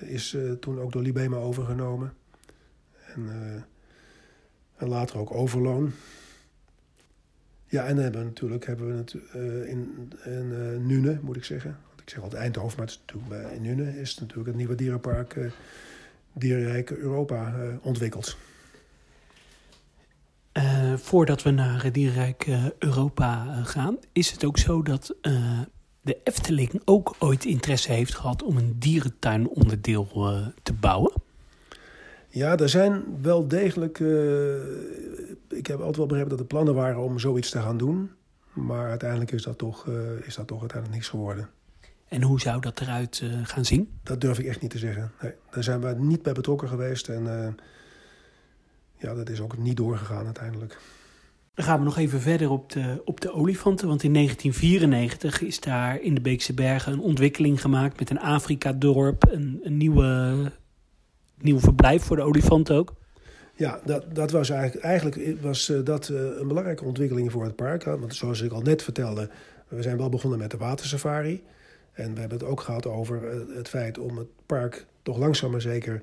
is 0.00 0.36
toen 0.60 0.80
ook 0.80 0.92
door 0.92 1.02
Libema 1.02 1.36
overgenomen. 1.36 2.12
En, 3.14 3.28
en 4.76 4.88
later 4.88 5.18
ook 5.18 5.34
Overloon. 5.34 5.92
Ja, 7.70 7.84
en 7.84 7.94
dan 7.94 8.02
hebben 8.02 8.20
we 8.20 8.26
natuurlijk 8.26 8.66
hebben 8.66 8.86
we 8.86 8.96
het, 8.96 9.14
uh, 9.14 9.68
in, 9.68 10.12
in 10.24 10.50
uh, 10.52 10.86
Nune, 10.86 11.18
moet 11.22 11.36
ik 11.36 11.44
zeggen. 11.44 11.76
Want 11.88 12.00
ik 12.00 12.10
zeg 12.10 12.22
altijd 12.22 12.42
Eindhoven, 12.42 12.78
maar 12.78 12.86
het 12.86 13.00
is 13.14 13.28
bij, 13.28 13.54
in 13.54 13.62
Nune 13.62 14.00
is 14.00 14.10
het 14.10 14.20
natuurlijk 14.20 14.48
het 14.48 14.56
nieuwe 14.56 14.74
dierenpark 14.74 15.34
uh, 15.34 15.50
Dierenrijk 16.32 16.90
Europa 16.90 17.54
ontwikkeld. 17.82 18.36
voordat 20.96 21.42
we 21.42 21.50
naar 21.50 21.92
Dierenrijk 21.92 22.46
Europa 22.78 23.62
gaan, 23.64 23.98
is 24.12 24.30
het 24.30 24.44
ook 24.44 24.58
zo 24.58 24.82
dat 24.82 25.16
de 26.00 26.20
Efteling 26.24 26.82
ook 26.84 27.16
ooit 27.18 27.44
interesse 27.44 27.92
heeft 27.92 28.14
gehad 28.14 28.42
om 28.42 28.56
een 28.56 28.78
dierentuinonderdeel 28.78 30.06
te 30.62 30.72
bouwen? 30.72 31.12
Ja, 32.32 32.56
er 32.56 32.68
zijn 32.68 33.04
wel 33.22 33.48
degelijk. 33.48 33.98
Uh, 33.98 34.54
ik 35.48 35.66
heb 35.66 35.78
altijd 35.78 35.96
wel 35.96 36.06
begrepen 36.06 36.30
dat 36.30 36.40
er 36.40 36.46
plannen 36.46 36.74
waren 36.74 36.98
om 36.98 37.18
zoiets 37.18 37.50
te 37.50 37.60
gaan 37.60 37.78
doen. 37.78 38.10
Maar 38.52 38.88
uiteindelijk 38.88 39.32
is 39.32 39.42
dat 39.42 39.58
toch, 39.58 39.86
uh, 39.86 40.26
is 40.26 40.34
dat 40.34 40.46
toch 40.46 40.60
uiteindelijk 40.60 41.00
niks 41.00 41.08
geworden. 41.08 41.48
En 42.08 42.22
hoe 42.22 42.40
zou 42.40 42.60
dat 42.60 42.80
eruit 42.80 43.20
uh, 43.24 43.38
gaan 43.42 43.64
zien? 43.64 43.90
Dat 44.02 44.20
durf 44.20 44.38
ik 44.38 44.46
echt 44.46 44.60
niet 44.60 44.70
te 44.70 44.78
zeggen. 44.78 45.12
Nee, 45.20 45.32
daar 45.50 45.64
zijn 45.64 45.80
we 45.80 45.94
niet 45.98 46.22
bij 46.22 46.32
betrokken 46.32 46.68
geweest. 46.68 47.08
En 47.08 47.56
ja, 48.96 49.14
dat 49.14 49.28
is 49.28 49.40
ook 49.40 49.58
niet 49.58 49.76
doorgegaan 49.76 50.24
uiteindelijk. 50.24 50.78
Dan 51.54 51.64
gaan 51.64 51.78
we 51.78 51.84
nog 51.84 51.98
even 51.98 52.20
verder 52.20 52.50
op 52.50 52.72
de, 52.72 53.02
op 53.04 53.20
de 53.20 53.32
olifanten. 53.32 53.88
Want 53.88 54.02
in 54.02 54.12
1994 54.12 55.40
is 55.40 55.60
daar 55.60 56.00
in 56.00 56.14
de 56.14 56.20
Beekse 56.20 56.54
Bergen 56.54 56.92
een 56.92 57.00
ontwikkeling 57.00 57.60
gemaakt 57.60 57.98
met 57.98 58.10
een 58.10 58.20
Afrika-dorp. 58.20 59.28
Een, 59.30 59.60
een 59.62 59.76
nieuwe 59.76 60.52
nieuw 61.42 61.58
verblijf 61.58 62.02
voor 62.02 62.16
de 62.16 62.22
olifant 62.22 62.70
ook? 62.70 62.92
Ja, 63.60 63.80
dat, 63.84 64.14
dat 64.14 64.30
was 64.30 64.50
eigenlijk, 64.50 64.84
eigenlijk 64.84 65.40
was 65.40 65.68
eh, 65.68 65.78
dat 65.84 66.08
eh, 66.08 66.16
een 66.16 66.48
belangrijke 66.48 66.84
ontwikkeling 66.84 67.32
voor 67.32 67.44
het 67.44 67.56
park. 67.56 67.84
Want 67.84 68.14
zoals 68.14 68.40
ik 68.40 68.52
al 68.52 68.60
net 68.60 68.82
vertelde, 68.82 69.28
we 69.68 69.82
zijn 69.82 69.96
wel 69.96 70.08
begonnen 70.08 70.38
met 70.38 70.50
de 70.50 70.56
watersafari. 70.56 71.42
En 71.92 72.14
we 72.14 72.20
hebben 72.20 72.38
het 72.38 72.46
ook 72.46 72.60
gehad 72.60 72.86
over 72.86 73.28
eh, 73.28 73.56
het 73.56 73.68
feit 73.68 73.98
om 73.98 74.16
het 74.18 74.26
park 74.46 74.86
toch 75.02 75.18
langzaam 75.18 75.50
maar 75.50 75.60
zeker 75.60 76.02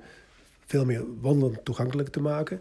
veel 0.66 0.84
meer 0.84 1.04
wandelend 1.20 1.64
toegankelijk 1.64 2.08
te 2.08 2.20
maken. 2.20 2.60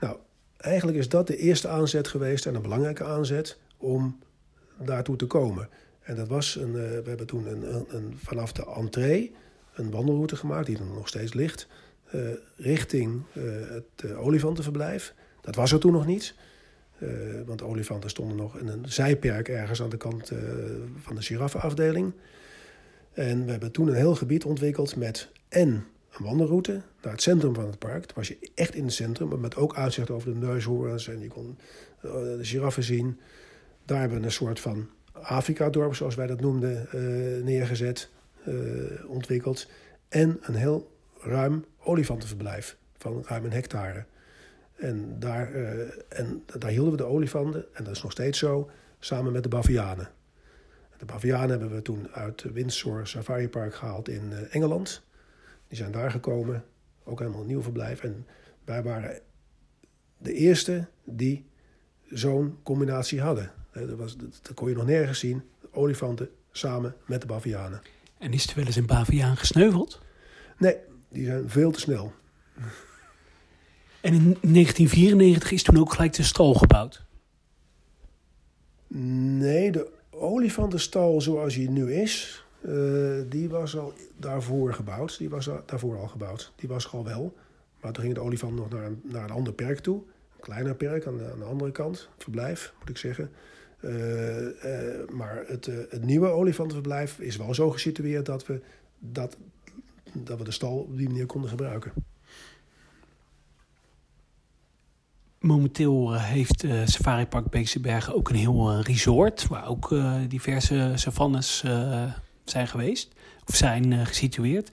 Nou, 0.00 0.16
eigenlijk 0.56 0.98
is 0.98 1.08
dat 1.08 1.26
de 1.26 1.36
eerste 1.36 1.68
aanzet 1.68 2.08
geweest 2.08 2.46
en 2.46 2.54
een 2.54 2.62
belangrijke 2.62 3.04
aanzet 3.04 3.58
om 3.76 4.18
daartoe 4.78 5.16
te 5.16 5.26
komen. 5.26 5.68
En 6.02 6.16
dat 6.16 6.28
was 6.28 6.56
een, 6.56 6.72
we 6.72 7.02
hebben 7.04 7.26
toen 7.26 7.46
een, 7.46 7.84
een, 7.88 8.14
vanaf 8.16 8.52
de 8.52 8.66
entree 8.76 9.34
een 9.74 9.90
wandelroute 9.90 10.36
gemaakt, 10.36 10.66
die 10.66 10.78
er 10.78 10.84
nog 10.84 11.08
steeds 11.08 11.32
ligt. 11.32 11.68
Eh, 12.12 12.20
richting 12.56 13.22
eh, 13.32 13.42
het 13.68 14.04
uh, 14.04 14.24
olifantenverblijf. 14.24 15.14
Dat 15.40 15.54
was 15.54 15.72
er 15.72 15.78
toen 15.78 15.92
nog 15.92 16.06
niet. 16.06 16.34
want 17.46 17.62
olifanten 17.62 18.10
stonden 18.10 18.36
nog 18.36 18.58
in 18.58 18.68
een 18.68 18.84
zijperk 18.88 19.48
ergens 19.48 19.82
aan 19.82 19.88
de 19.88 19.96
kant 19.96 20.32
van 20.96 21.14
de 21.14 21.22
giraffenafdeling. 21.22 22.12
En 23.12 23.44
we 23.44 23.50
hebben 23.50 23.72
toen 23.72 23.88
een 23.88 23.94
heel 23.94 24.14
gebied 24.14 24.44
ontwikkeld 24.44 24.96
met 24.96 25.28
en 25.48 25.68
een 25.68 26.24
wandelroute 26.24 26.82
naar 27.02 27.12
het 27.12 27.22
centrum 27.22 27.54
van 27.54 27.66
het 27.66 27.78
park. 27.78 28.04
Toen 28.04 28.16
was 28.16 28.28
je 28.28 28.50
echt 28.54 28.74
in 28.74 28.84
het 28.84 28.92
centrum, 28.92 29.28
maar 29.28 29.38
met 29.38 29.56
ook 29.56 29.76
uitzicht 29.76 30.10
over 30.10 30.32
de 30.32 30.46
neushoorns. 30.46 31.08
En 31.08 31.20
je 31.20 31.28
kon 31.28 31.58
de 32.00 32.38
giraffen 32.40 32.82
zien. 32.82 33.20
Daar 33.84 34.00
hebben 34.00 34.18
we 34.18 34.24
een 34.24 34.32
soort 34.32 34.60
van 34.60 34.88
Afrika-dorp, 35.12 35.94
zoals 35.94 36.14
wij 36.14 36.26
dat 36.26 36.40
noemden, 36.40 36.88
neergezet, 37.44 38.10
ontwikkeld. 39.06 39.68
En 40.08 40.38
een 40.42 40.54
heel 40.54 40.90
ruim 41.20 41.64
olifantenverblijf 41.84 42.76
van 42.96 43.24
ruim 43.26 43.44
een 43.44 43.52
hectare. 43.52 44.04
En 44.76 45.18
daar, 45.18 45.52
en 46.08 46.44
daar 46.58 46.70
hielden 46.70 46.90
we 46.90 46.96
de 46.96 47.04
olifanten, 47.04 47.64
en 47.74 47.84
dat 47.84 47.96
is 47.96 48.02
nog 48.02 48.12
steeds 48.12 48.38
zo, 48.38 48.70
samen 48.98 49.32
met 49.32 49.42
de 49.42 49.48
bavianen. 49.48 50.10
De 50.98 51.04
bavianen 51.04 51.50
hebben 51.50 51.70
we 51.70 51.82
toen 51.82 52.08
uit 52.12 52.42
Windsor 52.42 53.06
Safari 53.06 53.48
Park 53.48 53.74
gehaald 53.74 54.08
in 54.08 54.32
Engeland. 54.32 55.02
Die 55.68 55.76
zijn 55.76 55.92
daar 55.92 56.10
gekomen, 56.10 56.64
ook 57.04 57.18
helemaal 57.18 57.40
een 57.40 57.46
nieuw 57.46 57.62
verblijf. 57.62 58.02
En 58.02 58.26
wij 58.64 58.82
waren 58.82 59.20
de 60.18 60.32
eerste 60.32 60.86
die 61.04 61.46
zo'n 62.10 62.58
combinatie 62.62 63.20
hadden. 63.20 63.52
Dat, 63.72 63.90
was, 63.90 64.16
dat 64.16 64.54
kon 64.54 64.68
je 64.68 64.74
nog 64.74 64.86
nergens 64.86 65.18
zien. 65.18 65.42
Olifanten 65.70 66.30
samen 66.50 66.94
met 67.06 67.20
de 67.20 67.26
bavianen. 67.26 67.82
En 68.18 68.32
is 68.32 68.46
er 68.46 68.56
wel 68.56 68.66
eens 68.66 68.76
een 68.76 68.86
baviaan 68.86 69.36
gesneuveld? 69.36 70.00
Nee, 70.58 70.76
die 71.12 71.26
zijn 71.26 71.48
veel 71.48 71.70
te 71.70 71.80
snel. 71.80 72.12
En 74.00 74.14
in 74.14 74.22
1994 74.22 75.52
is 75.52 75.62
toen 75.62 75.78
ook 75.78 75.92
gelijk 75.92 76.12
de 76.12 76.22
stal 76.22 76.54
gebouwd? 76.54 77.04
Nee, 79.38 79.72
de 79.72 79.90
olifantenstal 80.10 81.20
zoals 81.20 81.54
hij 81.54 81.66
nu 81.66 81.92
is, 81.92 82.44
uh, 82.66 83.20
die 83.28 83.48
was 83.48 83.76
al 83.76 83.92
daarvoor 84.16 84.74
gebouwd. 84.74 85.18
Die 85.18 85.30
was 85.30 85.48
daarvoor 85.66 85.98
al 85.98 86.08
gebouwd. 86.08 86.52
Die 86.56 86.68
was 86.68 86.92
al 86.92 87.04
wel. 87.04 87.34
Maar 87.80 87.92
toen 87.92 88.02
ging 88.02 88.14
de 88.14 88.20
olifant 88.20 88.54
nog 88.54 88.70
naar 88.70 88.84
een, 88.84 89.00
naar 89.04 89.24
een 89.24 89.30
ander 89.30 89.52
perk 89.52 89.78
toe. 89.78 89.96
Een 89.96 90.40
kleiner 90.40 90.74
perk 90.74 91.06
aan 91.06 91.16
de, 91.16 91.30
aan 91.32 91.38
de 91.38 91.44
andere 91.44 91.72
kant. 91.72 92.08
Verblijf, 92.18 92.74
moet 92.78 92.88
ik 92.88 92.96
zeggen. 92.96 93.30
Uh, 93.80 94.40
uh, 94.40 94.50
maar 95.10 95.44
het, 95.46 95.66
het 95.66 96.04
nieuwe 96.04 96.28
olifantenverblijf 96.28 97.18
is 97.18 97.36
wel 97.36 97.54
zo 97.54 97.70
gesitueerd 97.70 98.26
dat 98.26 98.46
we, 98.46 98.60
dat, 98.98 99.36
dat 100.12 100.38
we 100.38 100.44
de 100.44 100.50
stal 100.50 100.78
op 100.78 100.96
die 100.96 101.08
manier 101.08 101.26
konden 101.26 101.50
gebruiken. 101.50 101.92
Momenteel 105.38 106.14
heeft 106.14 106.62
uh, 106.62 106.86
Safari 106.86 107.26
Park 107.26 107.50
Beekse 107.50 107.80
Bergen 107.80 108.14
ook 108.14 108.28
een 108.28 108.34
heel 108.34 108.80
resort... 108.80 109.46
waar 109.46 109.68
ook 109.68 109.94
diverse 110.28 110.92
savannes 110.94 111.64
zijn 112.44 112.68
geweest, 112.68 113.12
of 113.46 113.54
zijn 113.54 114.06
gesitueerd. 114.06 114.70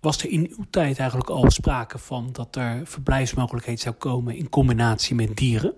Was 0.00 0.22
er 0.22 0.30
in 0.30 0.54
uw 0.56 0.64
tijd 0.70 0.98
eigenlijk 0.98 1.30
al 1.30 1.50
sprake 1.50 1.98
van 1.98 2.28
dat 2.32 2.56
er 2.56 2.80
verblijfsmogelijkheid 2.84 3.80
zou 3.80 3.94
komen 3.94 4.36
in 4.36 4.48
combinatie 4.48 5.14
met 5.14 5.36
dieren? 5.36 5.74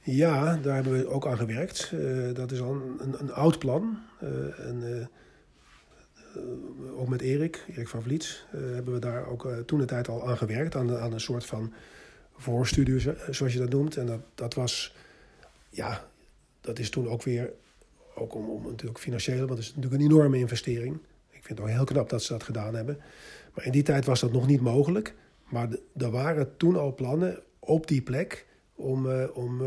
Ja, 0.00 0.56
daar 0.56 0.74
hebben 0.74 0.92
we 0.92 1.08
ook 1.08 1.26
aan 1.26 1.36
gewerkt. 1.36 1.92
Dat 2.34 2.52
is 2.52 2.60
al 2.60 2.72
een, 2.98 3.14
een, 3.18 3.32
oud 3.32 3.58
plan. 3.58 3.98
En, 4.58 5.08
ook 6.96 7.08
met 7.08 7.20
Erik, 7.20 7.64
Erik 7.68 7.88
van 7.88 8.02
Vliet, 8.02 8.44
hebben 8.50 8.94
we 8.94 9.00
daar 9.00 9.26
ook 9.26 9.48
toen 9.66 9.78
de 9.78 9.84
tijd 9.84 10.08
al 10.08 10.28
aan 10.28 10.36
gewerkt. 10.36 10.76
Aan, 10.76 10.96
aan 10.96 11.12
een 11.12 11.20
soort 11.20 11.44
van 11.44 11.72
voorstudie, 12.36 13.00
zoals 13.30 13.52
je 13.52 13.58
dat 13.58 13.70
noemt. 13.70 13.96
En 13.96 14.06
dat, 14.06 14.20
dat 14.34 14.54
was, 14.54 14.96
ja, 15.70 16.08
dat 16.60 16.78
is 16.78 16.90
toen 16.90 17.08
ook 17.08 17.22
weer 17.22 17.52
ook 18.14 18.34
om, 18.34 18.48
om 18.48 18.62
natuurlijk 18.62 18.98
financieel, 18.98 19.46
want 19.46 19.50
het 19.50 19.58
is 19.58 19.74
natuurlijk 19.74 20.02
een 20.02 20.10
enorme 20.10 20.38
investering. 20.38 20.94
Ik 21.30 21.44
vind 21.44 21.58
het 21.58 21.60
ook 21.60 21.74
heel 21.74 21.84
knap 21.84 22.08
dat 22.08 22.22
ze 22.22 22.32
dat 22.32 22.42
gedaan 22.42 22.74
hebben. 22.74 22.98
Maar 23.54 23.64
in 23.64 23.72
die 23.72 23.82
tijd 23.82 24.04
was 24.04 24.20
dat 24.20 24.32
nog 24.32 24.46
niet 24.46 24.60
mogelijk. 24.60 25.14
Maar 25.48 25.68
er 25.96 26.10
waren 26.10 26.56
toen 26.56 26.76
al 26.76 26.94
plannen 26.94 27.42
op 27.58 27.86
die 27.86 28.02
plek 28.02 28.46
om, 28.74 29.06
om 29.24 29.60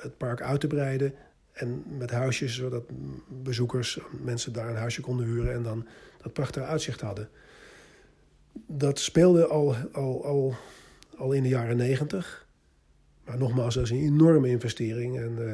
het 0.00 0.16
park 0.16 0.42
uit 0.42 0.60
te 0.60 0.66
breiden. 0.66 1.14
En 1.52 1.84
met 1.98 2.10
huisjes, 2.10 2.54
zodat 2.54 2.84
bezoekers, 3.28 3.98
mensen 4.10 4.52
daar 4.52 4.68
een 4.68 4.76
huisje 4.76 5.00
konden 5.00 5.26
huren 5.26 5.52
en 5.54 5.62
dan 5.62 5.86
dat 6.22 6.32
prachtige 6.32 6.64
uitzicht 6.64 7.00
hadden. 7.00 7.28
Dat 8.66 8.98
speelde 8.98 9.46
al, 9.46 9.74
al, 9.92 10.24
al, 10.24 10.54
al 11.16 11.32
in 11.32 11.42
de 11.42 11.48
jaren 11.48 11.76
negentig. 11.76 12.46
Maar 13.24 13.38
nogmaals, 13.38 13.74
dat 13.74 13.84
is 13.84 13.90
een 13.90 14.04
enorme 14.04 14.48
investering. 14.48 15.18
En 15.18 15.36
uh, 15.38 15.52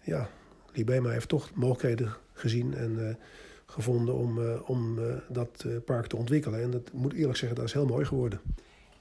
ja, 0.00 0.28
Libema 0.72 1.10
heeft 1.10 1.28
toch 1.28 1.54
mogelijkheden 1.54 2.14
gezien 2.32 2.74
en 2.74 2.98
uh, 2.98 3.08
gevonden 3.66 4.14
om, 4.14 4.38
uh, 4.38 4.70
om 4.70 4.98
dat 5.28 5.66
park 5.84 6.06
te 6.06 6.16
ontwikkelen. 6.16 6.62
En 6.62 6.70
dat 6.70 6.92
moet 6.92 7.12
eerlijk 7.12 7.38
zeggen, 7.38 7.58
dat 7.58 7.66
is 7.66 7.72
heel 7.72 7.86
mooi 7.86 8.04
geworden. 8.04 8.40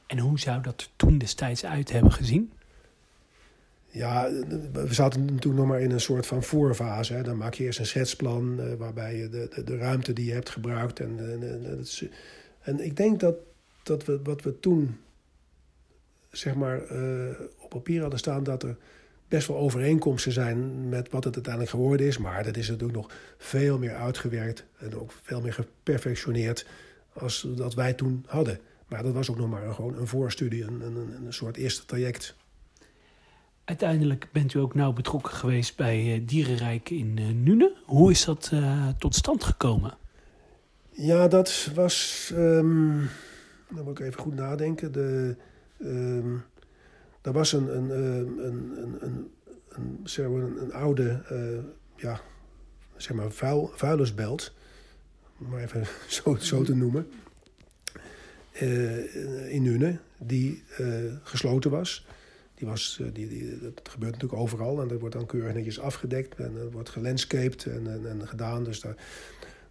En 0.07 0.19
hoe 0.19 0.39
zou 0.39 0.61
dat 0.61 0.89
toen 0.95 1.17
destijds 1.17 1.65
uit 1.65 1.91
hebben 1.91 2.11
gezien? 2.11 2.51
Ja, 3.95 4.31
we 4.73 4.93
zaten 4.93 5.25
natuurlijk 5.25 5.55
nog 5.55 5.67
maar 5.67 5.81
in 5.81 5.91
een 5.91 5.99
soort 5.99 6.25
van 6.25 6.43
voorfase. 6.43 7.13
Hè. 7.13 7.23
Dan 7.23 7.37
maak 7.37 7.53
je 7.53 7.63
eerst 7.63 7.79
een 7.79 7.85
schetsplan 7.85 8.77
waarbij 8.77 9.17
je 9.17 9.29
de, 9.29 9.47
de, 9.55 9.63
de, 9.63 9.77
ruimte 9.77 10.13
die 10.13 10.25
je 10.25 10.33
hebt 10.33 10.49
gebruikt. 10.49 10.99
En, 10.99 11.19
en, 11.19 11.43
en, 11.65 11.85
en 12.61 12.79
ik 12.79 12.97
denk 12.97 13.19
dat, 13.19 13.35
dat 13.83 14.05
we, 14.05 14.19
wat 14.23 14.41
we 14.41 14.59
toen 14.59 14.97
zeg 16.31 16.55
maar, 16.55 16.81
op 17.57 17.69
papier 17.69 18.01
hadden 18.01 18.19
staan, 18.19 18.43
dat 18.43 18.63
er 18.63 18.77
best 19.27 19.47
wel 19.47 19.57
overeenkomsten 19.57 20.31
zijn 20.31 20.89
met 20.89 21.09
wat 21.09 21.23
het 21.23 21.33
uiteindelijk 21.33 21.73
geworden 21.73 22.07
is. 22.07 22.17
Maar 22.17 22.43
dat 22.43 22.57
is 22.57 22.69
natuurlijk 22.69 22.97
nog 22.97 23.11
veel 23.37 23.77
meer 23.77 23.95
uitgewerkt 23.95 24.65
en 24.77 24.95
ook 24.95 25.11
veel 25.23 25.41
meer 25.41 25.53
geperfectioneerd 25.53 26.65
als 27.13 27.47
dat 27.55 27.73
wij 27.73 27.93
toen 27.93 28.23
hadden. 28.27 28.59
Maar 28.87 29.03
dat 29.03 29.13
was 29.13 29.29
ook 29.29 29.37
nog 29.37 29.49
maar 29.49 29.63
een, 29.63 29.73
gewoon 29.73 29.97
een 29.97 30.07
voorstudie, 30.07 30.63
een, 30.63 30.81
een, 30.81 31.25
een 31.25 31.33
soort 31.33 31.57
eerste 31.57 31.85
traject. 31.85 32.35
Uiteindelijk 33.65 34.27
bent 34.31 34.53
u 34.53 34.59
ook 34.59 34.75
nauw 34.75 34.93
betrokken 34.93 35.33
geweest 35.33 35.75
bij 35.75 36.15
uh, 36.15 36.27
Dierenrijk 36.27 36.89
in 36.89 37.17
uh, 37.19 37.29
Nune. 37.29 37.75
Hoe 37.85 38.11
is 38.11 38.25
dat 38.25 38.49
uh, 38.53 38.87
tot 38.97 39.15
stand 39.15 39.43
gekomen? 39.43 39.97
Ja, 40.89 41.27
dat 41.27 41.71
was. 41.73 42.31
Um, 42.33 43.09
dan 43.69 43.83
moet 43.83 43.99
ik 43.99 44.05
even 44.05 44.21
goed 44.21 44.35
nadenken. 44.35 44.91
De, 44.91 45.35
um, 45.79 46.43
er 47.21 47.31
was 47.31 47.53
een, 47.53 47.75
een, 47.77 47.89
een, 47.89 48.39
een, 48.45 48.97
een, 49.01 49.31
een, 49.69 50.31
maar 50.31 50.41
een, 50.41 50.61
een 50.61 50.73
oude, 50.73 51.21
ja, 51.95 52.21
zeg 52.95 53.15
maar 53.15 53.31
vuil, 53.31 53.71
vuilnisbelt, 53.75 54.53
om 55.39 55.49
maar 55.49 55.61
even 55.61 55.85
zo, 56.07 56.35
zo 56.35 56.63
te 56.63 56.75
noemen, 56.75 57.07
in 59.49 59.61
Nune, 59.61 59.99
die 60.17 60.63
gesloten 61.23 61.71
was. 61.71 62.05
Die 62.55 62.67
was 62.67 63.01
die, 63.13 63.27
die, 63.27 63.59
dat 63.59 63.89
gebeurt 63.89 64.11
natuurlijk 64.11 64.41
overal 64.41 64.81
en 64.81 64.87
dat 64.87 64.99
wordt 64.99 65.15
dan 65.15 65.25
keurig 65.25 65.53
netjes 65.53 65.79
afgedekt 65.79 66.35
en 66.35 66.53
dat 66.53 66.71
wordt 66.71 66.89
gelandscaped 66.89 67.65
en, 67.65 67.91
en, 67.91 68.09
en 68.09 68.27
gedaan. 68.27 68.63
Dus 68.63 68.79
daar, 68.79 68.95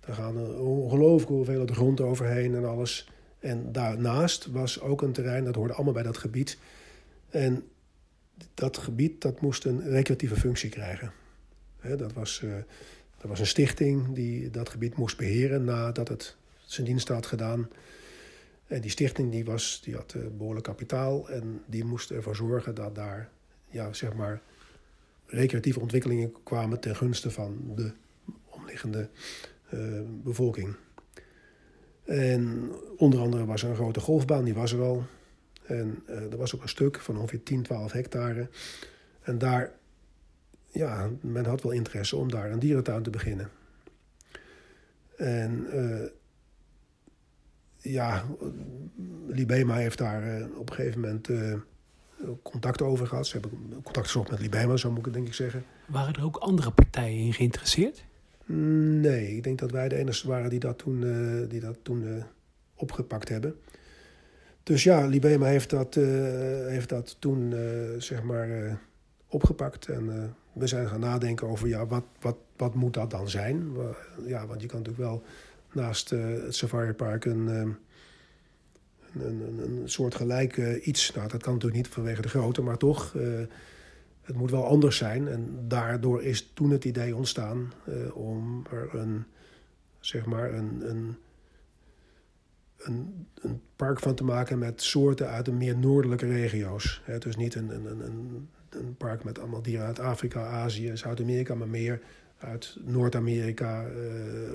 daar 0.00 0.14
gaan 0.14 0.56
ongelooflijk 0.58 1.66
de 1.68 1.74
grond 1.74 2.00
overheen 2.00 2.54
en 2.54 2.64
alles. 2.64 3.08
En 3.38 3.72
daarnaast 3.72 4.46
was 4.46 4.80
ook 4.80 5.02
een 5.02 5.12
terrein, 5.12 5.44
dat 5.44 5.54
hoorde 5.54 5.74
allemaal 5.74 5.92
bij 5.92 6.02
dat 6.02 6.18
gebied 6.18 6.58
en 7.30 7.64
dat 8.54 8.78
gebied 8.78 9.20
dat 9.20 9.40
moest 9.40 9.64
een 9.64 9.82
recreatieve 9.82 10.36
functie 10.36 10.70
krijgen. 10.70 11.12
dat, 11.96 12.12
was, 12.12 12.40
uh, 12.44 12.54
dat 13.18 13.28
was 13.30 13.40
een 13.40 13.46
stichting 13.46 14.14
die 14.14 14.50
dat 14.50 14.68
gebied 14.68 14.96
moest 14.96 15.16
beheren 15.16 15.64
nadat 15.64 16.08
het 16.08 16.36
zijn 16.64 16.86
dienst 16.86 17.08
had 17.08 17.26
gedaan. 17.26 17.68
En 18.66 18.80
die 18.80 18.90
stichting 18.90 19.30
die 19.30 19.44
was, 19.44 19.80
die 19.84 19.94
had 19.94 20.14
uh, 20.16 20.26
behoorlijk 20.36 20.66
kapitaal 20.66 21.28
en 21.28 21.62
die 21.66 21.84
moest 21.84 22.10
ervoor 22.10 22.36
zorgen 22.36 22.74
dat 22.74 22.94
daar 22.94 23.30
ja, 23.68 23.92
zeg 23.92 24.14
maar, 24.14 24.42
recreatieve 25.26 25.80
ontwikkelingen 25.80 26.32
kwamen 26.42 26.80
ten 26.80 26.96
gunste 26.96 27.30
van 27.30 27.72
de 27.74 27.92
omliggende 28.44 29.08
uh, 29.74 30.00
bevolking. 30.06 30.76
En 32.04 32.72
onder 32.96 33.20
andere 33.20 33.44
was 33.44 33.62
er 33.62 33.70
een 33.70 33.76
grote 33.76 34.00
golfbaan, 34.00 34.44
die 34.44 34.54
was 34.54 34.72
er 34.72 34.80
al. 34.80 35.04
En 35.66 36.02
uh, 36.08 36.32
er 36.32 36.36
was 36.36 36.54
ook 36.54 36.62
een 36.62 36.68
stuk 36.68 37.00
van 37.00 37.16
ongeveer 37.16 37.42
10, 37.42 37.62
12 37.62 37.92
hectare. 37.92 38.48
En 39.22 39.38
daar, 39.38 39.72
ja, 40.70 41.10
men 41.20 41.44
had 41.44 41.62
wel 41.62 41.72
interesse 41.72 42.16
om 42.16 42.30
daar 42.30 42.50
een 42.50 42.58
dierentuin 42.58 43.02
te 43.02 43.10
beginnen. 43.10 43.50
En 45.16 45.66
ja, 47.84 48.24
Libema 49.26 49.74
heeft 49.74 49.98
daar 49.98 50.38
uh, 50.38 50.58
op 50.58 50.70
een 50.70 50.74
gegeven 50.74 51.00
moment 51.00 51.28
contact 52.42 52.82
over 52.82 53.06
gehad. 53.06 53.26
Ze 53.26 53.38
hebben 53.40 53.82
contact 53.82 54.06
gezocht 54.06 54.30
met 54.30 54.40
Libema, 54.40 54.76
zo 54.76 54.90
moet 54.90 55.06
ik 55.06 55.12
denk 55.12 55.26
ik 55.26 55.34
zeggen. 55.34 55.64
Waren 55.86 56.14
er 56.14 56.24
ook 56.24 56.36
andere 56.36 56.70
partijen 56.70 57.18
in 57.18 57.32
geïnteresseerd? 57.32 58.04
Nee, 58.46 59.36
ik 59.36 59.42
denk 59.42 59.58
dat 59.58 59.70
wij 59.70 59.88
de 59.88 59.96
enige 59.96 60.28
waren 60.28 60.50
die 60.50 60.58
dat 60.58 60.78
toen, 60.78 61.00
die 61.48 61.60
dat 61.60 61.76
toen 61.82 62.22
opgepakt 62.74 63.28
hebben. 63.28 63.54
Dus 64.62 64.82
ja, 64.82 65.06
Libema 65.06 65.46
heeft 65.46 65.70
dat, 65.70 65.96
uh, 65.96 66.04
heeft 66.66 66.88
dat 66.88 67.16
toen 67.18 67.54
zeg 67.98 68.22
maar 68.22 68.78
opgepakt. 69.28 69.88
En 69.88 70.34
we 70.52 70.66
zijn 70.66 70.88
gaan 70.88 71.00
nadenken 71.00 71.48
over 71.48 71.68
ja, 71.68 71.86
wat, 71.86 72.04
wat, 72.20 72.36
wat 72.56 72.74
moet 72.74 72.94
dat 72.94 73.10
dan 73.10 73.28
zijn? 73.28 73.76
Ja, 74.26 74.46
want 74.46 74.60
je 74.60 74.66
kan 74.66 74.78
natuurlijk 74.78 75.08
wel 75.08 75.22
naast 75.74 76.10
het 76.10 76.54
safaripark 76.54 77.24
een, 77.24 77.46
een, 77.46 77.76
een, 79.18 79.58
een 79.58 79.88
soort 79.88 80.14
gelijk 80.14 80.56
iets. 80.82 81.14
Nou, 81.14 81.28
dat 81.28 81.42
kan 81.42 81.52
natuurlijk 81.52 81.82
niet 81.82 81.92
vanwege 81.92 82.22
de 82.22 82.28
grootte, 82.28 82.62
maar 82.62 82.76
toch 82.76 83.12
het 84.22 84.36
moet 84.36 84.50
wel 84.50 84.66
anders 84.66 84.96
zijn. 84.96 85.28
En 85.28 85.64
daardoor 85.68 86.22
is 86.22 86.50
toen 86.54 86.70
het 86.70 86.84
idee 86.84 87.16
ontstaan 87.16 87.72
om 88.12 88.64
er 88.70 88.94
een, 88.94 89.24
zeg 90.00 90.26
maar, 90.26 90.54
een, 90.54 90.90
een, 90.90 91.16
een, 92.78 93.26
een, 93.34 93.60
park 93.76 93.98
van 93.98 94.14
te 94.14 94.24
maken 94.24 94.58
met 94.58 94.82
soorten 94.82 95.28
uit 95.28 95.44
de 95.44 95.52
meer 95.52 95.76
noordelijke 95.76 96.26
regio's. 96.26 97.02
He, 97.04 97.18
dus 97.18 97.36
niet 97.36 97.54
een, 97.54 97.70
een, 97.74 98.04
een, 98.04 98.48
een 98.70 98.96
park 98.96 99.24
met 99.24 99.38
allemaal 99.38 99.62
dieren 99.62 99.86
uit 99.86 99.98
Afrika, 99.98 100.46
Azië, 100.46 100.96
Zuid-Amerika, 100.96 101.54
maar 101.54 101.68
meer 101.68 102.00
uit 102.38 102.76
Noord-Amerika, 102.84 103.86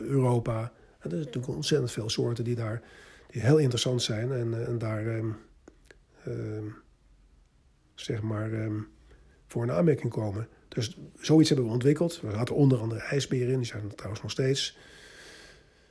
Europa. 0.02 0.72
En 1.00 1.10
er 1.10 1.10
zijn 1.10 1.24
natuurlijk 1.24 1.54
ontzettend 1.54 1.92
veel 1.92 2.10
soorten 2.10 2.44
die 2.44 2.56
daar 2.56 2.82
die 3.28 3.42
heel 3.42 3.58
interessant 3.58 4.02
zijn 4.02 4.32
en, 4.32 4.66
en 4.66 4.78
daar, 4.78 5.06
um, 5.06 5.36
um, 6.28 6.76
zeg 7.96 8.22
maar. 8.22 8.54
Um, 8.54 8.88
voor 9.50 9.64
een 9.64 9.72
aanmerking 9.72 10.12
komen. 10.12 10.48
Dus 10.68 10.98
zoiets 11.20 11.50
hebben 11.50 11.68
we 11.68 11.74
ontwikkeld. 11.74 12.22
We 12.22 12.28
hadden 12.28 12.56
onder 12.56 12.80
andere 12.80 13.02
ijsberen 13.02 13.58
die 13.58 13.66
zijn 13.66 13.84
er 13.84 13.96
trouwens 13.96 14.22
nog 14.22 14.32
steeds. 14.32 14.78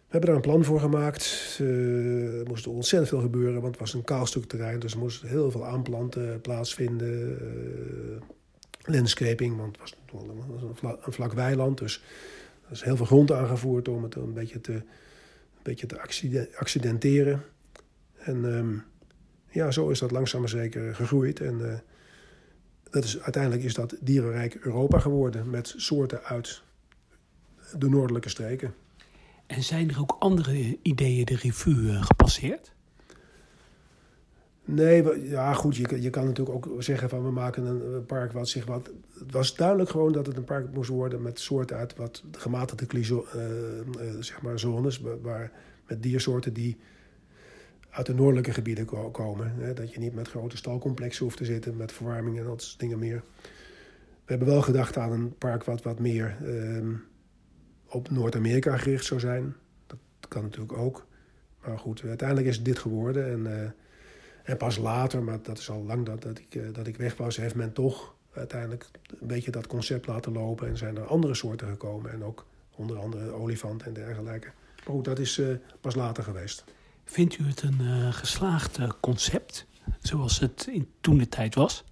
We 0.07 0.15
hebben 0.15 0.29
daar 0.29 0.39
een 0.39 0.51
plan 0.51 0.65
voor 0.65 0.81
gemaakt. 0.81 1.59
Uh, 1.61 2.41
er 2.41 2.47
moest 2.47 2.67
ontzettend 2.67 3.11
veel 3.11 3.21
gebeuren, 3.21 3.61
want 3.61 3.67
het 3.67 3.79
was 3.79 3.95
een 3.95 4.05
kaal 4.05 4.27
stuk 4.27 4.45
terrein. 4.45 4.81
Dus 4.81 4.93
er 4.93 4.99
moest 4.99 5.23
heel 5.23 5.51
veel 5.51 5.67
aanplanten 5.67 6.41
plaatsvinden. 6.41 7.39
Uh, 7.43 8.21
landscaping, 8.95 9.57
want 9.57 9.79
het 9.79 9.95
was 10.13 10.63
een 10.63 10.77
vlak, 10.77 11.07
een 11.07 11.13
vlak 11.13 11.33
weiland. 11.33 11.79
Dus 11.79 12.03
er 12.69 12.75
is 12.75 12.83
heel 12.83 12.97
veel 12.97 13.07
grond 13.07 13.33
aangevoerd 13.33 13.89
om 13.89 14.03
het 14.03 14.15
een 14.15 14.33
beetje 14.33 14.61
te, 14.61 14.73
een 14.73 15.63
beetje 15.63 15.87
te 15.87 16.01
accidenteren. 16.57 17.43
En 18.19 18.45
um, 18.45 18.85
ja, 19.51 19.71
zo 19.71 19.89
is 19.89 19.99
dat 19.99 20.11
langzaam 20.11 20.41
maar 20.41 20.49
zeker 20.49 20.95
gegroeid. 20.95 21.41
En 21.41 21.59
uh, 21.59 21.75
dat 22.91 23.05
is, 23.05 23.21
uiteindelijk 23.21 23.65
is 23.65 23.75
dat 23.75 23.97
dierenrijk 24.01 24.55
Europa 24.55 24.99
geworden 24.99 25.51
met 25.51 25.75
soorten 25.77 26.23
uit 26.25 26.63
de 27.79 27.89
noordelijke 27.89 28.29
streken. 28.29 28.75
En 29.47 29.63
zijn 29.63 29.91
er 29.91 30.01
ook 30.01 30.17
andere 30.19 30.79
ideeën 30.83 31.25
de 31.25 31.37
revue 31.37 31.91
eh, 31.91 32.03
gepasseerd? 32.03 32.73
Nee, 34.71 35.29
ja 35.29 35.53
goed, 35.53 35.77
je, 35.77 36.03
je 36.03 36.11
kan 36.11 36.27
natuurlijk 36.27 36.67
ook 36.67 36.83
zeggen 36.83 37.09
van 37.09 37.25
we 37.25 37.31
maken 37.31 37.65
een 37.65 38.05
park 38.07 38.33
wat 38.33 38.49
zich 38.49 38.67
wat... 38.67 38.91
Het 39.19 39.33
was 39.33 39.57
duidelijk 39.57 39.91
gewoon 39.91 40.13
dat 40.13 40.27
het 40.27 40.37
een 40.37 40.45
park 40.45 40.75
moest 40.75 40.89
worden 40.89 41.23
met 41.23 41.41
soorten 41.41 41.77
uit 41.77 41.97
wat 41.97 42.23
gematigde 42.33 42.87
uh, 42.99 43.05
uh, 43.05 43.23
zeg 44.21 44.43
maar 44.43 44.59
zones, 44.59 45.01
waar, 45.23 45.53
met 45.87 46.03
diersoorten 46.03 46.53
die 46.53 46.77
uit 47.91 48.07
de 48.07 48.15
noordelijke 48.15 48.53
gebieden 48.53 49.11
komen. 49.13 49.53
Hè, 49.57 49.73
dat 49.73 49.93
je 49.93 49.99
niet 49.99 50.15
met 50.15 50.29
grote 50.29 50.57
stalcomplexen 50.57 51.25
hoeft 51.25 51.37
te 51.37 51.45
zitten 51.45 51.77
met 51.77 51.93
verwarming 51.93 52.39
en 52.39 52.45
dat 52.45 52.63
soort 52.63 52.81
dingen 52.81 52.99
meer. 52.99 53.23
We 54.25 54.35
hebben 54.35 54.49
wel 54.49 54.63
gedacht 54.63 54.97
aan 54.97 55.13
een 55.13 55.35
park 55.39 55.65
wat 55.65 55.83
wat 55.83 55.99
meer 55.99 56.37
uh, 56.43 56.95
op 57.87 58.11
Noord-Amerika 58.11 58.77
gericht 58.77 59.05
zou 59.05 59.21
zijn. 59.21 59.55
Dat 59.87 59.99
kan 60.29 60.43
natuurlijk 60.43 60.79
ook. 60.79 61.07
Maar 61.65 61.79
goed, 61.79 62.03
uiteindelijk 62.05 62.49
is 62.49 62.57
het 62.57 62.65
dit 62.65 62.79
geworden. 62.79 63.31
En, 63.31 63.75
en 64.49 64.57
pas 64.57 64.77
later, 64.77 65.23
maar 65.23 65.43
dat 65.43 65.59
is 65.59 65.71
al 65.71 65.83
lang 65.83 66.07
dat, 66.07 66.23
dat, 66.23 66.39
ik, 66.39 66.55
uh, 66.55 66.69
dat 66.73 66.87
ik 66.87 66.97
weg 66.97 67.17
was, 67.17 67.37
heeft 67.37 67.55
men 67.55 67.73
toch 67.73 68.15
uiteindelijk 68.33 68.87
een 69.21 69.27
beetje 69.27 69.51
dat 69.51 69.67
concept 69.67 70.07
laten 70.07 70.33
lopen. 70.33 70.69
En 70.69 70.77
zijn 70.77 70.97
er 70.97 71.07
andere 71.07 71.35
soorten 71.35 71.69
gekomen. 71.69 72.11
En 72.11 72.25
ook 72.25 72.47
onder 72.77 72.99
andere 72.99 73.31
olifanten 73.31 73.87
en 73.87 73.93
dergelijke. 73.93 74.47
Maar 74.77 74.95
goed, 74.95 75.05
dat 75.05 75.19
is 75.19 75.39
uh, 75.39 75.57
pas 75.81 75.95
later 75.95 76.25
geweest. 76.25 76.65
Vindt 77.05 77.39
u 77.39 77.45
het 77.47 77.63
een 77.63 77.81
uh, 77.81 78.13
geslaagd 78.13 78.79
concept, 79.01 79.67
zoals 80.01 80.41
het 80.41 80.69
in 80.71 80.89
toen 81.01 81.19
de 81.19 81.29
tijd 81.29 81.55
was? 81.55 81.85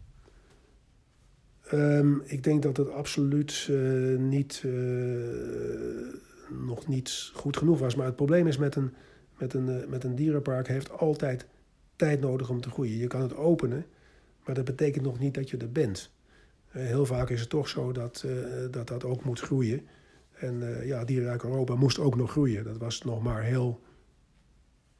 Um, 1.72 2.22
ik 2.24 2.44
denk 2.44 2.62
dat 2.62 2.76
het 2.76 2.90
absoluut 2.90 3.66
uh, 3.70 4.18
niet, 4.18 4.64
nog 6.48 6.86
niet 6.86 7.30
goed 7.34 7.56
genoeg 7.56 7.78
was. 7.78 7.94
Maar 7.94 8.06
het 8.06 8.16
probleem 8.16 8.46
is 8.46 8.56
met 8.56 8.76
een, 8.76 8.94
met, 9.38 9.54
een, 9.54 9.88
met 9.88 10.04
een 10.04 10.14
dierenpark 10.14 10.68
heeft 10.68 10.90
altijd 10.90 11.46
tijd 11.96 12.20
nodig 12.20 12.50
om 12.50 12.60
te 12.60 12.70
groeien. 12.70 12.96
Je 12.96 13.06
kan 13.06 13.22
het 13.22 13.36
openen, 13.36 13.86
maar 14.44 14.54
dat 14.54 14.64
betekent 14.64 15.04
nog 15.04 15.18
niet 15.18 15.34
dat 15.34 15.50
je 15.50 15.56
er 15.56 15.72
bent. 15.72 16.10
heel 16.68 17.06
vaak 17.06 17.30
is 17.30 17.40
het 17.40 17.48
toch 17.48 17.68
zo 17.68 17.92
dat, 17.92 18.24
dat 18.70 18.88
dat 18.88 19.04
ook 19.04 19.24
moet 19.24 19.40
groeien. 19.40 19.86
En 20.32 20.86
ja, 20.86 21.04
Dierenrijk 21.04 21.42
Europa 21.42 21.74
moest 21.74 21.98
ook 21.98 22.16
nog 22.16 22.30
groeien. 22.30 22.64
Dat 22.64 22.78
was 22.78 23.02
nog 23.02 23.22
maar 23.22 23.42
heel 23.42 23.80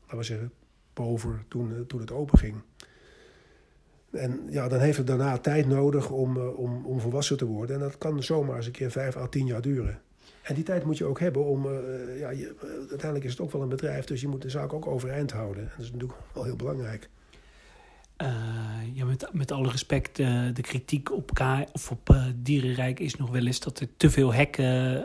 laten 0.07 0.18
we 0.18 0.24
zeggen, 0.24 0.53
boven 0.92 1.44
toen, 1.49 1.74
eh, 1.74 1.80
toen 1.80 2.01
het 2.01 2.12
open 2.12 2.38
ging. 2.38 2.55
En 4.11 4.40
ja, 4.49 4.68
dan 4.68 4.80
heeft 4.80 4.97
het 4.97 5.07
daarna 5.07 5.38
tijd 5.38 5.66
nodig 5.66 6.11
om, 6.11 6.36
om, 6.38 6.86
om 6.86 7.01
volwassen 7.01 7.36
te 7.36 7.44
worden. 7.44 7.76
En 7.76 7.82
dat 7.82 7.99
kan 7.99 8.22
zomaar 8.22 8.57
eens 8.57 8.66
een 8.66 8.72
keer 8.72 8.90
vijf 8.90 9.16
à 9.16 9.26
tien 9.26 9.47
jaar 9.47 9.61
duren. 9.61 10.01
En 10.47 10.55
die 10.55 10.64
tijd 10.64 10.84
moet 10.84 10.99
je 10.99 11.05
ook 11.05 11.20
hebben 11.20 11.44
om... 11.44 11.66
Uh, 11.66 12.18
ja, 12.18 12.30
je, 12.30 12.55
uiteindelijk 12.78 13.24
is 13.24 13.30
het 13.30 13.40
ook 13.40 13.53
wel 13.53 13.62
een 13.62 13.68
bedrijf, 13.68 14.05
dus 14.05 14.20
je 14.20 14.28
moet 14.28 14.42
de 14.42 14.51
zaak 14.51 14.72
ook 14.72 14.86
overeind 14.86 15.32
houden. 15.32 15.62
En 15.62 15.70
dat 15.76 15.84
is 15.84 15.92
natuurlijk 15.92 16.18
wel 16.32 16.44
heel 16.44 16.57
belangrijk. 16.57 17.09
ja, 18.92 19.05
met, 19.05 19.28
met 19.32 19.51
alle 19.51 19.70
respect, 19.70 20.16
de 20.16 20.61
kritiek 20.61 21.12
op, 21.12 21.34
K 21.34 21.40
of 21.72 21.90
op 21.90 22.16
dierenrijk 22.36 23.01
is 23.01 23.16
nog 23.16 23.30
wel 23.30 23.47
eens 23.47 23.61
dat 23.61 23.80
er 23.80 23.88
te 23.97 24.11
veel 24.11 24.34
hekken 24.34 25.05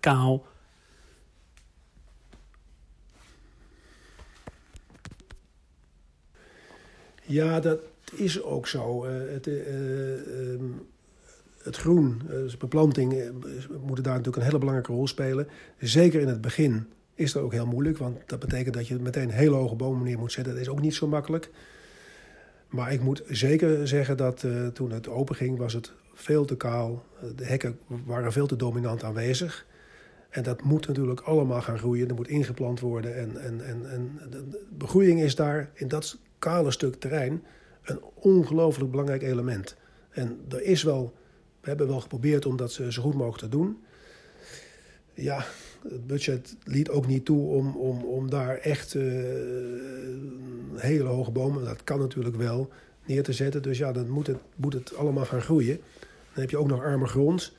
kaal 0.00 0.46
Ja, 7.28 7.60
dat 7.60 7.80
is 8.12 8.42
ook 8.42 8.66
zo. 8.66 9.06
Het, 9.06 9.46
um, 9.46 10.88
het 11.68 11.76
groen, 11.76 12.22
dus 12.26 12.56
beplanting, 12.56 13.12
moeten 13.80 14.04
daar 14.04 14.14
natuurlijk 14.14 14.36
een 14.36 14.42
hele 14.42 14.58
belangrijke 14.58 14.92
rol 14.92 15.06
spelen. 15.06 15.48
Zeker 15.78 16.20
in 16.20 16.28
het 16.28 16.40
begin 16.40 16.86
is 17.14 17.32
dat 17.32 17.42
ook 17.42 17.52
heel 17.52 17.66
moeilijk, 17.66 17.98
want 17.98 18.16
dat 18.26 18.38
betekent 18.38 18.74
dat 18.74 18.88
je 18.88 18.98
meteen 18.98 19.30
hele 19.30 19.54
hoge 19.54 19.74
bomen 19.74 20.04
neer 20.04 20.18
moet 20.18 20.32
zetten. 20.32 20.52
Dat 20.52 20.62
is 20.62 20.68
ook 20.68 20.80
niet 20.80 20.94
zo 20.94 21.06
makkelijk. 21.06 21.50
Maar 22.68 22.92
ik 22.92 23.00
moet 23.00 23.22
zeker 23.28 23.88
zeggen 23.88 24.16
dat 24.16 24.42
uh, 24.42 24.66
toen 24.66 24.90
het 24.90 25.08
open 25.08 25.34
ging, 25.34 25.58
was 25.58 25.72
het 25.72 25.92
veel 26.14 26.44
te 26.44 26.56
kaal. 26.56 27.04
De 27.36 27.44
hekken 27.44 27.78
waren 28.04 28.32
veel 28.32 28.46
te 28.46 28.56
dominant 28.56 29.04
aanwezig. 29.04 29.66
En 30.30 30.42
dat 30.42 30.62
moet 30.62 30.86
natuurlijk 30.86 31.20
allemaal 31.20 31.60
gaan 31.60 31.78
groeien. 31.78 32.08
Er 32.08 32.14
moet 32.14 32.28
ingeplant 32.28 32.80
worden. 32.80 33.16
En, 33.16 33.40
en, 33.40 33.64
en, 33.64 33.90
en 33.90 34.20
de 34.30 34.66
begroeiing 34.70 35.20
is 35.20 35.34
daar 35.34 35.70
in 35.74 35.88
dat 35.88 36.18
kale 36.38 36.70
stuk 36.70 36.94
terrein 36.94 37.42
een 37.82 38.00
ongelooflijk 38.14 38.90
belangrijk 38.90 39.22
element. 39.22 39.76
En 40.10 40.40
er 40.48 40.62
is 40.62 40.82
wel, 40.82 41.14
we 41.68 41.74
hebben 41.74 41.94
wel 41.94 42.02
geprobeerd 42.02 42.46
om 42.46 42.56
dat 42.56 42.72
zo 42.72 43.02
goed 43.02 43.14
mogelijk 43.14 43.38
te 43.38 43.48
doen. 43.48 43.78
Ja, 45.14 45.44
het 45.82 46.06
budget 46.06 46.56
liet 46.64 46.90
ook 46.90 47.06
niet 47.06 47.24
toe 47.24 47.48
om, 47.48 47.76
om, 47.76 48.04
om 48.04 48.30
daar 48.30 48.56
echt 48.56 48.94
uh, 48.94 49.02
hele 50.74 51.08
hoge 51.08 51.30
bomen, 51.30 51.64
dat 51.64 51.84
kan 51.84 51.98
natuurlijk 51.98 52.36
wel, 52.36 52.70
neer 53.04 53.22
te 53.22 53.32
zetten. 53.32 53.62
Dus 53.62 53.78
ja, 53.78 53.92
dan 53.92 54.08
moet 54.08 54.26
het, 54.26 54.36
moet 54.56 54.72
het 54.72 54.96
allemaal 54.96 55.24
gaan 55.24 55.40
groeien. 55.40 55.80
Dan 56.32 56.40
heb 56.40 56.50
je 56.50 56.58
ook 56.58 56.68
nog 56.68 56.82
arme 56.82 57.06
grond. 57.06 57.52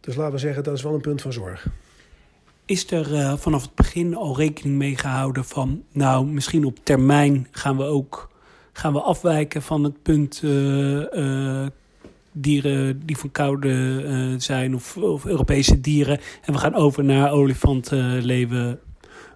Dus 0.00 0.14
laten 0.14 0.32
we 0.32 0.38
zeggen, 0.38 0.64
dat 0.64 0.76
is 0.76 0.82
wel 0.82 0.94
een 0.94 1.00
punt 1.00 1.22
van 1.22 1.32
zorg. 1.32 1.66
Is 2.64 2.90
er 2.90 3.12
uh, 3.12 3.36
vanaf 3.36 3.62
het 3.62 3.74
begin 3.74 4.14
al 4.14 4.36
rekening 4.36 4.76
mee 4.76 4.96
gehouden 4.96 5.44
van, 5.44 5.84
nou, 5.92 6.26
misschien 6.26 6.64
op 6.64 6.78
termijn 6.82 7.48
gaan 7.50 7.76
we 7.76 7.84
ook 7.84 8.30
gaan 8.72 8.92
we 8.92 9.00
afwijken 9.00 9.62
van 9.62 9.84
het 9.84 10.02
punt 10.02 10.42
dieren 12.32 13.06
die 13.06 13.16
van 13.16 13.30
koude 13.30 14.34
zijn 14.38 14.74
of, 14.74 14.96
of, 14.96 15.24
Europese 15.24 15.80
dieren 15.80 16.20
en 16.42 16.52
we 16.52 16.58
gaan 16.58 16.74
over 16.74 17.04
naar 17.04 17.30
olifanten 17.30 18.22
leven? 18.24 18.80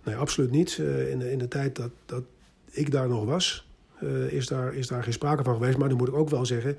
Nee, 0.05 0.17
absoluut 0.17 0.51
niet. 0.51 0.77
in, 1.11 1.19
de, 1.19 1.33
in 1.33 1.39
de 1.39 1.49
tijd 1.49 1.77
dat, 1.77 1.91
dat 2.07 2.23
ik 2.71 2.91
daar 2.91 3.09
nog 3.09 3.25
was, 3.25 3.67
is, 4.29 4.47
daar, 4.47 4.75
is 4.75 4.87
daar 4.87 5.03
geen 5.03 5.13
sprake 5.13 5.43
van 5.43 5.55
geweest. 5.55 5.79
Maar 5.79 5.89
dan 5.89 5.99
moet 5.99 6.09
ik 6.09 6.15
ook 6.15 6.31
wel 6.31 6.47
zeggen, 6.47 6.77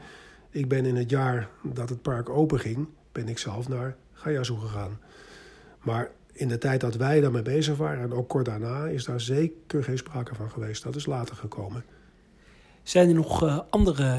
ik 0.49 0.67
ben 0.67 0.85
in 0.85 0.95
het 0.95 1.09
jaar 1.09 1.49
dat 1.63 1.89
het 1.89 2.01
park 2.01 2.29
open 2.29 2.59
ging, 2.59 2.87
ben 3.11 3.27
ik 3.27 3.37
zelf 3.37 3.69
naar 3.69 3.95
Gayazu 4.13 4.55
gegaan. 4.55 4.99
Maar 5.81 6.11
in 6.33 6.47
de 6.47 6.57
tijd 6.57 6.81
dat 6.81 6.95
wij 6.95 7.21
daarmee 7.21 7.41
bezig 7.41 7.77
waren, 7.77 8.03
en 8.03 8.13
ook 8.13 8.29
kort 8.29 8.45
daarna, 8.45 8.85
is 8.85 9.05
daar 9.05 9.21
zeker 9.21 9.83
geen 9.83 9.97
sprake 9.97 10.35
van 10.35 10.51
geweest. 10.51 10.83
Dat 10.83 10.95
is 10.95 11.05
later 11.05 11.35
gekomen. 11.35 11.83
Zijn 12.87 13.07
er 13.07 13.15
nog 13.15 13.43
uh, 13.43 13.59
andere 13.69 14.17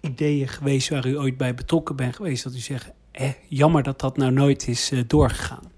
ideeën 0.00 0.48
geweest 0.48 0.88
waar 0.88 1.06
u 1.06 1.18
ooit 1.18 1.36
bij 1.36 1.54
betrokken 1.54 1.96
bent 1.96 2.16
geweest, 2.16 2.44
dat 2.44 2.54
u 2.54 2.58
zegt, 2.58 2.90
eh, 3.10 3.32
jammer 3.48 3.82
dat 3.82 4.00
dat 4.00 4.16
nou 4.16 4.32
nooit 4.32 4.68
is 4.68 4.92
uh, 4.92 5.00
doorgegaan? 5.06 5.72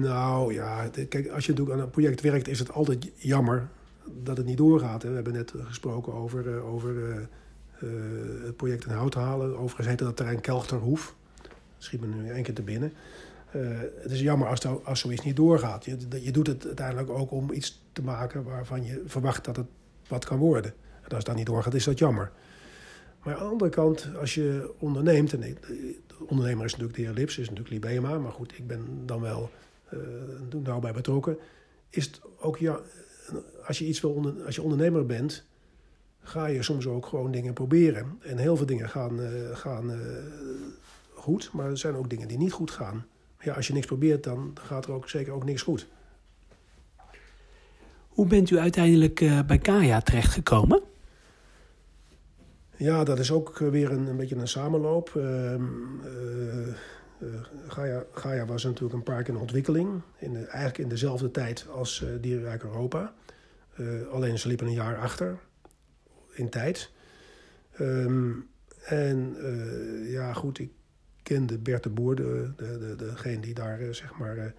Nou 0.00 0.54
ja, 0.54 0.88
kijk, 1.08 1.28
als 1.28 1.46
je 1.46 1.50
natuurlijk 1.50 1.70
aan 1.70 1.80
een 1.80 1.90
project 1.90 2.20
werkt, 2.20 2.48
is 2.48 2.58
het 2.58 2.72
altijd 2.72 3.10
jammer 3.16 3.68
dat 4.22 4.36
het 4.36 4.46
niet 4.46 4.56
doorgaat. 4.56 5.02
We 5.02 5.08
hebben 5.08 5.32
net 5.32 5.52
gesproken 5.56 6.12
over, 6.12 6.46
uh, 6.46 6.72
over 6.72 7.28
het 8.44 8.56
project 8.56 8.84
in 8.84 8.92
hout 8.92 9.14
halen. 9.14 9.58
Overigens 9.58 9.86
heette 9.86 10.04
dat 10.04 10.16
terrein 10.16 10.40
Kelchterhoef 10.40 11.14
schiet 11.78 12.00
me 12.00 12.06
nu 12.06 12.30
één 12.30 12.42
keer 12.42 12.54
te 12.54 12.62
binnen. 12.62 12.92
het 14.02 14.10
is 14.10 14.20
jammer 14.20 14.48
als, 14.48 14.84
als 14.84 15.00
zoiets 15.00 15.24
niet 15.24 15.36
doorgaat. 15.36 15.84
Je, 15.84 15.96
je 16.20 16.30
doet 16.30 16.46
het 16.46 16.66
uiteindelijk 16.66 17.10
ook 17.10 17.30
om 17.30 17.52
iets 17.52 17.86
te 17.98 18.04
maken 18.04 18.44
waarvan 18.44 18.84
je 18.84 19.02
verwacht 19.06 19.44
dat 19.44 19.56
het 19.56 19.66
wat 20.08 20.24
kan 20.24 20.38
worden. 20.38 20.74
En 21.02 21.14
als 21.14 21.24
dat 21.24 21.36
niet 21.36 21.46
doorgaat, 21.46 21.74
is 21.74 21.84
dat 21.84 21.98
jammer. 21.98 22.30
Maar 23.22 23.34
aan 23.34 23.42
de 23.42 23.48
andere 23.48 23.70
kant, 23.70 24.08
als 24.20 24.34
je 24.34 24.74
onderneemt, 24.78 25.32
en 25.32 25.40
de 25.40 25.96
ondernemer 26.26 26.64
is 26.64 26.72
natuurlijk 26.72 26.98
de 26.98 27.04
heer 27.04 27.12
Lips, 27.12 27.38
is 27.38 27.48
natuurlijk 27.48 27.74
Libema, 27.74 28.18
maar 28.18 28.32
goed, 28.32 28.58
ik 28.58 28.66
ben 28.66 29.02
dan 29.06 29.20
wel 29.20 29.50
uh, 30.64 30.78
bij 30.78 30.92
betrokken. 30.92 31.38
Is 31.90 32.04
het 32.04 32.20
ook 32.38 32.58
ja, 32.58 32.80
als 33.66 33.78
je 33.78 33.86
iets 33.86 34.00
wil, 34.00 34.34
als 34.46 34.54
je 34.54 34.62
ondernemer 34.62 35.06
bent, 35.06 35.44
ga 36.22 36.46
je 36.46 36.62
soms 36.62 36.86
ook 36.86 37.06
gewoon 37.06 37.30
dingen 37.30 37.52
proberen. 37.52 38.18
En 38.22 38.38
heel 38.38 38.56
veel 38.56 38.66
dingen 38.66 38.88
gaan, 38.88 39.20
uh, 39.20 39.56
gaan 39.56 39.90
uh, 39.90 39.96
goed, 41.14 41.50
maar 41.52 41.70
er 41.70 41.78
zijn 41.78 41.94
ook 41.94 42.10
dingen 42.10 42.28
die 42.28 42.38
niet 42.38 42.52
goed 42.52 42.70
gaan. 42.70 43.06
Ja, 43.40 43.54
als 43.54 43.66
je 43.66 43.72
niks 43.72 43.86
probeert, 43.86 44.24
dan 44.24 44.56
gaat 44.60 44.86
er 44.86 44.92
ook 44.92 45.08
zeker 45.08 45.32
ook 45.32 45.44
niks 45.44 45.62
goed. 45.62 45.88
Hoe 48.18 48.26
bent 48.26 48.50
u 48.50 48.58
uiteindelijk 48.58 49.20
uh, 49.20 49.40
bij 49.46 49.58
Kaya 49.58 50.00
terechtgekomen? 50.00 50.82
Ja, 52.76 53.04
dat 53.04 53.18
is 53.18 53.30
ook 53.30 53.58
weer 53.58 53.90
een, 53.90 54.06
een 54.06 54.16
beetje 54.16 54.36
een 54.36 54.48
samenloop. 54.48 55.12
Uh, 55.16 55.54
Gaia, 58.12 58.46
was 58.46 58.64
natuurlijk 58.64 58.94
een 58.94 59.02
park 59.02 59.28
in 59.28 59.36
ontwikkeling. 59.36 60.02
In 60.18 60.36
eigenlijk 60.36 60.78
in 60.78 60.88
dezelfde 60.88 61.30
tijd 61.30 61.66
als 61.68 62.04
Dierenrijk 62.20 62.62
Europa. 62.62 63.14
alleen 64.12 64.38
ze 64.38 64.48
liepen 64.48 64.66
een 64.66 64.72
jaar 64.72 64.98
achter 64.98 65.38
in 66.32 66.48
tijd. 66.48 66.90
Um, 67.80 68.48
en 68.84 69.36
ja, 70.04 70.32
goed, 70.32 70.58
ik 70.58 70.70
kende 71.22 71.58
Bert 71.58 71.82
de 71.82 71.90
Boer, 71.90 72.16
de, 72.16 72.52
de, 72.56 72.78
de, 72.78 72.96
degene 72.96 73.40
die 73.40 73.54
daar 73.54 73.94
zeg 73.94 74.18
maar, 74.18 74.54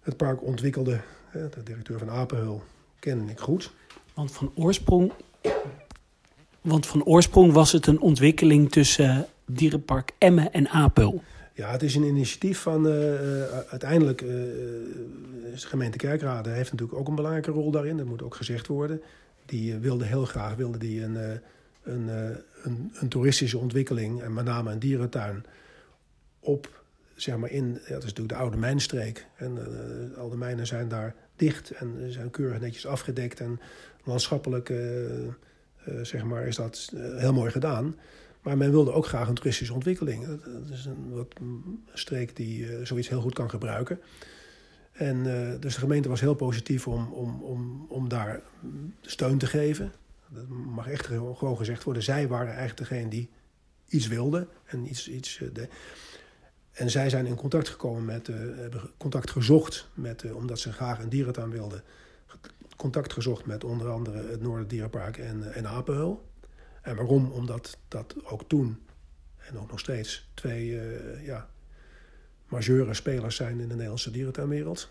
het 0.00 0.16
park 0.16 0.42
ontwikkelde. 0.42 1.00
De 1.36 1.62
directeur 1.64 1.98
van 1.98 2.10
Apenhul 2.10 2.62
kende 2.98 3.32
ik 3.32 3.40
goed. 3.40 3.72
Want 4.14 4.32
van 4.32 4.52
oorsprong, 4.54 5.12
want 6.60 6.86
van 6.86 7.04
oorsprong 7.04 7.52
was 7.52 7.72
het 7.72 7.86
een 7.86 8.00
ontwikkeling 8.00 8.70
tussen 8.70 9.26
Dierenpark 9.46 10.12
Emmen 10.18 10.52
en 10.52 10.68
Apel. 10.68 11.22
Ja, 11.54 11.70
het 11.70 11.82
is 11.82 11.94
een 11.94 12.04
initiatief 12.04 12.58
van 12.58 12.86
uh, 12.86 12.92
uiteindelijk 13.70 14.20
uh, 14.20 14.28
de 14.28 15.52
gemeente 15.54 15.98
Kerkrade 15.98 16.50
heeft 16.50 16.70
natuurlijk 16.70 16.98
ook 16.98 17.08
een 17.08 17.14
belangrijke 17.14 17.50
rol 17.50 17.70
daarin. 17.70 17.96
Dat 17.96 18.06
moet 18.06 18.22
ook 18.22 18.34
gezegd 18.34 18.66
worden. 18.66 19.02
Die 19.46 19.74
wilde 19.74 20.04
heel 20.04 20.24
graag 20.24 20.54
wilde 20.54 20.78
die 20.78 21.02
een, 21.02 21.40
een, 21.82 22.08
een, 22.62 22.92
een, 22.94 23.08
toeristische 23.08 23.58
ontwikkeling 23.58 24.22
en 24.22 24.32
met 24.32 24.44
name 24.44 24.72
een 24.72 24.78
dierentuin 24.78 25.44
op 26.40 26.84
zeg 27.14 27.36
maar 27.36 27.50
in, 27.50 27.66
ja, 27.66 27.92
dat 27.92 28.02
is 28.02 28.04
natuurlijk 28.04 28.28
de 28.28 28.34
oude 28.34 28.56
mijnstreek. 28.56 29.26
En 29.36 29.58
al 30.16 30.28
de 30.28 30.36
mijnen 30.36 30.66
zijn 30.66 30.88
daar 30.88 31.14
dicht 31.36 31.70
en 31.70 32.12
zijn 32.12 32.30
keurig 32.30 32.60
netjes 32.60 32.86
afgedekt. 32.86 33.40
En 33.40 33.60
landschappelijk 34.04 34.72
zeg 36.02 36.24
maar, 36.24 36.46
is 36.46 36.56
dat 36.56 36.92
heel 36.96 37.32
mooi 37.32 37.50
gedaan. 37.50 37.96
Maar 38.42 38.56
men 38.56 38.70
wilde 38.70 38.92
ook 38.92 39.06
graag 39.06 39.28
een 39.28 39.34
toeristische 39.34 39.74
ontwikkeling. 39.74 40.26
Dat, 40.26 40.70
is 40.72 40.84
een, 40.84 41.10
wat, 41.10 41.34
streek 41.92 42.36
die 42.36 42.86
zoiets 42.86 43.08
heel 43.08 43.20
goed 43.20 43.34
kan 43.34 43.50
gebruiken. 43.50 44.00
En 44.92 45.22
dus 45.60 45.74
de 45.74 45.80
gemeente 45.80 46.08
was 46.08 46.20
heel 46.20 46.34
positief 46.34 46.86
om, 46.88 47.12
om, 47.12 47.42
om, 47.42 47.86
om 47.88 48.08
daar 48.08 48.40
steun 49.00 49.38
te 49.38 49.46
geven. 49.46 49.92
Dat 50.28 50.48
mag 50.48 50.88
echt 50.88 51.06
gewoon 51.06 51.56
gezegd 51.56 51.84
worden. 51.84 52.02
Zij 52.02 52.28
waren 52.28 52.54
eigenlijk 52.54 52.88
degene 52.88 53.08
die 53.08 53.28
iets 53.88 54.06
wilden 54.06 54.48
en 54.64 54.88
iets. 54.88 55.08
iets 55.08 55.40
en 56.76 56.90
zij 56.90 57.10
zijn 57.10 57.26
in 57.26 57.34
contact 57.34 57.68
gekomen 57.68 58.04
met, 58.04 58.26
hebben 58.26 58.90
contact 58.96 59.30
gezocht 59.30 59.88
met, 59.94 60.32
omdat 60.32 60.58
ze 60.58 60.72
graag 60.72 60.98
een 60.98 61.08
dierentuin 61.08 61.50
wilden. 61.50 61.82
Contact 62.76 63.12
gezocht 63.12 63.46
met 63.46 63.64
onder 63.64 63.88
andere 63.88 64.30
het 64.30 64.42
Noorderdierenpark 64.42 65.18
en, 65.18 65.52
en 65.52 65.66
Apenhul. 65.66 66.28
En 66.82 66.96
waarom? 66.96 67.30
Omdat 67.30 67.78
dat 67.88 68.14
ook 68.24 68.48
toen 68.48 68.78
en 69.36 69.58
ook 69.58 69.70
nog 69.70 69.78
steeds 69.78 70.28
twee 70.34 70.80
ja, 71.22 71.48
majeure 72.48 72.94
spelers 72.94 73.36
zijn 73.36 73.60
in 73.60 73.68
de 73.68 73.74
Nederlandse 73.74 74.10
dierentuinwereld. 74.10 74.88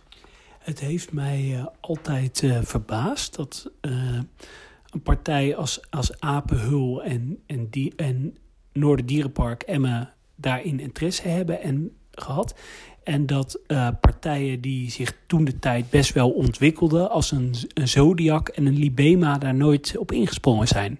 Het 0.60 0.80
heeft 0.80 1.12
mij 1.12 1.70
altijd 1.80 2.44
verbaasd 2.62 3.36
dat 3.36 3.72
een 3.82 5.02
partij 5.04 5.56
als, 5.56 5.82
als 5.90 6.20
Apenhul 6.20 7.04
en, 7.04 7.44
en, 7.46 7.70
die, 7.70 7.94
en 7.96 8.38
Noorderdierenpark 8.72 9.64
Emmen 9.64 10.15
daarin 10.36 10.80
interesse 10.80 11.28
hebben 11.28 11.62
en 11.62 11.92
gehad. 12.12 12.56
En 13.04 13.26
dat 13.26 13.60
partijen 14.02 14.62
die 14.62 14.92
zich 14.92 15.14
toen 15.28 15.46
de 15.46 15.60
tijd 15.60 15.90
best 15.90 16.14
wel 16.14 16.32
ontwikkelden, 16.32 17.10
als 17.10 17.32
een, 17.32 17.56
een 17.74 17.88
Zodiac 17.88 18.50
en 18.50 18.66
een 18.66 18.78
Libema, 18.78 19.38
daar 19.38 19.56
nooit 19.56 19.98
op 19.98 20.12
ingesprongen 20.12 20.68
zijn. 20.68 21.00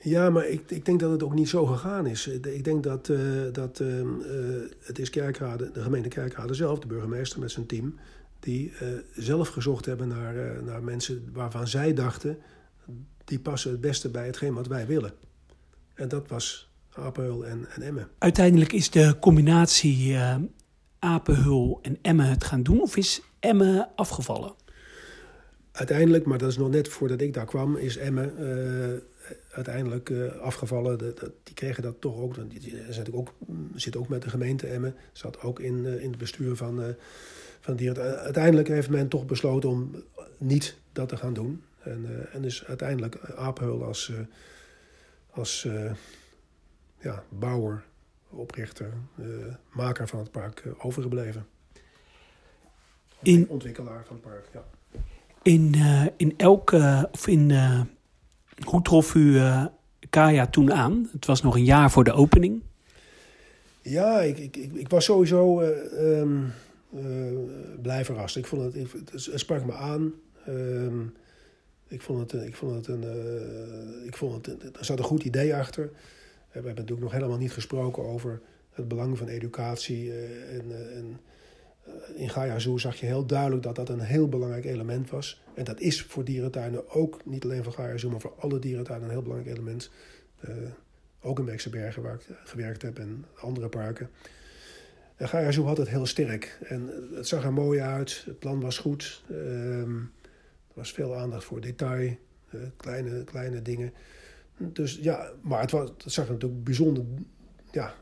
Ja, 0.00 0.30
maar 0.30 0.46
ik, 0.46 0.70
ik 0.70 0.84
denk 0.84 1.00
dat 1.00 1.10
het 1.10 1.22
ook 1.22 1.34
niet 1.34 1.48
zo 1.48 1.66
gegaan 1.66 2.06
is. 2.06 2.26
Ik 2.26 2.64
denk 2.64 2.82
dat, 2.82 3.08
uh, 3.08 3.18
dat 3.52 3.82
het 4.80 4.98
is 4.98 5.10
Kerkrade, 5.10 5.70
de 5.72 5.82
gemeente 5.82 6.08
Kerkrade 6.08 6.54
zelf, 6.54 6.78
de 6.78 6.86
burgemeester 6.86 7.40
met 7.40 7.50
zijn 7.50 7.66
team, 7.66 7.94
die 8.40 8.72
zelf 9.12 9.48
gezocht 9.48 9.84
hebben 9.84 10.08
naar, 10.08 10.62
naar 10.64 10.82
mensen 10.82 11.28
waarvan 11.32 11.68
zij 11.68 11.94
dachten, 11.94 12.38
die 13.24 13.38
passen 13.38 13.70
het 13.70 13.80
beste 13.80 14.08
bij 14.08 14.26
hetgeen 14.26 14.54
wat 14.54 14.66
wij 14.66 14.86
willen. 14.86 15.12
En 15.94 16.08
dat 16.08 16.28
was 16.28 16.73
Apenhul 16.96 17.46
en, 17.46 17.66
en 17.74 17.82
Emmen. 17.82 18.08
Uiteindelijk 18.18 18.72
is 18.72 18.90
de 18.90 19.16
combinatie 19.20 20.16
Apenhul 20.98 21.78
en 21.82 21.98
Emmen 22.02 22.26
het 22.26 22.44
gaan 22.44 22.62
doen, 22.62 22.80
of 22.80 22.96
is 22.96 23.22
Emmen 23.40 23.88
afgevallen? 23.96 24.54
Uiteindelijk, 25.72 26.24
maar 26.24 26.38
dat 26.38 26.50
is 26.50 26.56
nog 26.56 26.70
net 26.70 26.88
voordat 26.88 27.20
ik 27.20 27.32
daar 27.32 27.46
kwam, 27.46 27.76
is 27.76 27.96
Emmen 27.96 28.32
uiteindelijk 29.50 30.08
uh, 30.08 30.36
afgevallen. 30.36 30.98
De, 30.98 31.12
de, 31.14 31.32
die 31.42 31.54
kregen 31.54 31.82
dat 31.82 32.00
toch 32.00 32.16
ook. 32.16 32.50
Die, 32.50 32.60
die 32.60 32.82
zit, 32.90 33.12
ook, 33.12 33.34
zit 33.74 33.96
ook 33.96 34.08
met 34.08 34.22
de 34.22 34.30
gemeente 34.30 34.66
Emmen. 34.66 34.94
Zat 35.12 35.40
ook 35.40 35.60
in, 35.60 35.86
in 35.86 36.08
het 36.08 36.18
bestuur 36.18 36.56
van, 36.56 36.94
van 37.60 37.76
die. 37.76 37.98
Uiteindelijk 38.00 38.68
heeft 38.68 38.90
men 38.90 39.08
toch 39.08 39.26
besloten 39.26 39.68
om 39.68 39.94
niet 40.38 40.76
dat 40.92 41.08
te 41.08 41.16
gaan 41.16 41.34
doen. 41.34 41.62
En, 41.82 42.28
en 42.32 42.44
is 42.44 42.64
uiteindelijk 42.66 43.18
Aapheul 43.36 43.84
als, 43.84 44.12
als 45.30 45.68
ja, 47.04 47.24
bouwer, 47.28 47.84
oprichter, 48.30 48.92
maker 49.72 50.08
van 50.08 50.18
het 50.18 50.30
park 50.30 50.64
overgebleven. 50.78 51.46
In, 53.22 53.48
ontwikkelaar 53.48 54.04
van 54.04 54.16
het 54.16 54.24
park, 54.24 54.48
ja. 54.52 54.64
In, 55.42 55.74
in 56.16 56.34
elke, 56.36 57.08
of 57.12 57.26
in 57.26 57.50
hoe 58.62 58.82
trof 58.82 59.14
u 59.14 59.20
uh, 59.20 59.66
Kaya 60.10 60.46
toen 60.46 60.72
aan? 60.72 61.08
Het 61.12 61.26
was 61.26 61.42
nog 61.42 61.54
een 61.54 61.64
jaar 61.64 61.90
voor 61.90 62.04
de 62.04 62.12
opening. 62.12 62.62
Ja, 63.82 64.20
ik, 64.20 64.38
ik, 64.38 64.56
ik, 64.56 64.88
was 64.88 65.04
sowieso 65.04 65.60
uh, 65.60 66.18
um, 66.20 66.52
uh, 66.94 67.02
blij 67.82 68.04
verrast. 68.04 68.36
Ik 68.36 68.46
vond 68.46 68.62
het, 68.62 68.74
ik, 68.74 68.90
het, 69.10 69.30
sprak 69.34 69.64
me 69.64 69.72
aan. 69.72 70.12
Um, 70.48 71.14
ik 71.88 72.02
vond 72.02 72.32
het, 72.32 72.46
ik 72.46 72.56
vond 72.56 72.74
het 72.74 72.86
een, 72.86 73.04
ik 74.06 74.16
vond 74.16 74.46
het, 74.46 74.76
er 74.78 74.84
zat 74.84 74.98
een 74.98 75.04
goed 75.04 75.24
idee 75.24 75.54
achter. 75.54 75.90
We 76.54 76.60
hebben 76.60 76.74
natuurlijk 76.74 77.12
nog 77.12 77.12
helemaal 77.20 77.38
niet 77.38 77.52
gesproken 77.52 78.02
over 78.02 78.40
het 78.70 78.88
belang 78.88 79.18
van 79.18 79.28
educatie 79.28 80.12
en, 80.12 80.94
en 80.94 81.20
eh, 81.84 81.92
in 82.20 82.30
Gaia 82.30 82.58
Zoo 82.58 82.78
zag 82.78 82.96
je 82.96 83.06
heel 83.06 83.26
duidelijk 83.26 83.62
dat 83.62 83.76
dat 83.76 83.88
een 83.88 84.00
heel 84.00 84.28
belangrijk 84.28 84.64
element 84.64 85.10
was. 85.10 85.42
En 85.54 85.64
dat 85.64 85.80
is 85.80 86.02
voor 86.02 86.24
dierentuinen 86.24 86.90
ook, 86.90 87.24
niet 87.24 87.44
alleen 87.44 87.62
voor 87.62 87.72
Gaia 87.72 87.96
Zoo, 87.96 88.10
maar 88.10 88.20
voor 88.20 88.34
alle 88.38 88.58
dierentuinen 88.58 89.06
een 89.06 89.14
heel 89.14 89.22
belangrijk 89.22 89.56
element. 89.56 89.90
Ook 91.20 91.38
in 91.38 91.44
Beekse 91.44 91.70
Bergen, 91.70 92.02
waar 92.02 92.14
ik 92.14 92.26
gewerkt 92.44 92.82
heb, 92.82 92.98
en 92.98 93.24
andere 93.40 93.68
parken. 93.68 94.10
En 95.16 95.28
Gaia 95.28 95.50
Zoo 95.50 95.64
had 95.64 95.76
het 95.76 95.88
heel 95.88 96.06
sterk. 96.06 96.58
En 96.62 96.90
het 97.14 97.28
zag 97.28 97.44
er 97.44 97.52
mooi 97.52 97.80
uit, 97.80 98.22
het 98.26 98.38
plan 98.38 98.60
was 98.60 98.78
goed. 98.78 99.22
Um, 99.30 100.12
er 100.68 100.74
was 100.74 100.92
veel 100.92 101.16
aandacht 101.16 101.44
voor 101.44 101.60
detail, 101.60 102.16
kleine, 102.76 103.24
kleine 103.24 103.62
dingen. 103.62 103.92
Dus 104.56 104.98
ja, 105.02 105.30
maar 105.40 105.60
het, 105.60 105.70
was, 105.70 105.88
het 105.88 106.12
zag 106.12 106.26
er 106.26 106.32
natuurlijk 106.32 106.64
bijzonder... 106.64 107.04
Ja, 107.70 107.94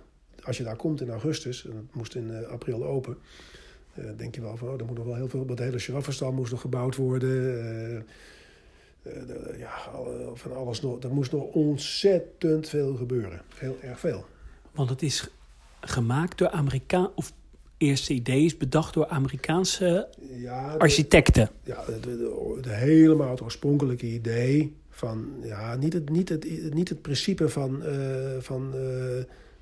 als 0.44 0.56
je 0.56 0.64
daar 0.64 0.76
komt 0.76 1.00
in 1.00 1.10
augustus, 1.10 1.66
en 1.66 1.76
het 1.76 1.94
moest 1.94 2.14
in 2.14 2.30
uh, 2.30 2.42
april 2.42 2.84
open... 2.84 3.18
Uh, 3.98 4.04
denk 4.16 4.34
je 4.34 4.40
wel 4.40 4.56
van, 4.56 4.68
oh, 4.68 4.80
er 4.80 4.86
moet 4.86 4.96
nog 4.96 5.06
wel 5.06 5.14
heel 5.14 5.28
veel... 5.28 5.46
De 5.46 5.62
hele 5.62 5.78
giraffenstal 5.78 6.32
moest 6.32 6.50
nog 6.50 6.60
gebouwd 6.60 6.96
worden. 6.96 8.04
Uh, 9.02 9.58
ja, 9.58 9.90
van 10.34 10.56
alles 10.56 10.80
nog. 10.80 11.02
Er 11.02 11.12
moest 11.12 11.32
nog 11.32 11.42
ontzettend 11.42 12.68
veel 12.68 12.94
gebeuren. 12.94 13.42
Heel 13.54 13.78
erg 13.80 14.00
veel. 14.00 14.24
Want 14.72 14.90
het 14.90 15.02
is 15.02 15.30
gemaakt 15.80 16.38
door 16.38 16.50
Amerikaan... 16.50 17.10
Of 17.14 17.32
eerste 17.82 18.12
idee 18.12 18.44
is 18.44 18.56
bedacht 18.56 18.94
door 18.94 19.06
Amerikaanse 19.06 20.08
ja, 20.36 20.72
de, 20.72 20.78
architecten. 20.78 21.50
Ja, 21.64 21.84
de, 21.84 22.00
de, 22.00 22.58
de, 22.60 22.70
helemaal 22.70 23.30
het 23.30 23.42
oorspronkelijke 23.42 24.06
idee 24.06 24.76
van... 24.92 25.34
Ja, 25.42 25.76
niet 25.76 25.92
het, 25.92 26.08
niet 26.08 26.28
het, 26.28 26.74
niet 26.74 26.88
het 26.88 27.02
principe 27.02 27.48
van, 27.48 27.82
van 28.40 28.74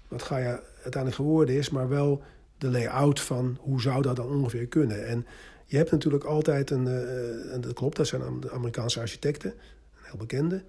wat 0.09 0.23
ga 0.23 0.37
je 0.37 0.61
uiteindelijk 0.75 1.15
geworden 1.15 1.55
is... 1.55 1.71
maar 1.71 1.89
wel 1.89 2.23
de 2.59 2.71
layout 2.71 3.21
van 3.21 3.57
hoe 3.61 3.81
zou 3.81 4.03
dat 4.03 4.17
dan 4.17 4.29
ongeveer 4.29 4.67
kunnen. 4.67 5.07
En 5.07 5.27
je 5.71 5.77
hebt 5.77 5.91
natuurlijk 5.91 6.25
altijd 6.25 6.71
een, 6.71 6.87
uh, 6.87 7.55
en 7.55 7.61
dat 7.61 7.73
klopt, 7.73 7.97
dat 7.97 8.07
zijn 8.07 8.41
de 8.41 8.51
Amerikaanse 8.51 9.01
architecten, 9.01 9.51
een 9.51 10.05
heel 10.05 10.17
bekende. 10.17 10.63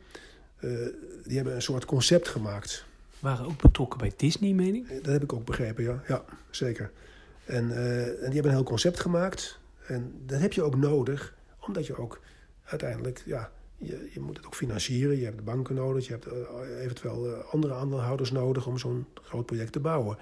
Uh, 0.60 0.88
die 1.24 1.36
hebben 1.36 1.56
een 1.56 1.62
soort 1.62 1.86
concept 1.86 2.28
gemaakt. 2.28 2.86
Waren 3.20 3.46
ook 3.46 3.62
betrokken 3.62 4.00
bij 4.00 4.14
Disney, 4.16 4.54
meen 4.54 4.76
ik? 4.76 5.04
Dat 5.04 5.14
heb 5.14 5.24
ik 5.24 5.34
ook 5.34 5.46
begrepen, 5.46 5.84
ja, 5.84 6.04
ja 6.08 6.24
zeker. 6.50 6.92
En, 7.46 7.70
uh, 7.70 8.08
en 8.08 8.14
die 8.14 8.34
hebben 8.34 8.52
een 8.52 8.58
heel 8.58 8.64
concept 8.64 9.00
gemaakt. 9.00 9.60
En 9.88 10.14
dat 10.26 10.40
heb 10.40 10.54
je 10.54 10.64
ook 10.64 10.76
nodig, 10.76 11.34
omdat 11.60 11.86
je 11.86 11.98
ook 11.98 12.20
uiteindelijk, 12.64 13.24
ja, 13.26 13.52
je, 13.82 14.10
je 14.14 14.20
moet 14.20 14.38
het 14.38 14.46
ook 14.46 14.56
financieren. 14.56 15.18
Je 15.18 15.26
hebt 15.26 15.44
banken 15.44 15.76
nodig, 15.76 16.08
je 16.08 16.12
hebt 16.12 16.28
eventueel 16.82 17.34
andere 17.36 17.74
aandeelhouders 17.74 18.32
nodig 18.32 18.68
om 18.68 18.78
zo'n 18.78 19.06
groot 19.14 19.46
project 19.46 19.72
te 19.72 19.80
bouwen. 19.80 20.18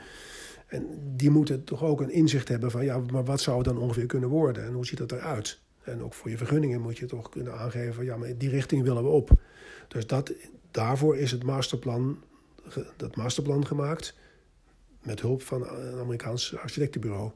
En 0.68 0.88
die 1.16 1.30
moeten 1.30 1.64
toch 1.64 1.84
ook 1.84 2.02
een 2.02 2.12
inzicht 2.12 2.48
hebben 2.48 2.72
van, 2.72 2.86
ja, 2.86 3.00
maar 3.12 3.26
wat 3.26 3.42
zou 3.42 3.58
het 3.58 3.66
dan 3.66 3.78
ongeveer 3.78 4.06
kunnen 4.06 4.30
worden? 4.30 4.66
En 4.66 4.74
hoe 4.74 4.86
ziet 4.86 4.98
dat 4.98 5.12
eruit? 5.12 5.60
En 5.84 6.04
ook 6.04 6.14
voor 6.14 6.30
je 6.30 6.38
vergunningen 6.38 6.82
moet 6.82 6.98
je 6.98 7.06
toch 7.06 7.30
kunnen 7.30 7.58
aangeven 7.58 7.94
van, 7.94 8.06
ja, 8.06 8.18
maar 8.18 8.38
die 8.38 8.50
richting 8.50 8.84
willen 8.84 9.04
we 9.04 9.10
op. 9.10 9.32
Dus 9.88 10.08
dat, 10.08 10.34
daarvoor 10.72 11.18
is 11.18 11.32
het 11.32 11.44
masterplan, 11.44 12.24
dat 12.98 13.16
masterplan 13.16 13.66
gemaakt 13.66 14.16
met 15.04 15.22
hulp 15.22 15.42
van 15.42 15.68
een 15.68 16.00
Amerikaans 16.00 16.58
architectenbureau. 16.58 17.32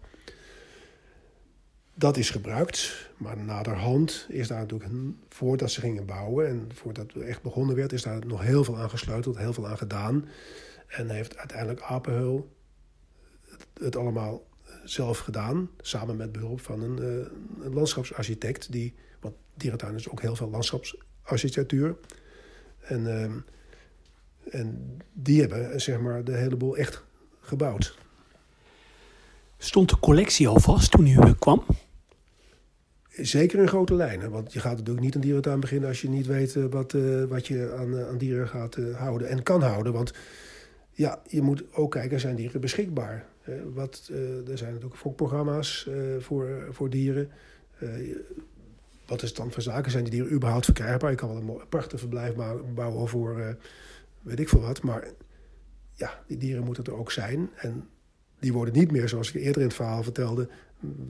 Dat 1.96 2.18
is 2.18 2.30
gebruikt, 2.30 3.10
maar 3.18 3.38
naderhand 3.38 4.26
is 4.30 4.48
daar 4.48 4.60
natuurlijk, 4.60 4.92
voordat 5.30 5.72
ze 5.72 5.80
gingen 5.80 6.06
bouwen 6.06 6.48
en 6.48 6.70
voordat 6.74 7.14
het 7.14 7.24
echt 7.24 7.42
begonnen 7.42 7.76
werd, 7.76 7.94
is 7.94 8.02
daar 8.02 8.26
nog 8.28 8.42
heel 8.42 8.64
veel 8.64 8.78
aan 8.78 8.90
gesleuteld, 8.90 9.38
heel 9.38 9.54
veel 9.54 9.68
aan 9.68 9.78
gedaan. 9.78 10.26
En 10.88 11.10
heeft 11.10 11.38
uiteindelijk 11.38 11.82
Apenheul 11.82 12.50
het 13.80 13.96
allemaal 13.96 14.44
zelf 14.84 15.18
gedaan. 15.18 15.70
Samen 15.82 16.16
met 16.16 16.32
behulp 16.32 16.62
van 16.62 16.82
een, 16.82 17.30
uh, 17.62 17.74
landschapsarchitect. 17.74 18.72
Die, 18.72 18.94
want 19.20 19.36
dierentuin 19.54 19.96
is 19.96 20.10
ook 20.10 20.22
heel 20.22 20.36
veel 20.36 20.50
landschapsarchitectuur. 20.50 21.96
En, 22.80 23.02
uh, 23.06 23.24
en 24.54 24.98
die 25.14 25.40
hebben 25.40 25.82
zeg 25.82 26.00
maar, 26.00 26.24
de 26.24 26.36
hele 26.36 26.56
boel 26.56 26.78
echt 26.78 27.04
gebouwd. 27.40 27.98
Stond 29.58 29.90
de 29.90 30.00
collectie 30.00 30.48
al 30.48 30.60
vast 30.60 30.92
toen 30.92 31.08
u 31.08 31.34
kwam? 31.34 31.64
Zeker 33.16 33.60
in 33.60 33.68
grote 33.68 33.94
lijnen. 33.94 34.32
Want 34.32 34.54
je 34.54 34.60
gaat 34.60 34.78
natuurlijk 34.78 35.06
niet 35.06 35.16
een 35.16 35.22
dierentuin 35.22 35.60
beginnen 35.60 35.90
als 35.90 36.02
je 36.02 36.10
niet 36.10 36.26
weet 36.26 36.54
wat, 36.54 36.94
uh, 36.94 37.24
wat 37.24 37.48
je 37.48 37.74
aan, 37.78 38.00
aan 38.00 38.18
dieren 38.18 38.48
gaat 38.48 38.78
houden 38.96 39.28
en 39.28 39.44
kan 39.44 39.62
houden. 39.62 39.94
Want 39.94 40.14
ja, 40.92 41.22
je 41.28 41.42
moet 41.42 41.64
ook 41.74 41.92
kijken, 41.92 42.20
zijn 42.20 42.36
dieren 42.36 42.62
beschikbaar? 42.62 43.26
Wat, 43.74 44.10
er 44.48 44.58
zijn 44.58 44.74
natuurlijk 44.74 45.00
fokprogramma's 45.00 45.90
voor, 46.20 46.68
voor 46.70 46.90
dieren. 46.90 47.30
wat 49.06 49.22
is 49.22 49.28
het 49.28 49.38
dan 49.38 49.52
voor 49.52 49.62
zaken? 49.62 49.92
Zijn 49.92 50.04
die 50.04 50.14
dieren 50.14 50.32
überhaupt 50.34 50.66
verkrijgbaar? 50.66 51.10
Je 51.10 51.16
kan 51.16 51.30
wel 51.30 51.38
een, 51.38 51.68
prachtig 51.70 52.00
verblijf 52.00 52.34
bouwen 52.74 53.08
voor 53.08 53.58
weet 54.24 54.40
ik 54.40 54.50
veel 54.50 54.62
wat. 54.62 54.82
Maar 54.82 55.08
ja, 55.94 56.24
die 56.28 56.38
dieren 56.38 56.64
moeten 56.64 56.84
er 56.84 56.96
ook 56.96 57.12
zijn. 57.12 57.50
En 57.56 57.88
die 58.40 58.54
worden 58.54 58.74
niet 58.74 58.92
meer, 58.92 59.10
zoals 59.10 59.34
ik 59.34 59.42
eerder 59.42 59.62
in 59.62 59.68
het 59.68 59.76
verhaal 59.76 60.04
vertelde, 60.04 60.50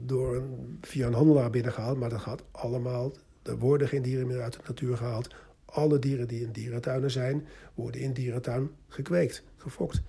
door 0.04 0.36
een, 0.36 0.78
via 0.80 1.06
een 1.06 1.14
handelaar 1.14 1.50
binnengehaald. 1.50 1.98
Maar 1.98 2.10
dat 2.10 2.20
gaat 2.20 2.42
allemaal, 2.50 3.12
er 3.42 3.58
worden 3.58 3.88
geen 3.88 4.02
dieren 4.02 4.26
meer 4.26 4.42
uit 4.42 4.52
de 4.52 4.58
natuur 4.66 4.96
gehaald. 4.96 5.34
Alle 5.64 5.98
dieren 5.98 6.28
die 6.28 6.42
in 6.42 6.52
dierentuinen 6.52 7.10
zijn, 7.10 7.46
worden 7.74 8.00
in 8.00 8.12
dierentuin 8.12 8.70
gekweekt, 8.88 9.42
gefokt. 9.56 10.02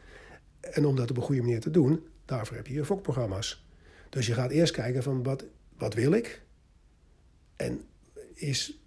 En 0.59 0.85
om 0.85 0.95
dat 0.95 1.09
op 1.09 1.17
een 1.17 1.23
goede 1.23 1.41
manier 1.41 1.59
te 1.59 1.71
doen, 1.71 2.07
daarvoor 2.25 2.55
heb 2.55 2.67
je 2.67 2.73
je 2.73 2.85
fokprogramma's. 2.85 3.65
Dus 4.09 4.27
je 4.27 4.33
gaat 4.33 4.51
eerst 4.51 4.73
kijken 4.73 5.03
van 5.03 5.23
wat, 5.23 5.45
wat 5.77 5.93
wil 5.93 6.11
ik? 6.11 6.41
En 7.55 7.81
is, 8.33 8.79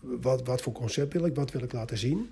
wat, 0.00 0.46
wat 0.46 0.62
voor 0.62 0.72
concept 0.72 1.12
wil 1.12 1.24
ik? 1.24 1.34
Wat 1.34 1.52
wil 1.52 1.62
ik 1.62 1.72
laten 1.72 1.98
zien? 1.98 2.30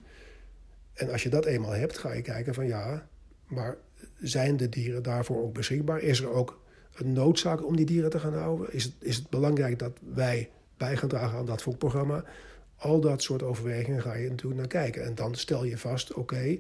En 0.93 1.11
als 1.11 1.23
je 1.23 1.29
dat 1.29 1.45
eenmaal 1.45 1.71
hebt, 1.71 1.99
ga 1.99 2.13
je 2.13 2.23
kijken 2.23 2.55
van 2.55 2.67
ja, 2.67 3.09
maar 3.47 3.77
zijn 4.21 4.57
de 4.57 4.69
dieren 4.69 5.03
daarvoor 5.03 5.43
ook 5.43 5.55
beschikbaar? 5.55 6.01
Is 6.01 6.21
er 6.21 6.31
ook 6.31 6.63
een 6.95 7.13
noodzaak 7.13 7.67
om 7.67 7.77
die 7.77 7.87
dieren 7.87 8.11
te 8.11 8.19
gaan 8.19 8.35
houden? 8.35 8.73
Is 8.73 8.85
het, 8.85 8.93
is 8.99 9.17
het 9.17 9.31
belangrijk 9.31 9.79
dat 9.79 9.93
wij 10.15 10.51
bij 10.77 10.97
gaan 10.97 11.09
dragen 11.09 11.39
aan 11.39 11.47
dat 11.47 11.63
fokprogramma? 11.63 12.25
Al 12.77 13.01
dat 13.01 13.23
soort 13.23 13.43
overwegingen 13.43 14.03
ga 14.03 14.15
je 14.15 14.29
natuurlijk 14.29 14.61
naar 14.61 14.83
kijken. 14.83 15.05
En 15.05 15.15
dan 15.15 15.35
stel 15.35 15.65
je 15.65 15.79
vast, 15.79 16.13
oké, 16.13 16.59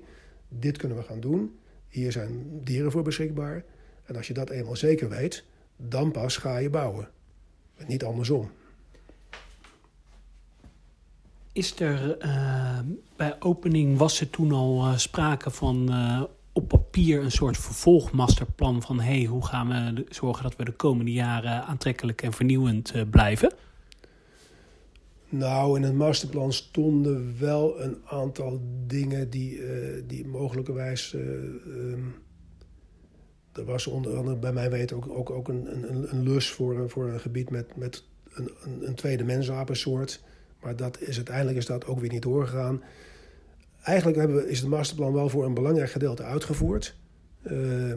dit 0.49 0.76
kunnen 0.76 0.97
we 0.97 1.03
gaan 1.03 1.20
doen. 1.20 1.59
Hier 1.89 2.12
zijn 2.12 2.61
dieren 2.64 2.91
voor 2.91 3.03
beschikbaar. 3.03 3.64
En 4.05 4.16
als 4.16 4.26
je 4.26 4.35
dat 4.35 4.51
eenmaal 4.51 4.76
zeker 4.76 5.09
weet, 5.09 5.45
dan 5.76 6.11
pas 6.11 6.37
ga 6.37 6.57
je 6.57 6.70
bouwen. 6.70 7.09
Niet 7.87 8.05
andersom. 8.05 8.51
Is 11.53 11.80
er 11.80 12.24
uh, 12.24 12.78
bij 13.16 13.37
opening, 13.41 13.99
was 13.99 14.20
er 14.20 14.30
toen 14.30 14.53
al 14.53 14.87
uh, 14.87 14.97
sprake 14.97 15.51
van 15.51 15.87
uh, 15.91 16.22
op 16.55 16.68
papier 16.68 17.22
een 17.22 17.30
soort 17.30 17.57
vervolgmasterplan 17.57 18.82
van 18.82 19.00
hey, 19.00 19.24
hoe 19.24 19.46
gaan 19.46 19.68
we 19.68 20.05
zorgen 20.09 20.42
dat 20.42 20.57
we 20.57 20.64
de 20.64 20.72
komende 20.72 21.12
jaren 21.12 21.64
aantrekkelijk 21.64 22.22
en 22.22 22.32
vernieuwend 22.32 23.11
blijven? 23.11 23.52
Nou, 25.28 25.76
in 25.76 25.82
het 25.82 25.94
masterplan 25.94 26.52
stonden 26.52 27.34
wel 27.38 27.80
een 27.80 27.96
aantal 28.05 28.61
dingen 28.86 29.30
die, 29.30 29.59
uh, 29.59 30.02
die 30.07 30.26
mogelijkerwijs. 30.26 31.12
Uh, 31.12 31.22
er 33.52 33.64
was 33.64 33.86
onder 33.86 34.16
andere 34.16 34.36
bij 34.36 34.52
mij 34.52 34.70
weten 34.70 34.96
ook, 34.96 35.09
ook, 35.09 35.30
ook 35.30 35.48
een, 35.48 35.88
een, 35.90 36.12
een 36.12 36.22
lus 36.22 36.50
voor, 36.50 36.90
voor 36.90 37.09
een 37.09 37.20
gebied 37.20 37.50
met, 37.50 37.76
met 37.76 38.05
een, 38.32 38.50
een, 38.62 38.86
een 38.86 38.94
tweede 38.94 39.24
mensapensoort. 39.24 40.22
Maar 40.61 40.76
dat 40.76 41.00
is, 41.00 41.16
uiteindelijk 41.16 41.57
is 41.57 41.66
dat 41.66 41.86
ook 41.86 42.00
weer 42.00 42.11
niet 42.11 42.22
doorgegaan. 42.22 42.82
Eigenlijk 43.85 44.18
hebben 44.18 44.49
is 44.49 44.61
het 44.61 44.68
masterplan 44.68 45.12
wel 45.12 45.28
voor 45.28 45.45
een 45.45 45.55
belangrijk 45.55 45.91
gedeelte 45.91 46.22
uitgevoerd. 46.22 46.97
Uh, 47.43 47.91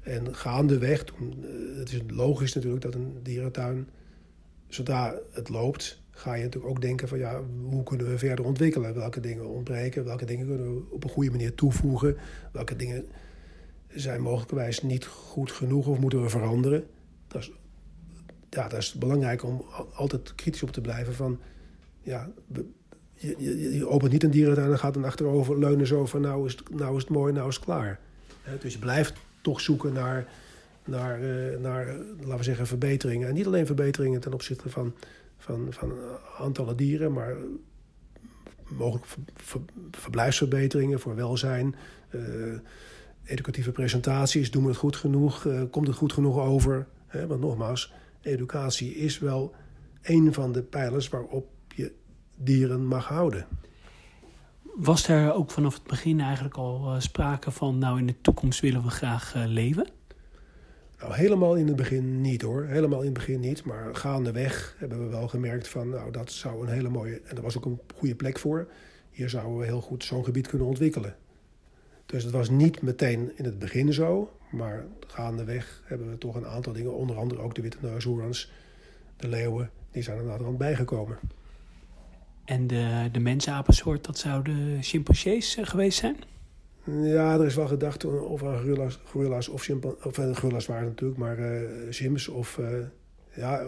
en 0.00 0.34
gaandeweg, 0.34 1.04
toen, 1.04 1.44
het 1.76 1.92
is 1.92 2.00
logisch 2.06 2.54
natuurlijk 2.54 2.82
dat 2.82 2.94
een 2.94 3.18
dierentuin, 3.22 3.88
zodra 4.68 5.14
het 5.32 5.48
loopt, 5.48 6.02
ga 6.10 6.34
je 6.34 6.42
natuurlijk 6.42 6.72
ook 6.72 6.80
denken 6.80 7.08
van 7.08 7.18
ja, 7.18 7.42
hoe 7.62 7.82
kunnen 7.82 8.08
we 8.08 8.18
verder 8.18 8.44
ontwikkelen? 8.44 8.94
Welke 8.94 9.20
dingen 9.20 9.48
ontbreken? 9.48 10.04
Welke 10.04 10.24
dingen 10.24 10.46
kunnen 10.46 10.74
we 10.74 10.82
op 10.90 11.04
een 11.04 11.10
goede 11.10 11.30
manier 11.30 11.54
toevoegen? 11.54 12.16
Welke 12.52 12.76
dingen 12.76 13.06
zijn 13.88 14.20
mogelijkwijs 14.20 14.82
niet 14.82 15.06
goed 15.06 15.52
genoeg 15.52 15.86
of 15.86 15.98
moeten 15.98 16.22
we 16.22 16.28
veranderen? 16.28 16.86
Dat 17.26 17.40
is, 17.40 17.52
ja, 18.50 18.68
dat 18.68 18.80
is 18.80 18.94
belangrijk 18.94 19.44
om 19.44 19.64
altijd 19.94 20.34
kritisch 20.34 20.62
op 20.62 20.70
te 20.70 20.80
blijven 20.80 21.14
van 21.14 21.40
ja, 22.00 22.30
je, 23.20 23.76
je, 23.76 23.88
opent 23.88 24.12
niet 24.12 24.22
een 24.22 24.30
dierentuin 24.30 24.70
en 24.70 24.78
gaat 24.78 24.94
dan 24.94 25.04
achterover 25.04 25.58
leunen 25.58 25.86
zo 25.86 26.06
van 26.06 26.20
nou 26.20 26.46
is, 26.46 26.52
het, 26.52 26.78
nou 26.78 26.96
is 26.96 27.02
het 27.02 27.10
mooi, 27.10 27.32
nou 27.32 27.48
is 27.48 27.54
het 27.54 27.64
klaar. 27.64 27.98
Dus 28.60 28.72
je 28.72 28.78
blijft 28.78 29.12
toch 29.40 29.60
zoeken 29.60 29.92
naar, 29.92 30.28
naar, 30.84 31.18
naar, 31.60 31.86
laten 32.18 32.36
we 32.36 32.42
zeggen, 32.42 32.66
verbeteringen. 32.66 33.28
En 33.28 33.34
niet 33.34 33.46
alleen 33.46 33.66
verbeteringen 33.66 34.20
ten 34.20 34.32
opzichte 34.32 34.68
van 34.68 34.94
van, 35.40 35.66
van 35.70 35.92
aantallen 36.38 36.76
dieren, 36.76 37.12
maar 37.12 37.36
mogelijk 38.68 39.06
ver, 39.34 39.60
verblijfsverbeteringen 39.90 41.00
voor 41.00 41.14
welzijn, 41.14 41.74
uh, 42.10 42.22
educatieve 43.24 43.72
presentaties, 43.72 44.50
doen 44.50 44.62
we 44.62 44.68
het 44.68 44.78
goed 44.78 44.96
genoeg, 44.96 45.44
uh, 45.44 45.62
komt 45.70 45.86
het 45.86 45.96
goed 45.96 46.12
genoeg 46.12 46.38
over? 46.38 46.86
Want 47.28 47.40
nogmaals, 47.40 47.92
educatie 48.20 48.94
is 48.94 49.18
wel 49.18 49.54
een 50.02 50.32
van 50.32 50.52
de 50.52 50.62
pijlers 50.62 51.08
waarop 51.08 51.48
dieren 52.42 52.86
mag 52.86 53.06
houden. 53.06 53.46
Was 54.62 55.08
er 55.08 55.32
ook 55.34 55.50
vanaf 55.50 55.74
het 55.74 55.82
begin 55.82 56.20
eigenlijk 56.20 56.56
al 56.56 56.94
uh, 56.94 57.00
sprake 57.00 57.50
van, 57.50 57.78
nou 57.78 57.98
in 57.98 58.06
de 58.06 58.20
toekomst 58.20 58.60
willen 58.60 58.82
we 58.82 58.90
graag 58.90 59.34
leven? 59.34 59.86
Nou, 61.00 61.14
helemaal 61.14 61.54
in 61.54 61.66
het 61.66 61.76
begin 61.76 62.20
niet 62.20 62.42
hoor. 62.42 62.64
Helemaal 62.64 62.98
in 62.98 63.04
het 63.04 63.14
begin 63.14 63.40
niet. 63.40 63.64
Maar 63.64 63.94
gaandeweg 63.94 64.74
hebben 64.78 65.04
we 65.04 65.10
wel 65.10 65.28
gemerkt 65.28 65.68
van, 65.68 65.88
nou, 65.88 66.10
dat 66.10 66.32
zou 66.32 66.62
een 66.62 66.72
hele 66.72 66.88
mooie... 66.88 67.20
En 67.24 67.34
dat 67.34 67.44
was 67.44 67.56
ook 67.56 67.64
een 67.64 67.80
goede 67.96 68.14
plek 68.14 68.38
voor. 68.38 68.68
Hier 69.10 69.28
zouden 69.28 69.58
we 69.58 69.64
heel 69.64 69.80
goed 69.80 70.04
zo'n 70.04 70.24
gebied 70.24 70.46
kunnen 70.46 70.66
ontwikkelen. 70.66 71.16
Dus 72.06 72.24
het 72.24 72.32
was 72.32 72.50
niet 72.50 72.82
meteen 72.82 73.32
in 73.36 73.44
het 73.44 73.58
begin 73.58 73.92
zo. 73.92 74.32
Maar 74.50 74.84
gaandeweg 75.06 75.82
hebben 75.84 76.10
we 76.10 76.18
toch 76.18 76.34
een 76.34 76.46
aantal 76.46 76.72
dingen. 76.72 76.94
Onder 76.94 77.16
andere 77.16 77.40
ook 77.40 77.54
de 77.54 77.62
witte 77.62 77.78
neushoorns, 77.80 78.52
de 79.16 79.28
leeuwen. 79.28 79.70
Die 79.90 80.02
zijn 80.02 80.18
er 80.18 80.24
naderhand 80.24 80.58
bijgekomen. 80.58 81.18
En 82.44 82.66
de, 82.66 83.08
de 83.12 83.20
mensapensoort, 83.20 84.04
dat 84.04 84.18
zouden 84.18 84.82
chimpansees 84.82 85.56
eh, 85.56 85.66
geweest 85.66 85.98
zijn? 85.98 86.16
Ja, 86.84 87.34
er 87.34 87.46
is 87.46 87.54
wel 87.54 87.66
gedacht 87.66 88.04
aan 88.04 88.10
gorilla's, 88.38 88.98
gorilla's 89.04 89.48
of 89.48 89.62
chimpansees. 89.62 90.04
Of 90.04 90.18
uh, 90.18 90.36
gorilla's 90.36 90.66
waren 90.66 90.86
natuurlijk, 90.88 91.20
maar 91.20 91.38
uh, 91.38 91.68
Sims 91.90 92.28
of... 92.28 92.60
Ja, 93.34 93.64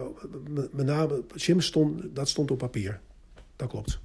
met 0.71 0.85
name 0.85 1.23
Sims 1.35 1.65
stond, 1.65 2.15
dat 2.15 2.29
stond 2.29 2.51
op 2.51 2.57
papier. 2.57 2.99
Dat 3.55 3.69
klopt. 3.69 3.99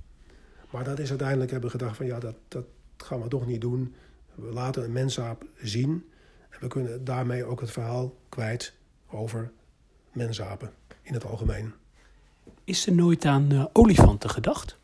Maar 0.70 0.84
dat 0.84 0.98
is 0.98 1.08
uiteindelijk 1.08 1.50
hebben 1.50 1.70
we 1.70 1.78
gedacht 1.78 1.96
van 1.96 2.06
ja, 2.06 2.18
dat, 2.18 2.34
dat 2.48 2.64
gaan 2.96 3.22
we 3.22 3.28
toch 3.28 3.46
niet 3.46 3.60
doen. 3.60 3.94
We 4.34 4.52
laten 4.52 4.84
een 4.84 4.92
mensaap 4.92 5.44
zien. 5.62 6.04
En 6.50 6.58
we 6.60 6.66
kunnen 6.66 7.04
daarmee 7.04 7.44
ook 7.44 7.60
het 7.60 7.70
verhaal 7.70 8.16
kwijt 8.28 8.74
over 9.10 9.50
mensapen 10.12 10.70
in 11.02 11.14
het 11.14 11.24
algemeen. 11.24 11.72
Is 12.68 12.86
er 12.86 12.94
nooit 12.94 13.24
aan 13.24 13.52
uh, 13.52 13.64
olifanten 13.72 14.30
gedacht? 14.30 14.78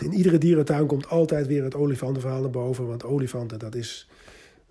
In 0.00 0.12
iedere 0.12 0.38
dierentuin 0.38 0.86
komt 0.86 1.08
altijd 1.08 1.46
weer 1.46 1.64
het 1.64 1.74
olifantenverhaal 1.74 2.40
naar 2.40 2.50
boven. 2.50 2.86
Want 2.86 3.04
olifanten, 3.04 3.58
dat 3.58 3.74
is 3.74 4.08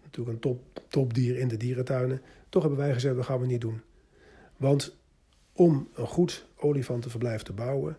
natuurlijk 0.04 0.36
een 0.36 0.42
top, 0.42 0.82
topdier 0.88 1.38
in 1.38 1.48
de 1.48 1.58
dierentuinen. 1.58 2.22
Toch 2.50 2.62
hebben 2.62 2.80
wij 2.80 2.94
gezegd, 2.94 3.16
dat 3.16 3.26
gaan 3.26 3.40
we 3.40 3.46
niet 3.46 3.62
doen. 3.62 3.82
Want 4.58 4.96
om 5.54 5.90
een 5.94 6.08
goed 6.08 6.46
olifantenverblijf 6.56 7.42
te 7.42 7.54
bouwen, 7.54 7.98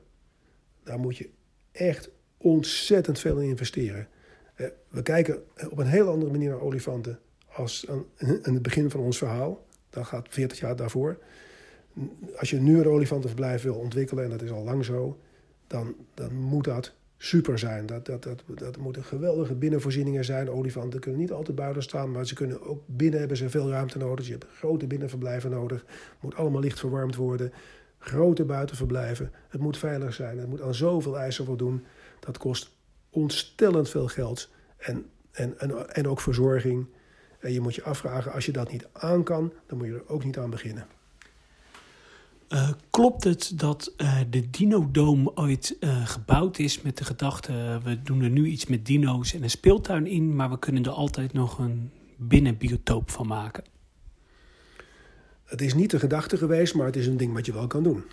daar 0.82 0.98
moet 0.98 1.16
je 1.16 1.30
echt 1.72 2.10
ontzettend 2.36 3.18
veel 3.18 3.38
in 3.38 3.48
investeren. 3.48 4.08
Eh, 4.54 4.66
we 4.88 5.02
kijken 5.02 5.42
op 5.70 5.78
een 5.78 5.86
heel 5.86 6.08
andere 6.08 6.30
manier 6.30 6.50
naar 6.50 6.60
olifanten 6.60 7.18
als 7.52 7.86
aan, 7.88 8.04
het 8.54 8.62
begin 8.62 8.90
van 8.90 9.00
ons 9.00 9.18
verhaal. 9.18 9.66
Dat 9.90 10.06
gaat 10.06 10.26
40 10.30 10.58
jaar 10.58 10.76
daarvoor. 10.76 11.18
Als 12.36 12.50
je 12.50 12.60
nu 12.60 12.78
een 12.78 12.88
olifantenverblijf 12.88 13.62
wil 13.62 13.74
ontwikkelen, 13.74 14.24
en 14.24 14.30
dat 14.30 14.42
is 14.42 14.50
al 14.50 14.64
lang 14.64 14.84
zo, 14.84 15.18
dan, 15.66 15.94
dan 16.14 16.34
moet 16.34 16.64
dat 16.64 16.92
super 17.18 17.58
zijn. 17.58 17.86
Dat, 17.86 18.06
dat, 18.06 18.22
dat, 18.22 18.42
dat 18.54 18.76
moeten 18.76 19.04
geweldige 19.04 19.54
binnenvoorzieningen 19.54 20.24
zijn. 20.24 20.50
Olifanten 20.50 21.00
kunnen 21.00 21.20
niet 21.20 21.32
altijd 21.32 21.56
buiten 21.56 21.82
staan, 21.82 22.10
maar 22.10 22.26
ze 22.26 22.34
kunnen 22.34 22.62
ook 22.62 22.82
binnen 22.86 23.18
hebben 23.18 23.36
ze 23.36 23.50
veel 23.50 23.70
ruimte 23.70 23.98
nodig. 23.98 24.26
je 24.26 24.32
hebt 24.32 24.46
grote 24.54 24.86
binnenverblijven 24.86 25.50
nodig. 25.50 25.84
Moet 26.20 26.34
allemaal 26.34 26.60
licht 26.60 26.78
verwarmd 26.78 27.16
worden. 27.16 27.52
Grote 27.98 28.44
buitenverblijven. 28.44 29.32
Het 29.48 29.60
moet 29.60 29.78
veilig 29.78 30.14
zijn. 30.14 30.38
Het 30.38 30.48
moet 30.48 30.62
aan 30.62 30.74
zoveel 30.74 31.18
eisen 31.18 31.44
voldoen. 31.44 31.84
Dat 32.20 32.38
kost 32.38 32.76
ontstellend 33.10 33.88
veel 33.88 34.08
geld. 34.08 34.50
En, 34.76 35.06
en, 35.30 35.58
en, 35.58 35.94
en 35.94 36.08
ook 36.08 36.20
verzorging. 36.20 36.86
En 37.40 37.52
je 37.52 37.60
moet 37.60 37.74
je 37.74 37.82
afvragen, 37.82 38.32
als 38.32 38.46
je 38.46 38.52
dat 38.52 38.72
niet 38.72 38.86
aan 38.92 39.22
kan, 39.22 39.52
dan 39.66 39.78
moet 39.78 39.86
je 39.86 39.94
er 39.94 40.08
ook 40.08 40.24
niet 40.24 40.38
aan 40.38 40.50
beginnen. 40.50 40.86
Uh, 42.48 42.70
klopt 42.90 43.24
het 43.24 43.52
dat 43.58 43.94
uh, 43.96 44.20
de 44.30 44.50
Dino-doom 44.50 45.30
ooit 45.34 45.76
uh, 45.80 46.06
gebouwd 46.06 46.58
is 46.58 46.82
met 46.82 46.98
de 46.98 47.04
gedachte... 47.04 47.80
we 47.84 48.02
doen 48.02 48.22
er 48.22 48.30
nu 48.30 48.46
iets 48.46 48.66
met 48.66 48.86
dino's 48.86 49.34
en 49.34 49.42
een 49.42 49.50
speeltuin 49.50 50.06
in... 50.06 50.36
maar 50.36 50.50
we 50.50 50.58
kunnen 50.58 50.84
er 50.84 50.90
altijd 50.90 51.32
nog 51.32 51.58
een 51.58 51.90
binnenbiotoop 52.16 53.10
van 53.10 53.26
maken? 53.26 53.64
Het 55.44 55.60
is 55.60 55.74
niet 55.74 55.90
de 55.90 55.98
gedachte 55.98 56.36
geweest, 56.36 56.74
maar 56.74 56.86
het 56.86 56.96
is 56.96 57.06
een 57.06 57.16
ding 57.16 57.32
wat 57.32 57.46
je 57.46 57.52
wel 57.52 57.66
kan 57.66 57.82
doen. 57.82 58.04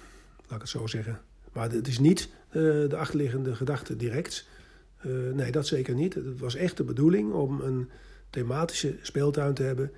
Laat 0.42 0.56
ik 0.56 0.62
het 0.62 0.70
zo 0.70 0.88
zeggen. 0.88 1.20
Maar 1.54 1.72
het 1.72 1.88
is 1.88 2.00
niet 2.00 2.30
de 2.52 2.96
achterliggende 2.98 3.56
gedachte 3.56 3.96
direct. 3.96 4.48
nee, 5.34 5.52
dat 5.52 5.68
zeker 5.68 5.96
niet. 5.96 6.14
Het 6.14 6.40
was 6.40 6.56
echt 6.56 6.78
de 6.78 6.84
bedoeling 6.84 7.34
om 7.34 7.62
een 7.62 7.90
thematische 8.30 8.96
speeltuin 9.02 9.54
te 9.54 9.64
hebben. 9.64 9.92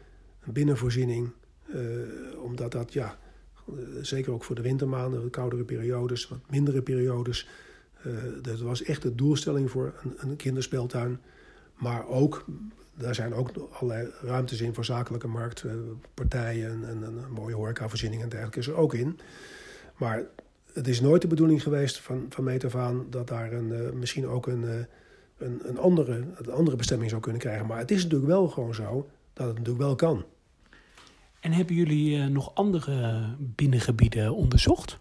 Een 0.45 0.53
binnenvoorziening. 0.53 1.31
omdat 2.37 2.71
dat, 2.71 2.93
ja 2.93 3.17
eh, 3.26 3.26
zeker 4.01 4.33
ook 4.33 4.43
voor 4.43 4.55
de 4.55 4.61
wintermaanden, 4.61 5.21
de 5.21 5.29
koudere 5.29 5.63
periodes, 5.63 6.27
wat 6.27 6.39
mindere 6.49 6.81
periodes. 6.81 7.47
Uh, 8.05 8.13
dat 8.41 8.59
was 8.59 8.83
echt 8.83 9.01
de 9.01 9.15
doelstelling 9.15 9.71
voor 9.71 9.93
een, 10.03 10.13
een, 10.17 10.35
kinderspeeltuin. 10.35 11.19
Maar 11.75 12.07
ook, 12.07 12.45
daar 12.93 13.15
zijn 13.15 13.33
ook 13.33 13.51
allerlei 13.71 14.09
ruimtes 14.21 14.61
in 14.61 14.73
voor 14.73 14.85
zakelijke 14.85 15.27
markt, 15.27 15.63
uh, 15.63 15.71
partijen 16.13 16.71
en, 16.71 16.85
en, 16.87 17.03
een 17.03 17.31
mooie 17.31 17.55
horecavoorziening 17.55 18.21
en 18.21 18.29
dergelijke 18.29 18.59
is 18.59 18.67
er 18.67 18.75
ook 18.75 18.93
in. 18.93 19.19
Maar 19.97 20.23
het 20.73 20.87
is 20.87 21.01
nooit 21.01 21.21
de 21.21 21.27
bedoeling 21.27 21.63
geweest 21.63 21.99
van, 21.99 22.25
van 22.29 23.05
dat 23.09 23.27
daar 23.27 23.51
een, 23.51 23.99
misschien 23.99 24.27
ook 24.27 24.47
een, 24.47 24.63
een, 25.37 25.61
een, 25.63 25.77
andere, 25.77 26.23
een 26.35 26.51
andere 26.51 26.77
bestemming 26.77 27.09
zou 27.09 27.21
kunnen 27.21 27.41
krijgen. 27.41 27.67
Maar 27.67 27.77
het 27.77 27.91
is 27.91 28.03
natuurlijk 28.03 28.29
wel 28.29 28.47
gewoon 28.47 28.75
zo 28.75 29.09
dat 29.33 29.47
het 29.47 29.57
natuurlijk 29.57 29.83
wel 29.83 29.95
kan. 29.95 30.25
En 31.47 31.53
hebben 31.53 31.75
jullie 31.75 32.17
uh, 32.17 32.25
nog 32.25 32.55
andere 32.55 33.25
binnengebieden 33.39 34.35
onderzocht? 34.35 34.99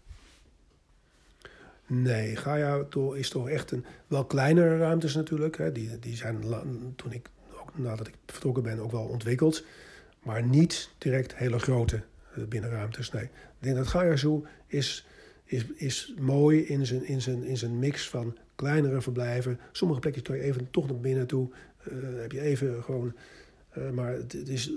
Nee, 1.86 2.36
Gaia 2.36 2.84
is 3.14 3.28
toch 3.28 3.48
echt 3.48 3.70
een 3.70 3.84
wel 4.06 4.24
kleinere 4.24 4.78
ruimtes 4.78 5.14
natuurlijk. 5.14 5.58
Hè. 5.58 5.72
Die, 5.72 5.98
die 5.98 6.16
zijn 6.16 6.44
toen 6.96 7.12
ik, 7.12 7.30
ook 7.60 7.78
nadat 7.78 8.06
ik 8.06 8.14
vertrokken 8.26 8.62
ben, 8.62 8.78
ook 8.78 8.90
wel 8.90 9.04
ontwikkeld. 9.04 9.64
Maar 10.22 10.42
niet 10.42 10.90
direct 10.98 11.36
hele 11.36 11.58
grote 11.58 12.02
uh, 12.38 12.44
binnenruimtes. 12.44 13.10
Nee. 13.10 13.24
Ik 13.24 13.30
denk 13.58 13.76
dat 13.76 13.86
Gaia 13.86 14.16
Zoo 14.16 14.46
is, 14.66 15.06
is, 15.44 15.66
is 15.74 16.14
mooi 16.18 16.60
in 16.60 16.86
zijn, 16.86 17.06
in, 17.06 17.22
zijn, 17.22 17.44
in 17.44 17.56
zijn 17.56 17.78
mix 17.78 18.08
van 18.08 18.36
kleinere 18.54 19.00
verblijven. 19.00 19.60
Sommige 19.72 20.00
plekjes 20.00 20.22
kan 20.22 20.36
je 20.36 20.42
even 20.42 20.70
toch 20.70 20.86
naar 20.86 21.00
binnen 21.00 21.26
toe. 21.26 21.48
Uh, 21.92 22.20
heb 22.20 22.32
je 22.32 22.40
even 22.40 22.82
gewoon 22.82 23.14
eh, 23.76 23.90
maar 23.90 24.12
het, 24.12 24.48
is 24.48 24.70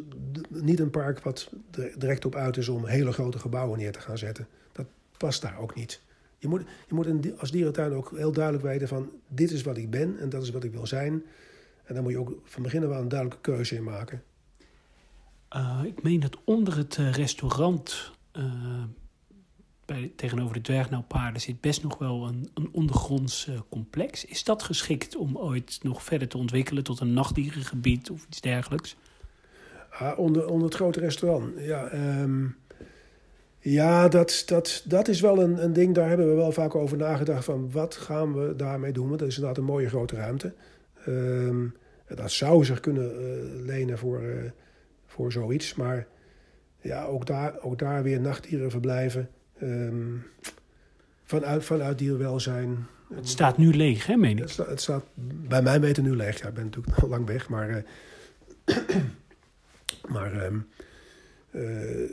niet 0.50 0.80
een 0.80 0.90
park 0.90 1.20
wat 1.20 1.52
direct 1.98 2.26
op 2.26 2.36
uit 2.36 2.58
is 2.58 2.70
om 2.70 2.86
hele 2.86 3.12
grote 3.12 3.40
gebouwen 3.40 3.80
neer 3.80 3.92
te 3.92 4.00
gaan 4.00 4.18
zetten. 4.18 4.48
Dat 4.72 4.86
past 5.18 5.42
daar 5.42 5.60
ook 5.60 5.76
niet. 5.76 6.02
Je 6.38 6.48
moet, 6.48 6.64
je 6.88 6.94
moet 6.94 7.40
als 7.40 7.52
dierentuin 7.52 7.94
ook 7.94 8.12
heel 8.16 8.32
duidelijk 8.32 8.66
weten 8.66 8.88
van 8.88 9.10
dit 9.28 9.52
is 9.52 9.64
wat 9.64 9.78
ik 9.78 9.90
ben 9.90 10.20
en 10.20 10.30
dat 10.30 10.44
is 10.44 10.50
wat 10.50 10.64
ik 10.64 10.72
wil 10.72 10.88
zijn. 10.88 11.24
En 11.84 11.94
daar 11.94 12.04
moet 12.04 12.12
je 12.12 12.20
ook 12.20 12.42
van 12.44 12.64
begin 12.64 12.84
aan 12.84 12.92
een 12.92 13.08
duidelijke 13.08 13.52
keuze 13.52 13.76
in 13.76 13.84
maken. 13.84 14.24
Uh, 15.56 15.82
ik 15.86 16.04
meen 16.04 16.20
dat 16.20 16.38
onder 16.44 16.78
het 16.78 16.98
eh, 16.98 17.12
restaurant 17.12 18.12
bij, 19.90 20.12
tegenover 20.16 20.54
de 20.54 20.62
dwergnauwpaarden 20.62 21.42
zit 21.42 21.62
best 21.62 21.84
nog 21.84 21.98
wel 21.98 22.28
een, 22.28 22.50
een 22.54 22.70
ondergronds 22.72 23.48
uh, 23.48 23.60
complex. 23.70 24.26
Is 24.26 24.44
dat 24.44 24.64
geschikt 24.64 25.16
om 25.16 25.38
ooit 25.38 25.80
nog 25.84 26.04
verder 26.04 26.28
te 26.28 26.38
ontwikkelen 26.38 26.84
tot 26.84 27.00
een 27.00 27.14
nachtdierengebied 27.14 28.10
of 28.10 28.26
iets 28.26 28.42
dergelijks? 28.42 28.98
Ah, 29.90 30.20
onder, 30.20 30.48
onder 30.48 30.66
het 30.66 30.76
grote 30.76 31.00
restaurant, 31.00 31.54
ja. 31.58 31.94
Um, 32.22 32.58
ja, 33.60 34.08
dat, 34.08 34.44
dat, 34.46 34.84
dat 34.86 35.08
is 35.08 35.22
wel 35.22 35.42
een, 35.42 35.64
een 35.64 35.74
ding, 35.74 35.96
daar 35.96 36.08
hebben 36.08 36.30
we 36.30 36.36
wel 36.36 36.52
vaak 36.52 36.76
over 36.76 36.98
nagedacht 36.98 37.46
van 37.46 37.72
wat 37.72 37.96
gaan 37.96 38.34
we 38.34 38.56
daarmee 38.56 38.92
doen. 38.92 39.08
Want 39.08 39.20
dat 39.20 39.28
is 39.28 39.36
inderdaad 39.36 39.58
een 39.58 39.70
mooie 39.70 39.90
grote 39.90 40.16
ruimte. 40.16 40.54
Um, 41.08 41.76
dat 42.08 42.32
zou 42.32 42.66
zich 42.66 42.80
kunnen 42.80 43.22
uh, 43.22 43.66
lenen 43.66 43.98
voor, 43.98 44.22
uh, 44.22 44.52
voor 45.06 45.32
zoiets. 45.32 45.76
Maar 45.76 46.08
ja, 46.82 47.06
ook 47.06 47.26
daar, 47.26 47.62
ook 47.62 47.80
daar 47.80 48.04
weer 48.04 48.20
nachtdieren 48.20 48.72
verblijven. 48.72 49.30
Um, 49.62 50.24
vanuit, 51.24 51.66
vanuit 51.66 51.98
dierwelzijn. 51.98 52.88
Het 53.14 53.30
staat 53.30 53.58
nu 53.58 53.74
leeg, 53.74 54.06
hè, 54.06 54.16
meen 54.16 54.38
ik? 54.38 54.44
Het, 54.44 54.58
het 54.58 54.82
staat 54.82 55.04
bij 55.48 55.62
mij 55.62 55.80
weten 55.80 56.04
nu 56.04 56.16
leeg. 56.16 56.40
Ja, 56.40 56.48
ik 56.48 56.54
ben 56.54 56.64
natuurlijk 56.64 56.98
al 56.98 57.08
lang 57.16 57.26
weg, 57.26 57.50
maar... 57.50 57.70
Uh, 57.70 58.76
maar 60.14 60.46
um, 60.46 60.68
uh, 61.52 62.10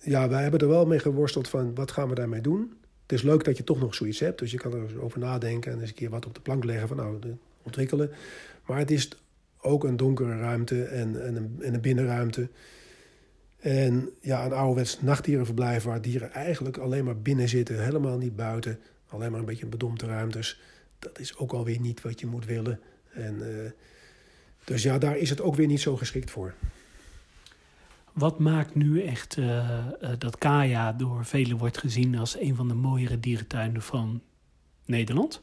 ja, 0.00 0.28
wij 0.28 0.42
hebben 0.42 0.60
er 0.60 0.68
wel 0.68 0.86
mee 0.86 0.98
geworsteld 0.98 1.48
van 1.48 1.74
wat 1.74 1.90
gaan 1.90 2.08
we 2.08 2.14
daarmee 2.14 2.40
doen. 2.40 2.72
Het 3.02 3.12
is 3.12 3.22
leuk 3.22 3.44
dat 3.44 3.56
je 3.56 3.64
toch 3.64 3.80
nog 3.80 3.94
zoiets 3.94 4.20
hebt, 4.20 4.38
dus 4.38 4.50
je 4.50 4.56
kan 4.56 4.72
er 4.72 5.02
over 5.02 5.18
nadenken 5.18 5.72
en 5.72 5.80
eens 5.80 5.88
een 5.88 5.94
keer 5.94 6.10
wat 6.10 6.26
op 6.26 6.34
de 6.34 6.40
plank 6.40 6.64
leggen 6.64 6.88
van 6.88 6.96
nou, 6.96 7.18
ontwikkelen. 7.62 8.10
Maar 8.66 8.78
het 8.78 8.90
is 8.90 9.08
ook 9.60 9.84
een 9.84 9.96
donkere 9.96 10.38
ruimte 10.38 10.84
en, 10.84 11.24
en, 11.24 11.36
een, 11.36 11.56
en 11.60 11.74
een 11.74 11.80
binnenruimte. 11.80 12.48
En 13.60 14.10
ja, 14.20 14.44
een 14.44 14.52
ouderwets 14.52 15.00
nachtdierenverblijf 15.00 15.82
waar 15.82 16.02
dieren 16.02 16.32
eigenlijk 16.32 16.76
alleen 16.76 17.04
maar 17.04 17.18
binnen 17.18 17.48
zitten, 17.48 17.84
helemaal 17.84 18.18
niet 18.18 18.36
buiten, 18.36 18.80
alleen 19.08 19.30
maar 19.30 19.40
een 19.40 19.46
beetje 19.46 19.66
bedompte 19.66 20.06
ruimtes. 20.06 20.60
Dat 20.98 21.18
is 21.18 21.36
ook 21.36 21.52
alweer 21.52 21.80
niet 21.80 22.02
wat 22.02 22.20
je 22.20 22.26
moet 22.26 22.44
willen. 22.44 22.80
En, 23.12 23.34
uh, 23.34 23.70
dus 24.64 24.82
ja, 24.82 24.98
daar 24.98 25.16
is 25.16 25.30
het 25.30 25.40
ook 25.40 25.54
weer 25.54 25.66
niet 25.66 25.80
zo 25.80 25.96
geschikt 25.96 26.30
voor. 26.30 26.54
Wat 28.12 28.38
maakt 28.38 28.74
nu 28.74 29.02
echt 29.02 29.36
uh, 29.36 29.46
uh, 29.46 30.10
dat 30.18 30.38
Kaya 30.38 30.92
door 30.92 31.24
velen 31.24 31.56
wordt 31.56 31.78
gezien 31.78 32.18
als 32.18 32.40
een 32.40 32.54
van 32.54 32.68
de 32.68 32.74
mooiere 32.74 33.20
dierentuinen 33.20 33.82
van 33.82 34.22
Nederland? 34.84 35.40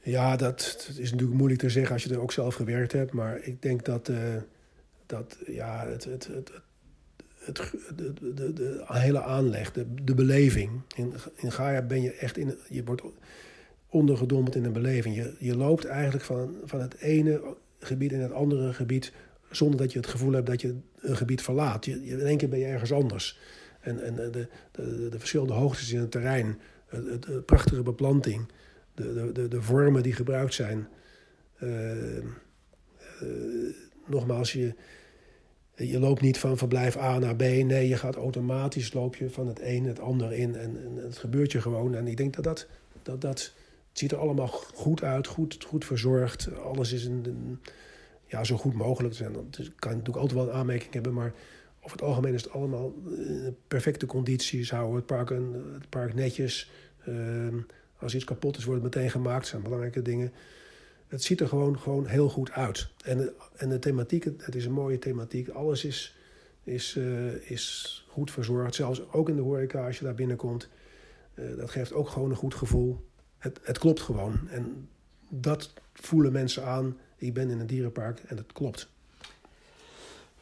Ja, 0.00 0.36
dat, 0.36 0.84
dat, 0.86 0.96
is 0.98 1.10
natuurlijk 1.10 1.38
moeilijk 1.38 1.60
te 1.60 1.70
zeggen 1.70 1.92
als 1.92 2.02
je 2.02 2.10
er 2.10 2.20
ook 2.20 2.32
zelf 2.32 2.54
gewerkt 2.54 2.92
hebt. 2.92 3.12
Maar 3.12 3.40
ik 3.42 3.62
denk 3.62 3.84
dat 3.84 4.10
dat 5.12 5.38
ja, 5.46 5.86
het, 5.86 6.04
het, 6.04 6.26
het, 6.26 6.50
het, 7.38 7.72
de, 7.96 8.34
de, 8.34 8.52
de, 8.52 8.84
hele 8.86 9.22
aanleg, 9.22 9.72
de, 9.72 9.94
de 10.02 10.14
beleving. 10.14 10.70
In, 10.96 11.12
in 11.36 11.52
Gaia 11.52 11.82
ben 11.82 12.02
je 12.02 12.12
echt 12.12 12.36
in, 12.36 12.58
je 12.68 12.84
wordt 12.84 13.02
ondergedompeld 13.88 14.54
in 14.54 14.64
een 14.64 14.72
beleving. 14.72 15.16
Je, 15.16 15.34
je 15.38 15.56
loopt 15.56 15.84
eigenlijk 15.84 16.24
van, 16.24 16.56
van 16.64 16.80
het 16.80 16.94
ene 16.98 17.56
gebied 17.78 18.12
in 18.12 18.20
het 18.20 18.32
andere 18.32 18.72
gebied 18.72 19.12
zonder 19.50 19.78
dat 19.78 19.92
je 19.92 19.98
het 19.98 20.08
gevoel 20.08 20.32
hebt 20.32 20.46
dat 20.46 20.60
je 20.60 20.76
een 21.00 21.16
gebied 21.16 21.42
verlaat. 21.42 21.84
Je, 21.84 22.04
in 22.04 22.20
één 22.20 22.36
keer 22.36 22.48
ben 22.48 22.58
je 22.58 22.64
ergens 22.64 22.92
anders. 22.92 23.38
En, 23.80 24.02
en 24.02 24.14
de, 24.14 24.30
de, 24.70 25.08
de, 25.08 25.18
verschillende 25.18 25.52
hoogtes 25.52 25.92
in 25.92 26.00
het 26.00 26.10
terrein, 26.10 26.58
de, 26.90 27.42
prachtige 27.46 27.82
beplanting, 27.82 28.48
de, 28.94 29.30
de, 29.32 29.48
de, 29.48 29.62
vormen 29.62 30.02
die 30.02 30.12
gebruikt 30.12 30.54
zijn. 30.54 30.88
Uh, 31.62 32.16
uh, 32.16 33.74
nogmaals, 34.06 34.52
je, 34.52 34.74
je 35.74 35.98
loopt 35.98 36.20
niet 36.20 36.38
van 36.38 36.56
verblijf 36.56 36.96
A 36.96 37.18
naar 37.18 37.36
B. 37.36 37.40
Nee, 37.40 37.88
je 37.88 37.96
gaat 37.96 38.16
automatisch 38.16 38.92
loop 38.92 39.16
je 39.16 39.30
van 39.30 39.46
het 39.46 39.60
een 39.62 39.84
het 39.84 40.00
ander 40.00 40.32
in. 40.32 40.56
En, 40.56 40.76
en 40.84 41.04
het 41.04 41.18
gebeurt 41.18 41.52
je 41.52 41.60
gewoon. 41.60 41.94
En 41.94 42.06
ik 42.06 42.16
denk 42.16 42.34
dat 42.34 42.44
dat, 42.44 42.66
dat, 43.02 43.20
dat 43.20 43.52
ziet 43.92 44.12
er 44.12 44.18
allemaal 44.18 44.48
goed 44.74 45.02
uit, 45.02 45.26
goed, 45.26 45.64
goed 45.66 45.84
verzorgd. 45.84 46.48
Alles 46.64 46.92
is 46.92 47.04
een, 47.04 47.60
ja, 48.26 48.44
zo 48.44 48.56
goed 48.56 48.74
mogelijk. 48.74 49.14
zijn. 49.14 49.32
Dus 49.50 49.70
kan 49.78 49.90
natuurlijk 49.90 50.18
altijd 50.18 50.38
wel 50.38 50.48
een 50.48 50.54
aanmerking 50.54 50.92
hebben, 50.92 51.12
maar 51.12 51.32
over 51.80 51.96
het 51.96 52.06
algemeen 52.06 52.34
is 52.34 52.42
het 52.42 52.52
allemaal 52.52 52.94
in 53.16 53.56
perfecte 53.68 54.06
condities. 54.06 54.70
Houden 54.70 54.96
het 54.96 55.06
park, 55.06 55.28
het 55.28 55.88
park 55.88 56.14
netjes. 56.14 56.70
Ehm, 57.06 57.56
als 57.98 58.14
iets 58.14 58.24
kapot 58.24 58.56
is, 58.56 58.64
wordt 58.64 58.82
het 58.82 58.94
meteen 58.94 59.10
gemaakt. 59.10 59.40
Dat 59.40 59.48
zijn 59.48 59.62
belangrijke 59.62 60.02
dingen. 60.02 60.32
Het 61.12 61.22
ziet 61.22 61.40
er 61.40 61.48
gewoon, 61.48 61.78
gewoon 61.78 62.06
heel 62.06 62.28
goed 62.28 62.50
uit. 62.50 62.88
En, 63.04 63.18
de, 63.18 63.32
en 63.56 63.68
de 63.68 63.78
thematiek, 63.78 64.24
het 64.24 64.54
is 64.54 64.64
een 64.64 64.72
mooie 64.72 64.98
thematiek. 64.98 65.48
Alles 65.48 65.84
is, 65.84 66.16
is, 66.64 66.94
uh, 66.96 67.50
is 67.50 68.04
goed 68.08 68.30
verzorgd. 68.30 68.74
Zelfs 68.74 69.12
ook 69.12 69.28
in 69.28 69.36
de 69.36 69.42
horeca, 69.42 69.86
als 69.86 69.98
je 69.98 70.04
daar 70.04 70.14
binnenkomt. 70.14 70.68
Uh, 71.34 71.56
dat 71.56 71.70
geeft 71.70 71.92
ook 71.92 72.08
gewoon 72.08 72.30
een 72.30 72.36
goed 72.36 72.54
gevoel. 72.54 73.04
Het, 73.38 73.60
het 73.62 73.78
klopt 73.78 74.00
gewoon. 74.00 74.48
En 74.48 74.88
dat 75.28 75.72
voelen 75.92 76.32
mensen 76.32 76.64
aan. 76.64 76.98
Ik 77.16 77.34
ben 77.34 77.50
in 77.50 77.60
een 77.60 77.66
dierenpark 77.66 78.18
en 78.26 78.36
het 78.36 78.52
klopt. 78.52 78.88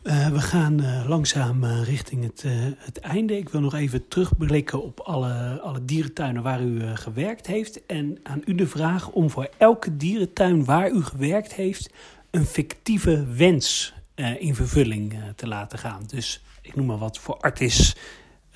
Uh, 0.03 0.29
we 0.29 0.41
gaan 0.41 0.81
uh, 0.81 1.09
langzaam 1.09 1.65
uh, 1.65 1.85
richting 1.85 2.23
het, 2.23 2.45
het, 2.79 2.99
einde. 2.99 3.37
Ik 3.37 3.49
wil 3.49 3.61
nog 3.61 3.75
even 3.75 4.09
terugblikken 4.09 4.83
op 4.83 5.01
alle, 5.01 5.61
alle 5.61 5.85
dierentuinen 5.85 6.43
waar 6.43 6.63
u 6.63 6.97
gewerkt 6.97 7.47
heeft. 7.47 7.87
En 7.87 8.19
aan 8.23 8.43
u 8.45 8.55
de 8.55 8.67
vraag 8.67 9.09
om 9.09 9.31
voor 9.31 9.49
elke 9.59 9.97
dierentuin 9.97 10.65
waar 10.65 10.91
u 10.91 11.03
gewerkt 11.03 11.55
heeft... 11.55 11.91
een 12.31 12.45
fictieve 12.45 13.27
wens 13.27 13.95
in 14.39 14.55
vervulling 14.55 15.15
te 15.37 15.47
laten 15.47 15.79
gaan. 15.79 16.03
Dus 16.07 16.43
ik 16.63 16.77
noem 16.77 16.87
maar 16.87 16.99
wat 16.99 17.19
voor 17.19 17.37
Artis 17.37 17.97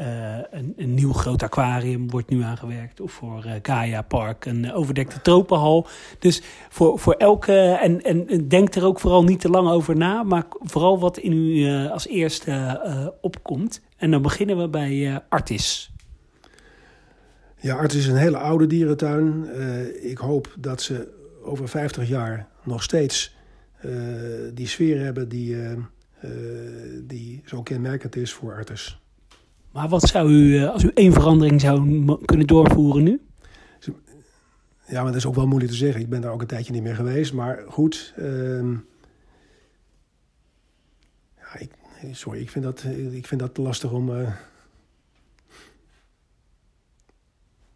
uh, 0.01 0.39
een, 0.51 0.95
nieuw 0.95 1.13
groot 1.13 1.43
aquarium 1.43 2.11
wordt 2.11 2.31
nu 2.31 2.43
aangewerkt. 2.43 3.01
Of 3.01 3.13
voor 3.13 3.45
uh, 3.47 3.53
Gaia 3.63 4.03
Park, 4.03 4.45
een 4.45 4.73
overdekte 4.73 5.21
tropenhal. 5.21 5.87
Dus 6.19 6.43
voor, 6.69 6.99
voor 6.99 7.13
elke. 7.13 7.53
En, 7.53 8.03
en, 8.03 8.49
denk 8.49 8.75
er 8.75 8.85
ook 8.85 9.01
vooral 9.01 9.25
niet 9.25 9.41
te 9.41 9.49
lang 9.49 9.69
over 9.69 9.97
na. 9.97 10.23
Maar 10.23 10.45
vooral 10.61 10.99
wat 10.99 11.19
in 11.19 11.33
u 11.33 11.69
als 11.89 12.07
eerste 12.07 13.17
opkomt. 13.21 13.81
En 13.97 14.11
dan 14.11 14.23
beginnen 14.23 14.59
we 14.59 14.69
bij 14.69 15.23
Artis. 15.29 15.93
Ja, 17.61 17.77
Artis 17.77 17.99
is 17.99 18.07
een 18.07 18.17
hele 18.17 18.39
oude 18.39 18.67
dierentuin. 18.67 19.49
ik 20.03 20.19
hoop 20.19 20.55
dat 20.59 20.83
ze 20.83 21.09
over 21.43 21.69
50 21.69 22.09
jaar 22.09 22.49
nog 22.63 22.83
steeds 22.83 23.35
die 24.55 24.67
sfeer 24.67 25.05
hebben 25.05 25.29
die, 25.29 25.57
die 27.03 27.43
zo 27.45 27.63
kenmerkend 27.63 28.17
is 28.17 28.33
voor 28.33 28.55
Artis. 28.55 29.04
Maar 29.75 29.89
wat 29.89 30.03
zou 30.03 30.31
u, 30.31 30.59
eh, 30.59 30.71
als 30.71 30.83
u 30.83 30.91
één 30.95 31.13
verandering 31.13 31.61
zou 31.61 32.17
kunnen 32.25 32.47
doorvoeren 32.47 33.03
nu? 33.03 33.21
Ja, 34.87 35.03
maar 35.03 35.13
dat 35.13 35.15
is 35.15 35.27
ook 35.27 35.35
wel 35.35 35.47
moeilijk 35.47 35.73
te 35.73 35.79
zeggen. 35.79 36.01
Ik 36.01 36.09
ben 36.09 36.21
daar 36.21 36.33
ook 36.33 36.41
een 36.41 36.47
tijdje 36.47 36.73
niet 36.73 36.83
meer 36.83 36.95
geweest. 36.95 37.33
Maar 37.33 37.65
goed. 37.69 38.15
Uh, 38.19 38.79
ja, 41.37 41.59
ik, 41.59 41.71
sorry, 42.13 42.41
ik 42.41 42.51
vind, 42.51 42.65
dat, 42.65 42.85
ik 43.11 43.27
vind 43.27 43.41
dat 43.41 43.57
lastig 43.57 43.93
om. 43.93 44.09
Uh, 44.09 44.29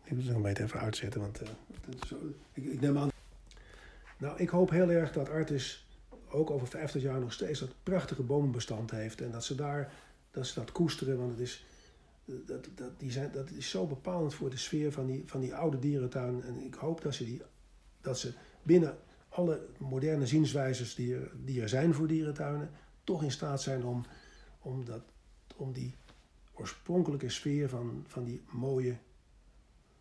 ik 0.05 0.12
moet 0.12 0.24
het 0.24 0.36
nog 0.36 0.44
een 0.44 0.57
even 0.57 0.80
uitzetten. 0.80 1.20
Want 1.20 1.42
ik, 2.53 2.64
ik, 2.64 2.80
neem 2.80 2.99
aan. 2.99 3.09
Nou, 4.18 4.38
ik 4.38 4.49
hoop 4.49 4.70
heel 4.70 4.90
erg 4.90 5.12
dat 5.12 5.30
Artis 5.30 5.86
ook 6.30 6.51
over 6.51 6.66
50 6.66 7.03
jaar 7.03 7.20
nog 7.20 7.32
steeds 7.32 7.61
dat 7.61 7.74
prachtige 7.82 8.22
bomenbestand 8.22 8.90
heeft. 8.90 9.20
En 9.20 9.30
dat 9.30 9.44
ze 9.44 9.55
daar 9.55 9.92
dat, 10.30 10.46
ze 10.46 10.55
dat 10.55 10.72
koesteren. 10.72 11.18
Want 11.18 11.30
het 11.30 11.40
is 11.40 11.66
dat, 12.47 12.68
dat, 12.74 13.01
die 13.01 13.11
zijn, 13.11 13.33
dat 13.33 13.51
is 13.51 13.70
zo 13.70 13.87
bepalend 13.87 14.35
voor 14.35 14.51
de 14.51 14.57
sfeer 14.57 14.93
van 14.93 15.07
die, 15.07 15.22
van 15.26 15.41
die 15.41 15.55
oude 15.55 15.79
dierentuin. 15.79 16.43
En 16.43 16.64
ik 16.64 16.74
hoop 16.74 17.03
dat 17.03 17.14
ze, 17.14 17.24
die, 17.24 17.43
dat 18.01 18.18
ze 18.18 18.33
binnen 18.62 18.99
alle 19.29 19.66
moderne 19.79 20.26
zienswijzes 20.26 20.95
die 20.95 21.14
er, 21.14 21.31
die 21.45 21.62
er 21.62 21.68
zijn 21.68 21.95
voor 21.95 22.07
dierentuinen, 22.07 22.70
toch 23.05 23.22
in 23.22 23.31
staat 23.31 23.62
zijn 23.62 23.85
om, 23.85 24.07
om, 24.59 24.85
dat, 24.85 25.03
om 25.57 25.72
die 25.72 25.95
oorspronkelijke 26.53 27.29
sfeer 27.29 27.68
van, 27.68 28.05
van 28.07 28.24
die 28.24 28.43
mooie 28.51 28.97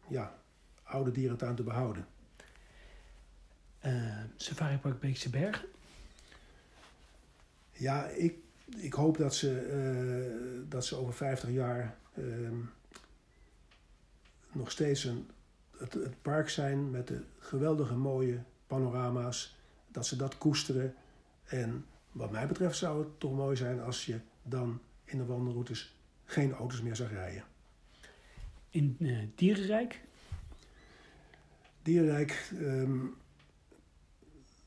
ja, 0.07 0.39
oude 0.83 1.11
dierentuin 1.11 1.55
te 1.55 1.63
behouden. 1.63 2.07
Uh, 3.85 4.19
Safari 4.35 4.77
Park 4.77 4.99
Beekse 4.99 5.29
Bergen? 5.29 5.67
Ja, 7.71 8.05
ik, 8.07 8.35
ik 8.75 8.93
hoop 8.93 9.17
dat 9.17 9.35
ze, 9.35 9.67
uh, 10.63 10.69
dat 10.69 10.85
ze 10.85 10.95
over 10.95 11.13
50 11.13 11.49
jaar 11.49 11.97
nog 14.51 14.71
steeds 14.71 15.03
een, 15.03 15.29
het, 15.77 15.93
het, 15.93 16.21
park 16.21 16.49
zijn 16.49 16.91
met 16.91 17.07
de 17.07 17.23
geweldige 17.39 17.95
mooie 17.95 18.43
panorama's. 18.67 19.57
Dat 19.87 20.07
ze 20.07 20.15
dat 20.15 20.37
koesteren. 20.37 20.95
En 21.45 21.85
wat 22.11 22.31
mij 22.31 22.47
betreft 22.47 22.77
zou 22.77 22.99
het 22.99 23.19
toch 23.19 23.35
mooi 23.35 23.55
zijn 23.55 23.81
als 23.81 24.05
je 24.05 24.19
dan 24.43 24.79
in 25.03 25.17
de 25.17 25.25
wandelroutes 25.25 25.95
geen 26.25 26.53
auto's 26.53 26.81
meer 26.81 26.95
zag 26.95 27.11
rijden. 27.11 27.43
In 28.69 28.95
uh, 28.99 29.19
Dierenrijk? 29.35 30.01
Dierenrijk, 31.81 32.51
um, 32.53 33.15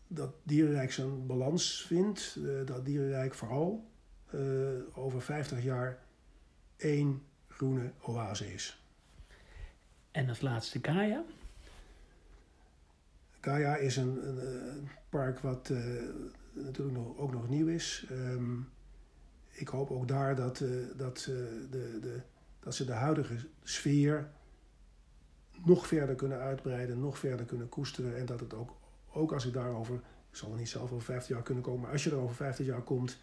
dat 0.07 0.35
Dierenrijk 0.43 0.93
zijn 0.93 1.27
balans 1.27 1.85
vindt. 1.87 2.37
Uh, 2.39 2.67
dat 2.67 2.85
Dierenrijk 2.85 3.35
vooral 3.35 3.91
uh, 4.35 4.71
over 4.95 5.23
50 5.23 5.63
jaar 5.63 6.03
één 6.77 7.23
groene 7.61 7.93
oase 8.01 8.53
is. 8.53 8.83
En 10.11 10.29
als 10.29 10.41
laatste 10.41 10.79
Gaia? 10.83 11.25
Gaia 13.41 13.77
is 13.77 13.97
een, 13.97 14.29
een, 14.29 14.89
park 15.09 15.39
wat 15.39 15.69
uh, 15.69 15.79
natuurlijk 16.53 16.97
nog, 16.97 17.17
ook 17.17 17.33
nog 17.33 17.49
nieuw 17.49 17.69
is. 17.69 18.07
Um, 18.11 18.69
ik 19.49 19.69
hoop 19.69 19.91
ook 19.91 20.09
daar 20.09 20.35
dat, 20.35 20.61
uh, 20.61 20.87
dat, 20.97 21.27
uh, 21.31 21.37
de, 21.71 21.99
de, 22.01 22.21
dat 22.61 22.75
ze 22.75 22.85
de 22.85 22.93
huidige 22.93 23.37
sfeer 23.63 24.31
nog 25.65 25.87
verder 25.87 26.15
kunnen 26.15 26.39
uitbreiden, 26.39 27.01
nog 27.01 27.19
verder 27.19 27.47
kunnen 27.47 27.69
koesteren. 27.69 28.17
En 28.17 28.27
dat 28.27 28.41
het 28.41 28.55
ook, 28.55 28.77
ook 29.13 29.33
als 29.33 29.47
ik 29.47 29.53
daarover, 29.53 29.95
ik 30.31 30.37
zal 30.37 30.51
er 30.51 30.59
niet 30.59 30.69
zelf 30.69 30.93
over 30.93 31.05
50 31.05 31.29
jaar 31.35 31.43
kunnen 31.45 31.63
komen, 31.63 31.81
maar 31.81 31.93
als 31.93 32.05
je 32.05 32.11
er 32.11 32.17
over 32.17 32.37
50 32.37 32.67
jaar 32.67 32.83
komt, 32.83 33.19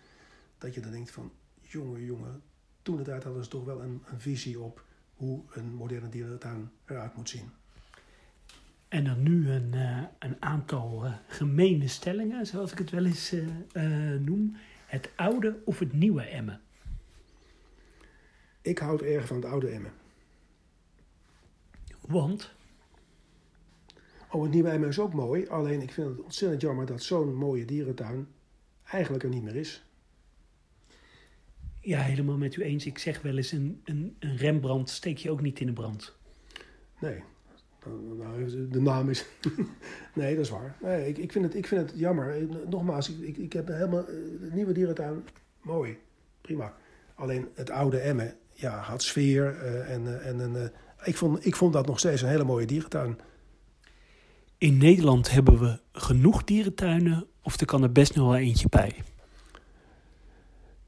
dat 0.57 0.73
je 0.73 0.81
dan 0.81 0.91
denkt 0.91 1.11
van, 1.11 1.31
jongen, 1.61 2.03
jongen, 2.03 2.41
toen 2.87 2.97
de 2.97 3.03
tijd 3.03 3.23
hadden 3.23 3.43
ze 3.43 3.49
toch 3.49 3.65
wel 3.65 3.81
een, 3.81 4.03
een 4.05 4.19
visie 4.19 4.59
op 4.59 4.83
hoe 5.15 5.41
een 5.51 5.73
moderne 5.73 6.09
dierentuin 6.09 6.71
eruit 6.85 7.15
moet 7.15 7.29
zien. 7.29 7.49
En 8.87 9.03
dan 9.03 9.23
nu 9.23 9.49
een, 9.49 9.71
uh, 9.73 10.03
een 10.19 10.35
aantal 10.39 11.05
uh, 11.05 11.13
gemene 11.27 11.87
stellingen, 11.87 12.45
zoals 12.45 12.71
ik 12.71 12.77
het 12.77 12.89
wel 12.89 13.05
eens 13.05 13.33
uh, 13.33 13.45
noem. 14.19 14.55
Het 14.85 15.09
oude 15.15 15.61
of 15.65 15.79
het 15.79 15.93
nieuwe 15.93 16.21
Emmen? 16.21 16.61
Ik 18.61 18.77
houd 18.77 19.01
erg 19.01 19.27
van 19.27 19.35
het 19.35 19.45
oude 19.45 19.67
Emmen. 19.67 19.91
Want? 22.01 22.53
Oh, 24.31 24.41
het 24.41 24.51
nieuwe 24.51 24.69
Emmen 24.69 24.89
is 24.89 24.99
ook 24.99 25.13
mooi. 25.13 25.47
Alleen 25.47 25.81
ik 25.81 25.91
vind 25.91 26.07
het 26.07 26.21
ontzettend 26.21 26.61
jammer 26.61 26.85
dat 26.85 27.03
zo'n 27.03 27.35
mooie 27.35 27.65
dierentuin 27.65 28.27
eigenlijk 28.83 29.23
er 29.23 29.29
niet 29.29 29.43
meer 29.43 29.55
is. 29.55 29.86
Ja, 31.87 31.99
helemaal 31.99 32.37
met 32.37 32.55
u 32.55 32.63
eens. 32.63 32.85
Ik 32.85 32.97
zeg 32.97 33.21
wel 33.21 33.37
eens, 33.37 33.51
een, 33.51 33.81
een, 33.83 34.15
een 34.19 34.37
Rembrandt 34.37 34.89
steek 34.89 35.17
je 35.17 35.31
ook 35.31 35.41
niet 35.41 35.59
in 35.59 35.67
de 35.67 35.73
brand. 35.73 36.15
Nee, 36.99 37.23
nou, 38.17 38.67
de 38.69 38.81
naam 38.81 39.09
is... 39.09 39.25
nee, 40.15 40.35
dat 40.35 40.43
is 40.43 40.49
waar. 40.49 40.77
Nee, 40.81 41.07
ik, 41.07 41.17
ik, 41.17 41.31
vind 41.31 41.45
het, 41.45 41.55
ik 41.55 41.67
vind 41.67 41.89
het 41.89 41.99
jammer. 41.99 42.47
Nogmaals, 42.69 43.09
ik, 43.09 43.27
ik, 43.27 43.37
ik 43.37 43.53
heb 43.53 43.67
helemaal... 43.67 44.05
De 44.05 44.49
nieuwe 44.53 44.73
dierentuin, 44.73 45.23
mooi. 45.61 45.97
Prima. 46.41 46.73
Alleen 47.15 47.47
het 47.53 47.69
oude 47.69 47.99
Emmen, 47.99 48.35
ja, 48.53 48.79
had 48.79 49.03
sfeer. 49.03 49.55
Uh, 49.55 49.91
en, 49.93 50.05
uh, 50.05 50.25
en 50.25 50.51
uh, 50.55 50.63
ik, 51.03 51.17
vond, 51.17 51.45
ik 51.45 51.55
vond 51.55 51.73
dat 51.73 51.87
nog 51.87 51.99
steeds 51.99 52.21
een 52.21 52.29
hele 52.29 52.43
mooie 52.43 52.65
dierentuin. 52.65 53.19
In 54.57 54.77
Nederland 54.77 55.31
hebben 55.31 55.59
we 55.59 55.79
genoeg 55.91 56.43
dierentuinen... 56.43 57.25
of 57.41 57.59
er 57.59 57.65
kan 57.65 57.83
er 57.83 57.91
best 57.91 58.15
nog 58.15 58.25
wel 58.25 58.37
eentje 58.37 58.69
bij? 58.69 58.95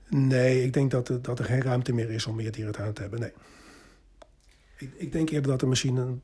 Nee, 0.10 0.64
ik 0.64 0.74
denk 0.74 0.92
dat 0.92 1.10
er, 1.10 1.22
dat 1.22 1.40
er 1.40 1.46
geen 1.46 1.62
ruimte 1.62 1.94
meer 1.94 2.10
is 2.10 2.26
om 2.26 2.36
meer 2.36 2.52
dierentuin 2.52 2.94
te 2.94 3.02
hebben. 3.02 3.20
Nee. 3.20 3.32
Ik, 4.78 4.94
ik 4.96 5.12
denk 5.12 5.30
eerder 5.30 5.52
dat 5.52 5.62
er 5.62 5.68
misschien 5.68 5.96
een, 5.96 6.22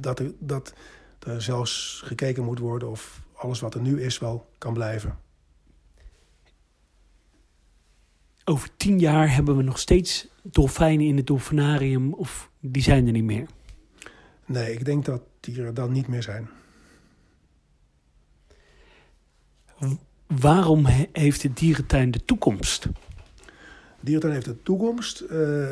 dat, 0.00 0.18
er, 0.18 0.32
dat 0.38 0.74
er 1.18 1.42
zelfs 1.42 2.02
gekeken 2.04 2.44
moet 2.44 2.58
worden 2.58 2.90
of 2.90 3.26
alles 3.34 3.60
wat 3.60 3.74
er 3.74 3.80
nu 3.80 4.02
is 4.02 4.18
wel 4.18 4.50
kan 4.58 4.72
blijven. 4.72 5.18
Over 8.44 8.76
tien 8.76 8.98
jaar 8.98 9.34
hebben 9.34 9.56
we 9.56 9.62
nog 9.62 9.78
steeds 9.78 10.28
dolfijnen 10.42 11.06
in 11.06 11.16
het 11.16 11.26
dolfinarium 11.26 12.14
of 12.14 12.50
die 12.60 12.82
zijn 12.82 13.06
er 13.06 13.12
niet 13.12 13.24
meer? 13.24 13.46
Nee, 14.46 14.72
ik 14.72 14.84
denk 14.84 15.04
dat 15.04 15.22
die 15.40 15.62
er 15.62 15.74
dan 15.74 15.92
niet 15.92 16.08
meer 16.08 16.22
zijn. 16.22 16.48
Waarom 20.40 20.86
heeft 21.12 21.42
de 21.42 21.52
dierentuin 21.52 22.10
de 22.10 22.24
toekomst? 22.24 22.86
Dierentuin 24.00 24.34
heeft 24.34 24.46
de 24.46 24.62
toekomst. 24.62 25.24
Uh, 25.30 25.66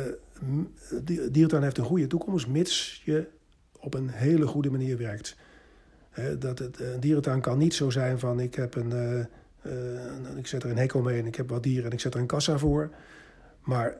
dierentuin 1.31 1.63
heeft 1.63 1.77
een 1.77 1.83
goede 1.83 2.07
toekomst, 2.07 2.47
mits 2.47 3.01
je 3.05 3.27
op 3.79 3.93
een 3.93 4.09
hele 4.09 4.47
goede 4.47 4.71
manier 4.71 4.97
werkt. 4.97 5.35
dat 6.39 6.59
het, 6.59 6.79
een 6.79 6.99
dierentuin 6.99 7.41
kan 7.41 7.57
niet 7.57 7.73
zo 7.73 7.89
zijn 7.89 8.19
van 8.19 8.39
ik 8.39 8.55
heb 8.55 8.75
een, 8.75 8.91
uh, 9.65 10.37
ik 10.37 10.47
zet 10.47 10.63
er 10.63 10.69
een 10.69 10.77
hek 10.77 10.93
omheen 10.93 11.19
en 11.19 11.25
ik 11.25 11.35
heb 11.35 11.49
wat 11.49 11.63
dieren 11.63 11.85
en 11.85 11.91
ik 11.91 11.99
zet 11.99 12.13
er 12.13 12.19
een 12.19 12.25
kassa 12.25 12.57
voor. 12.57 12.89
Maar 13.61 13.95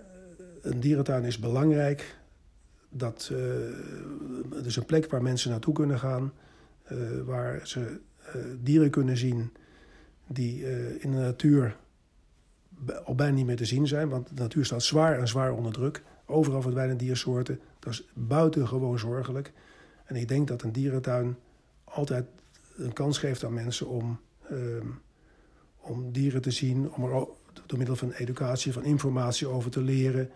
een 0.61 0.79
dierentuin 0.79 1.23
is 1.23 1.39
belangrijk. 1.39 2.15
Dat, 2.89 3.31
het 4.55 4.65
is 4.65 4.75
een 4.75 4.85
plek 4.85 5.11
waar 5.11 5.21
mensen 5.21 5.49
naartoe 5.49 5.73
kunnen 5.73 5.99
gaan, 5.99 6.33
waar 7.25 7.59
ze 7.63 7.99
dieren 8.63 8.89
kunnen 8.89 9.17
zien 9.17 9.51
die 10.33 10.63
in 10.99 11.11
de 11.11 11.17
natuur 11.17 11.77
al 13.03 13.15
bijna 13.15 13.35
niet 13.35 13.45
meer 13.45 13.55
te 13.55 13.65
zien 13.65 13.87
zijn. 13.87 14.09
Want 14.09 14.27
de 14.27 14.41
natuur 14.41 14.65
staat 14.65 14.83
zwaar 14.83 15.19
en 15.19 15.27
zwaar 15.27 15.53
onder 15.53 15.73
druk. 15.73 16.03
Overal 16.25 16.61
verdwijnen 16.61 16.97
diersoorten. 16.97 17.59
Dat 17.79 17.93
is 17.93 18.07
buitengewoon 18.13 18.99
zorgelijk. 18.99 19.51
En 20.05 20.15
ik 20.15 20.27
denk 20.27 20.47
dat 20.47 20.61
een 20.61 20.71
dierentuin 20.71 21.37
altijd 21.83 22.25
een 22.75 22.93
kans 22.93 23.17
geeft 23.17 23.43
aan 23.43 23.53
mensen 23.53 23.87
om, 23.87 24.19
uh, 24.51 24.57
om 25.77 26.11
dieren 26.11 26.41
te 26.41 26.51
zien, 26.51 26.91
om 26.91 27.03
er 27.03 27.27
door 27.65 27.77
middel 27.77 27.95
van 27.95 28.11
educatie, 28.11 28.73
van 28.73 28.83
informatie 28.83 29.47
over 29.47 29.71
te 29.71 29.81
leren. 29.81 30.29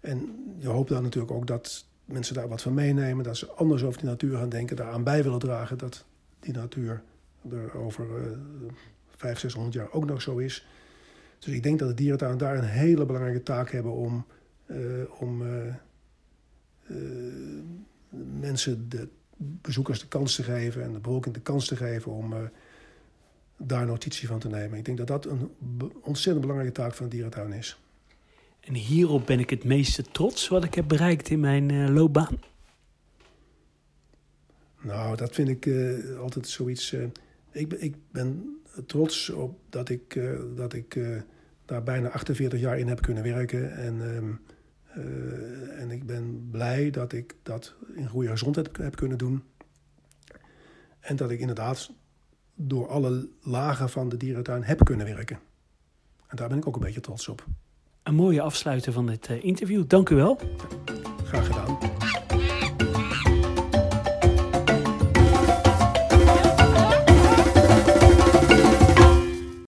En 0.00 0.44
je 0.58 0.68
hoopt 0.68 0.88
dan 0.88 1.02
natuurlijk 1.02 1.32
ook 1.32 1.46
dat 1.46 1.86
mensen 2.04 2.34
daar 2.34 2.48
wat 2.48 2.62
van 2.62 2.74
meenemen, 2.74 3.24
dat 3.24 3.36
ze 3.36 3.50
anders 3.50 3.82
over 3.82 4.00
die 4.00 4.08
natuur 4.08 4.36
gaan 4.36 4.48
denken, 4.48 4.76
daaraan 4.76 5.04
bij 5.04 5.22
willen 5.22 5.38
dragen 5.38 5.78
dat 5.78 6.04
die 6.40 6.54
natuur 6.54 7.02
er 7.50 7.76
over 7.76 8.06
uh, 8.06 8.36
500, 9.20 9.40
600 9.40 9.74
jaar 9.74 9.92
ook 9.92 10.06
nog 10.06 10.22
zo 10.22 10.36
is. 10.36 10.66
Dus 11.38 11.54
ik 11.54 11.62
denk 11.62 11.78
dat 11.78 11.88
de 11.88 11.94
dierentuin 11.94 12.38
daar 12.38 12.56
een 12.56 12.64
hele 12.64 13.06
belangrijke 13.06 13.42
taak 13.42 13.70
hebben 13.70 13.92
om, 13.92 14.26
uh, 14.66 14.76
om 15.18 15.42
uh, 15.42 15.74
uh, 16.90 17.62
mensen, 18.40 18.88
de 18.88 19.08
bezoekers 19.36 20.00
de 20.00 20.08
kans 20.08 20.34
te 20.34 20.42
geven 20.42 20.82
en 20.82 20.92
de 20.92 20.98
bevolking 20.98 21.34
de 21.34 21.40
kans 21.40 21.66
te 21.66 21.76
geven 21.76 22.12
om 22.12 22.34
daar 23.56 23.86
notitie 23.86 24.28
van 24.28 24.38
te 24.38 24.48
nemen. 24.48 24.78
Ik 24.78 24.84
denk 24.84 24.98
dat 24.98 25.06
dat 25.06 25.26
een 25.26 25.50
ontzettend 26.02 26.40
belangrijke 26.40 26.80
taak 26.80 26.94
van 26.94 27.08
de 27.08 27.10
dierentuin 27.10 27.52
is. 27.52 27.80
En 28.60 28.74
hierop 28.74 29.26
ben 29.26 29.38
ik 29.38 29.50
het 29.50 29.64
meeste 29.64 30.02
trots 30.02 30.48
wat 30.48 30.64
ik 30.64 30.74
heb 30.74 30.88
bereikt 30.88 31.30
in 31.30 31.40
mijn 31.40 31.92
loopbaan. 31.92 32.38
Nou, 34.80 35.16
dat 35.16 35.34
vind 35.34 35.48
ik 35.48 35.70
altijd 36.18 36.48
zoiets. 36.48 36.94
ik, 37.52 37.72
ik 37.72 37.94
ben 38.10 38.59
trots 38.86 39.30
op 39.30 39.58
dat 39.68 39.88
ik, 39.88 40.14
uh, 40.14 40.40
dat 40.54 40.72
ik 40.72 40.94
uh, 40.94 41.20
daar 41.64 41.82
bijna 41.82 42.08
48 42.08 42.60
jaar 42.60 42.78
in 42.78 42.88
heb 42.88 43.00
kunnen 43.00 43.22
werken. 43.22 43.76
En, 43.76 44.00
um, 44.00 44.40
uh, 44.96 45.80
en 45.80 45.90
ik 45.90 46.06
ben 46.06 46.48
blij 46.50 46.90
dat 46.90 47.12
ik 47.12 47.36
dat 47.42 47.74
in 47.94 48.08
goede 48.08 48.28
gezondheid 48.28 48.76
heb 48.76 48.96
kunnen 48.96 49.18
doen. 49.18 49.42
En 51.00 51.16
dat 51.16 51.30
ik 51.30 51.40
inderdaad 51.40 51.90
door 52.54 52.88
alle 52.88 53.28
lagen 53.42 53.88
van 53.90 54.08
de 54.08 54.16
dierentuin 54.16 54.62
heb 54.62 54.84
kunnen 54.84 55.06
werken. 55.06 55.38
En 56.26 56.36
daar 56.36 56.48
ben 56.48 56.58
ik 56.58 56.66
ook 56.66 56.74
een 56.74 56.80
beetje 56.80 57.00
trots 57.00 57.28
op. 57.28 57.44
Een 58.02 58.14
mooie 58.14 58.40
afsluiter 58.40 58.92
van 58.92 59.06
dit 59.06 59.28
interview. 59.28 59.84
Dank 59.86 60.08
u 60.08 60.14
wel. 60.14 60.40
Graag 61.24 61.46
gedaan. 61.46 61.78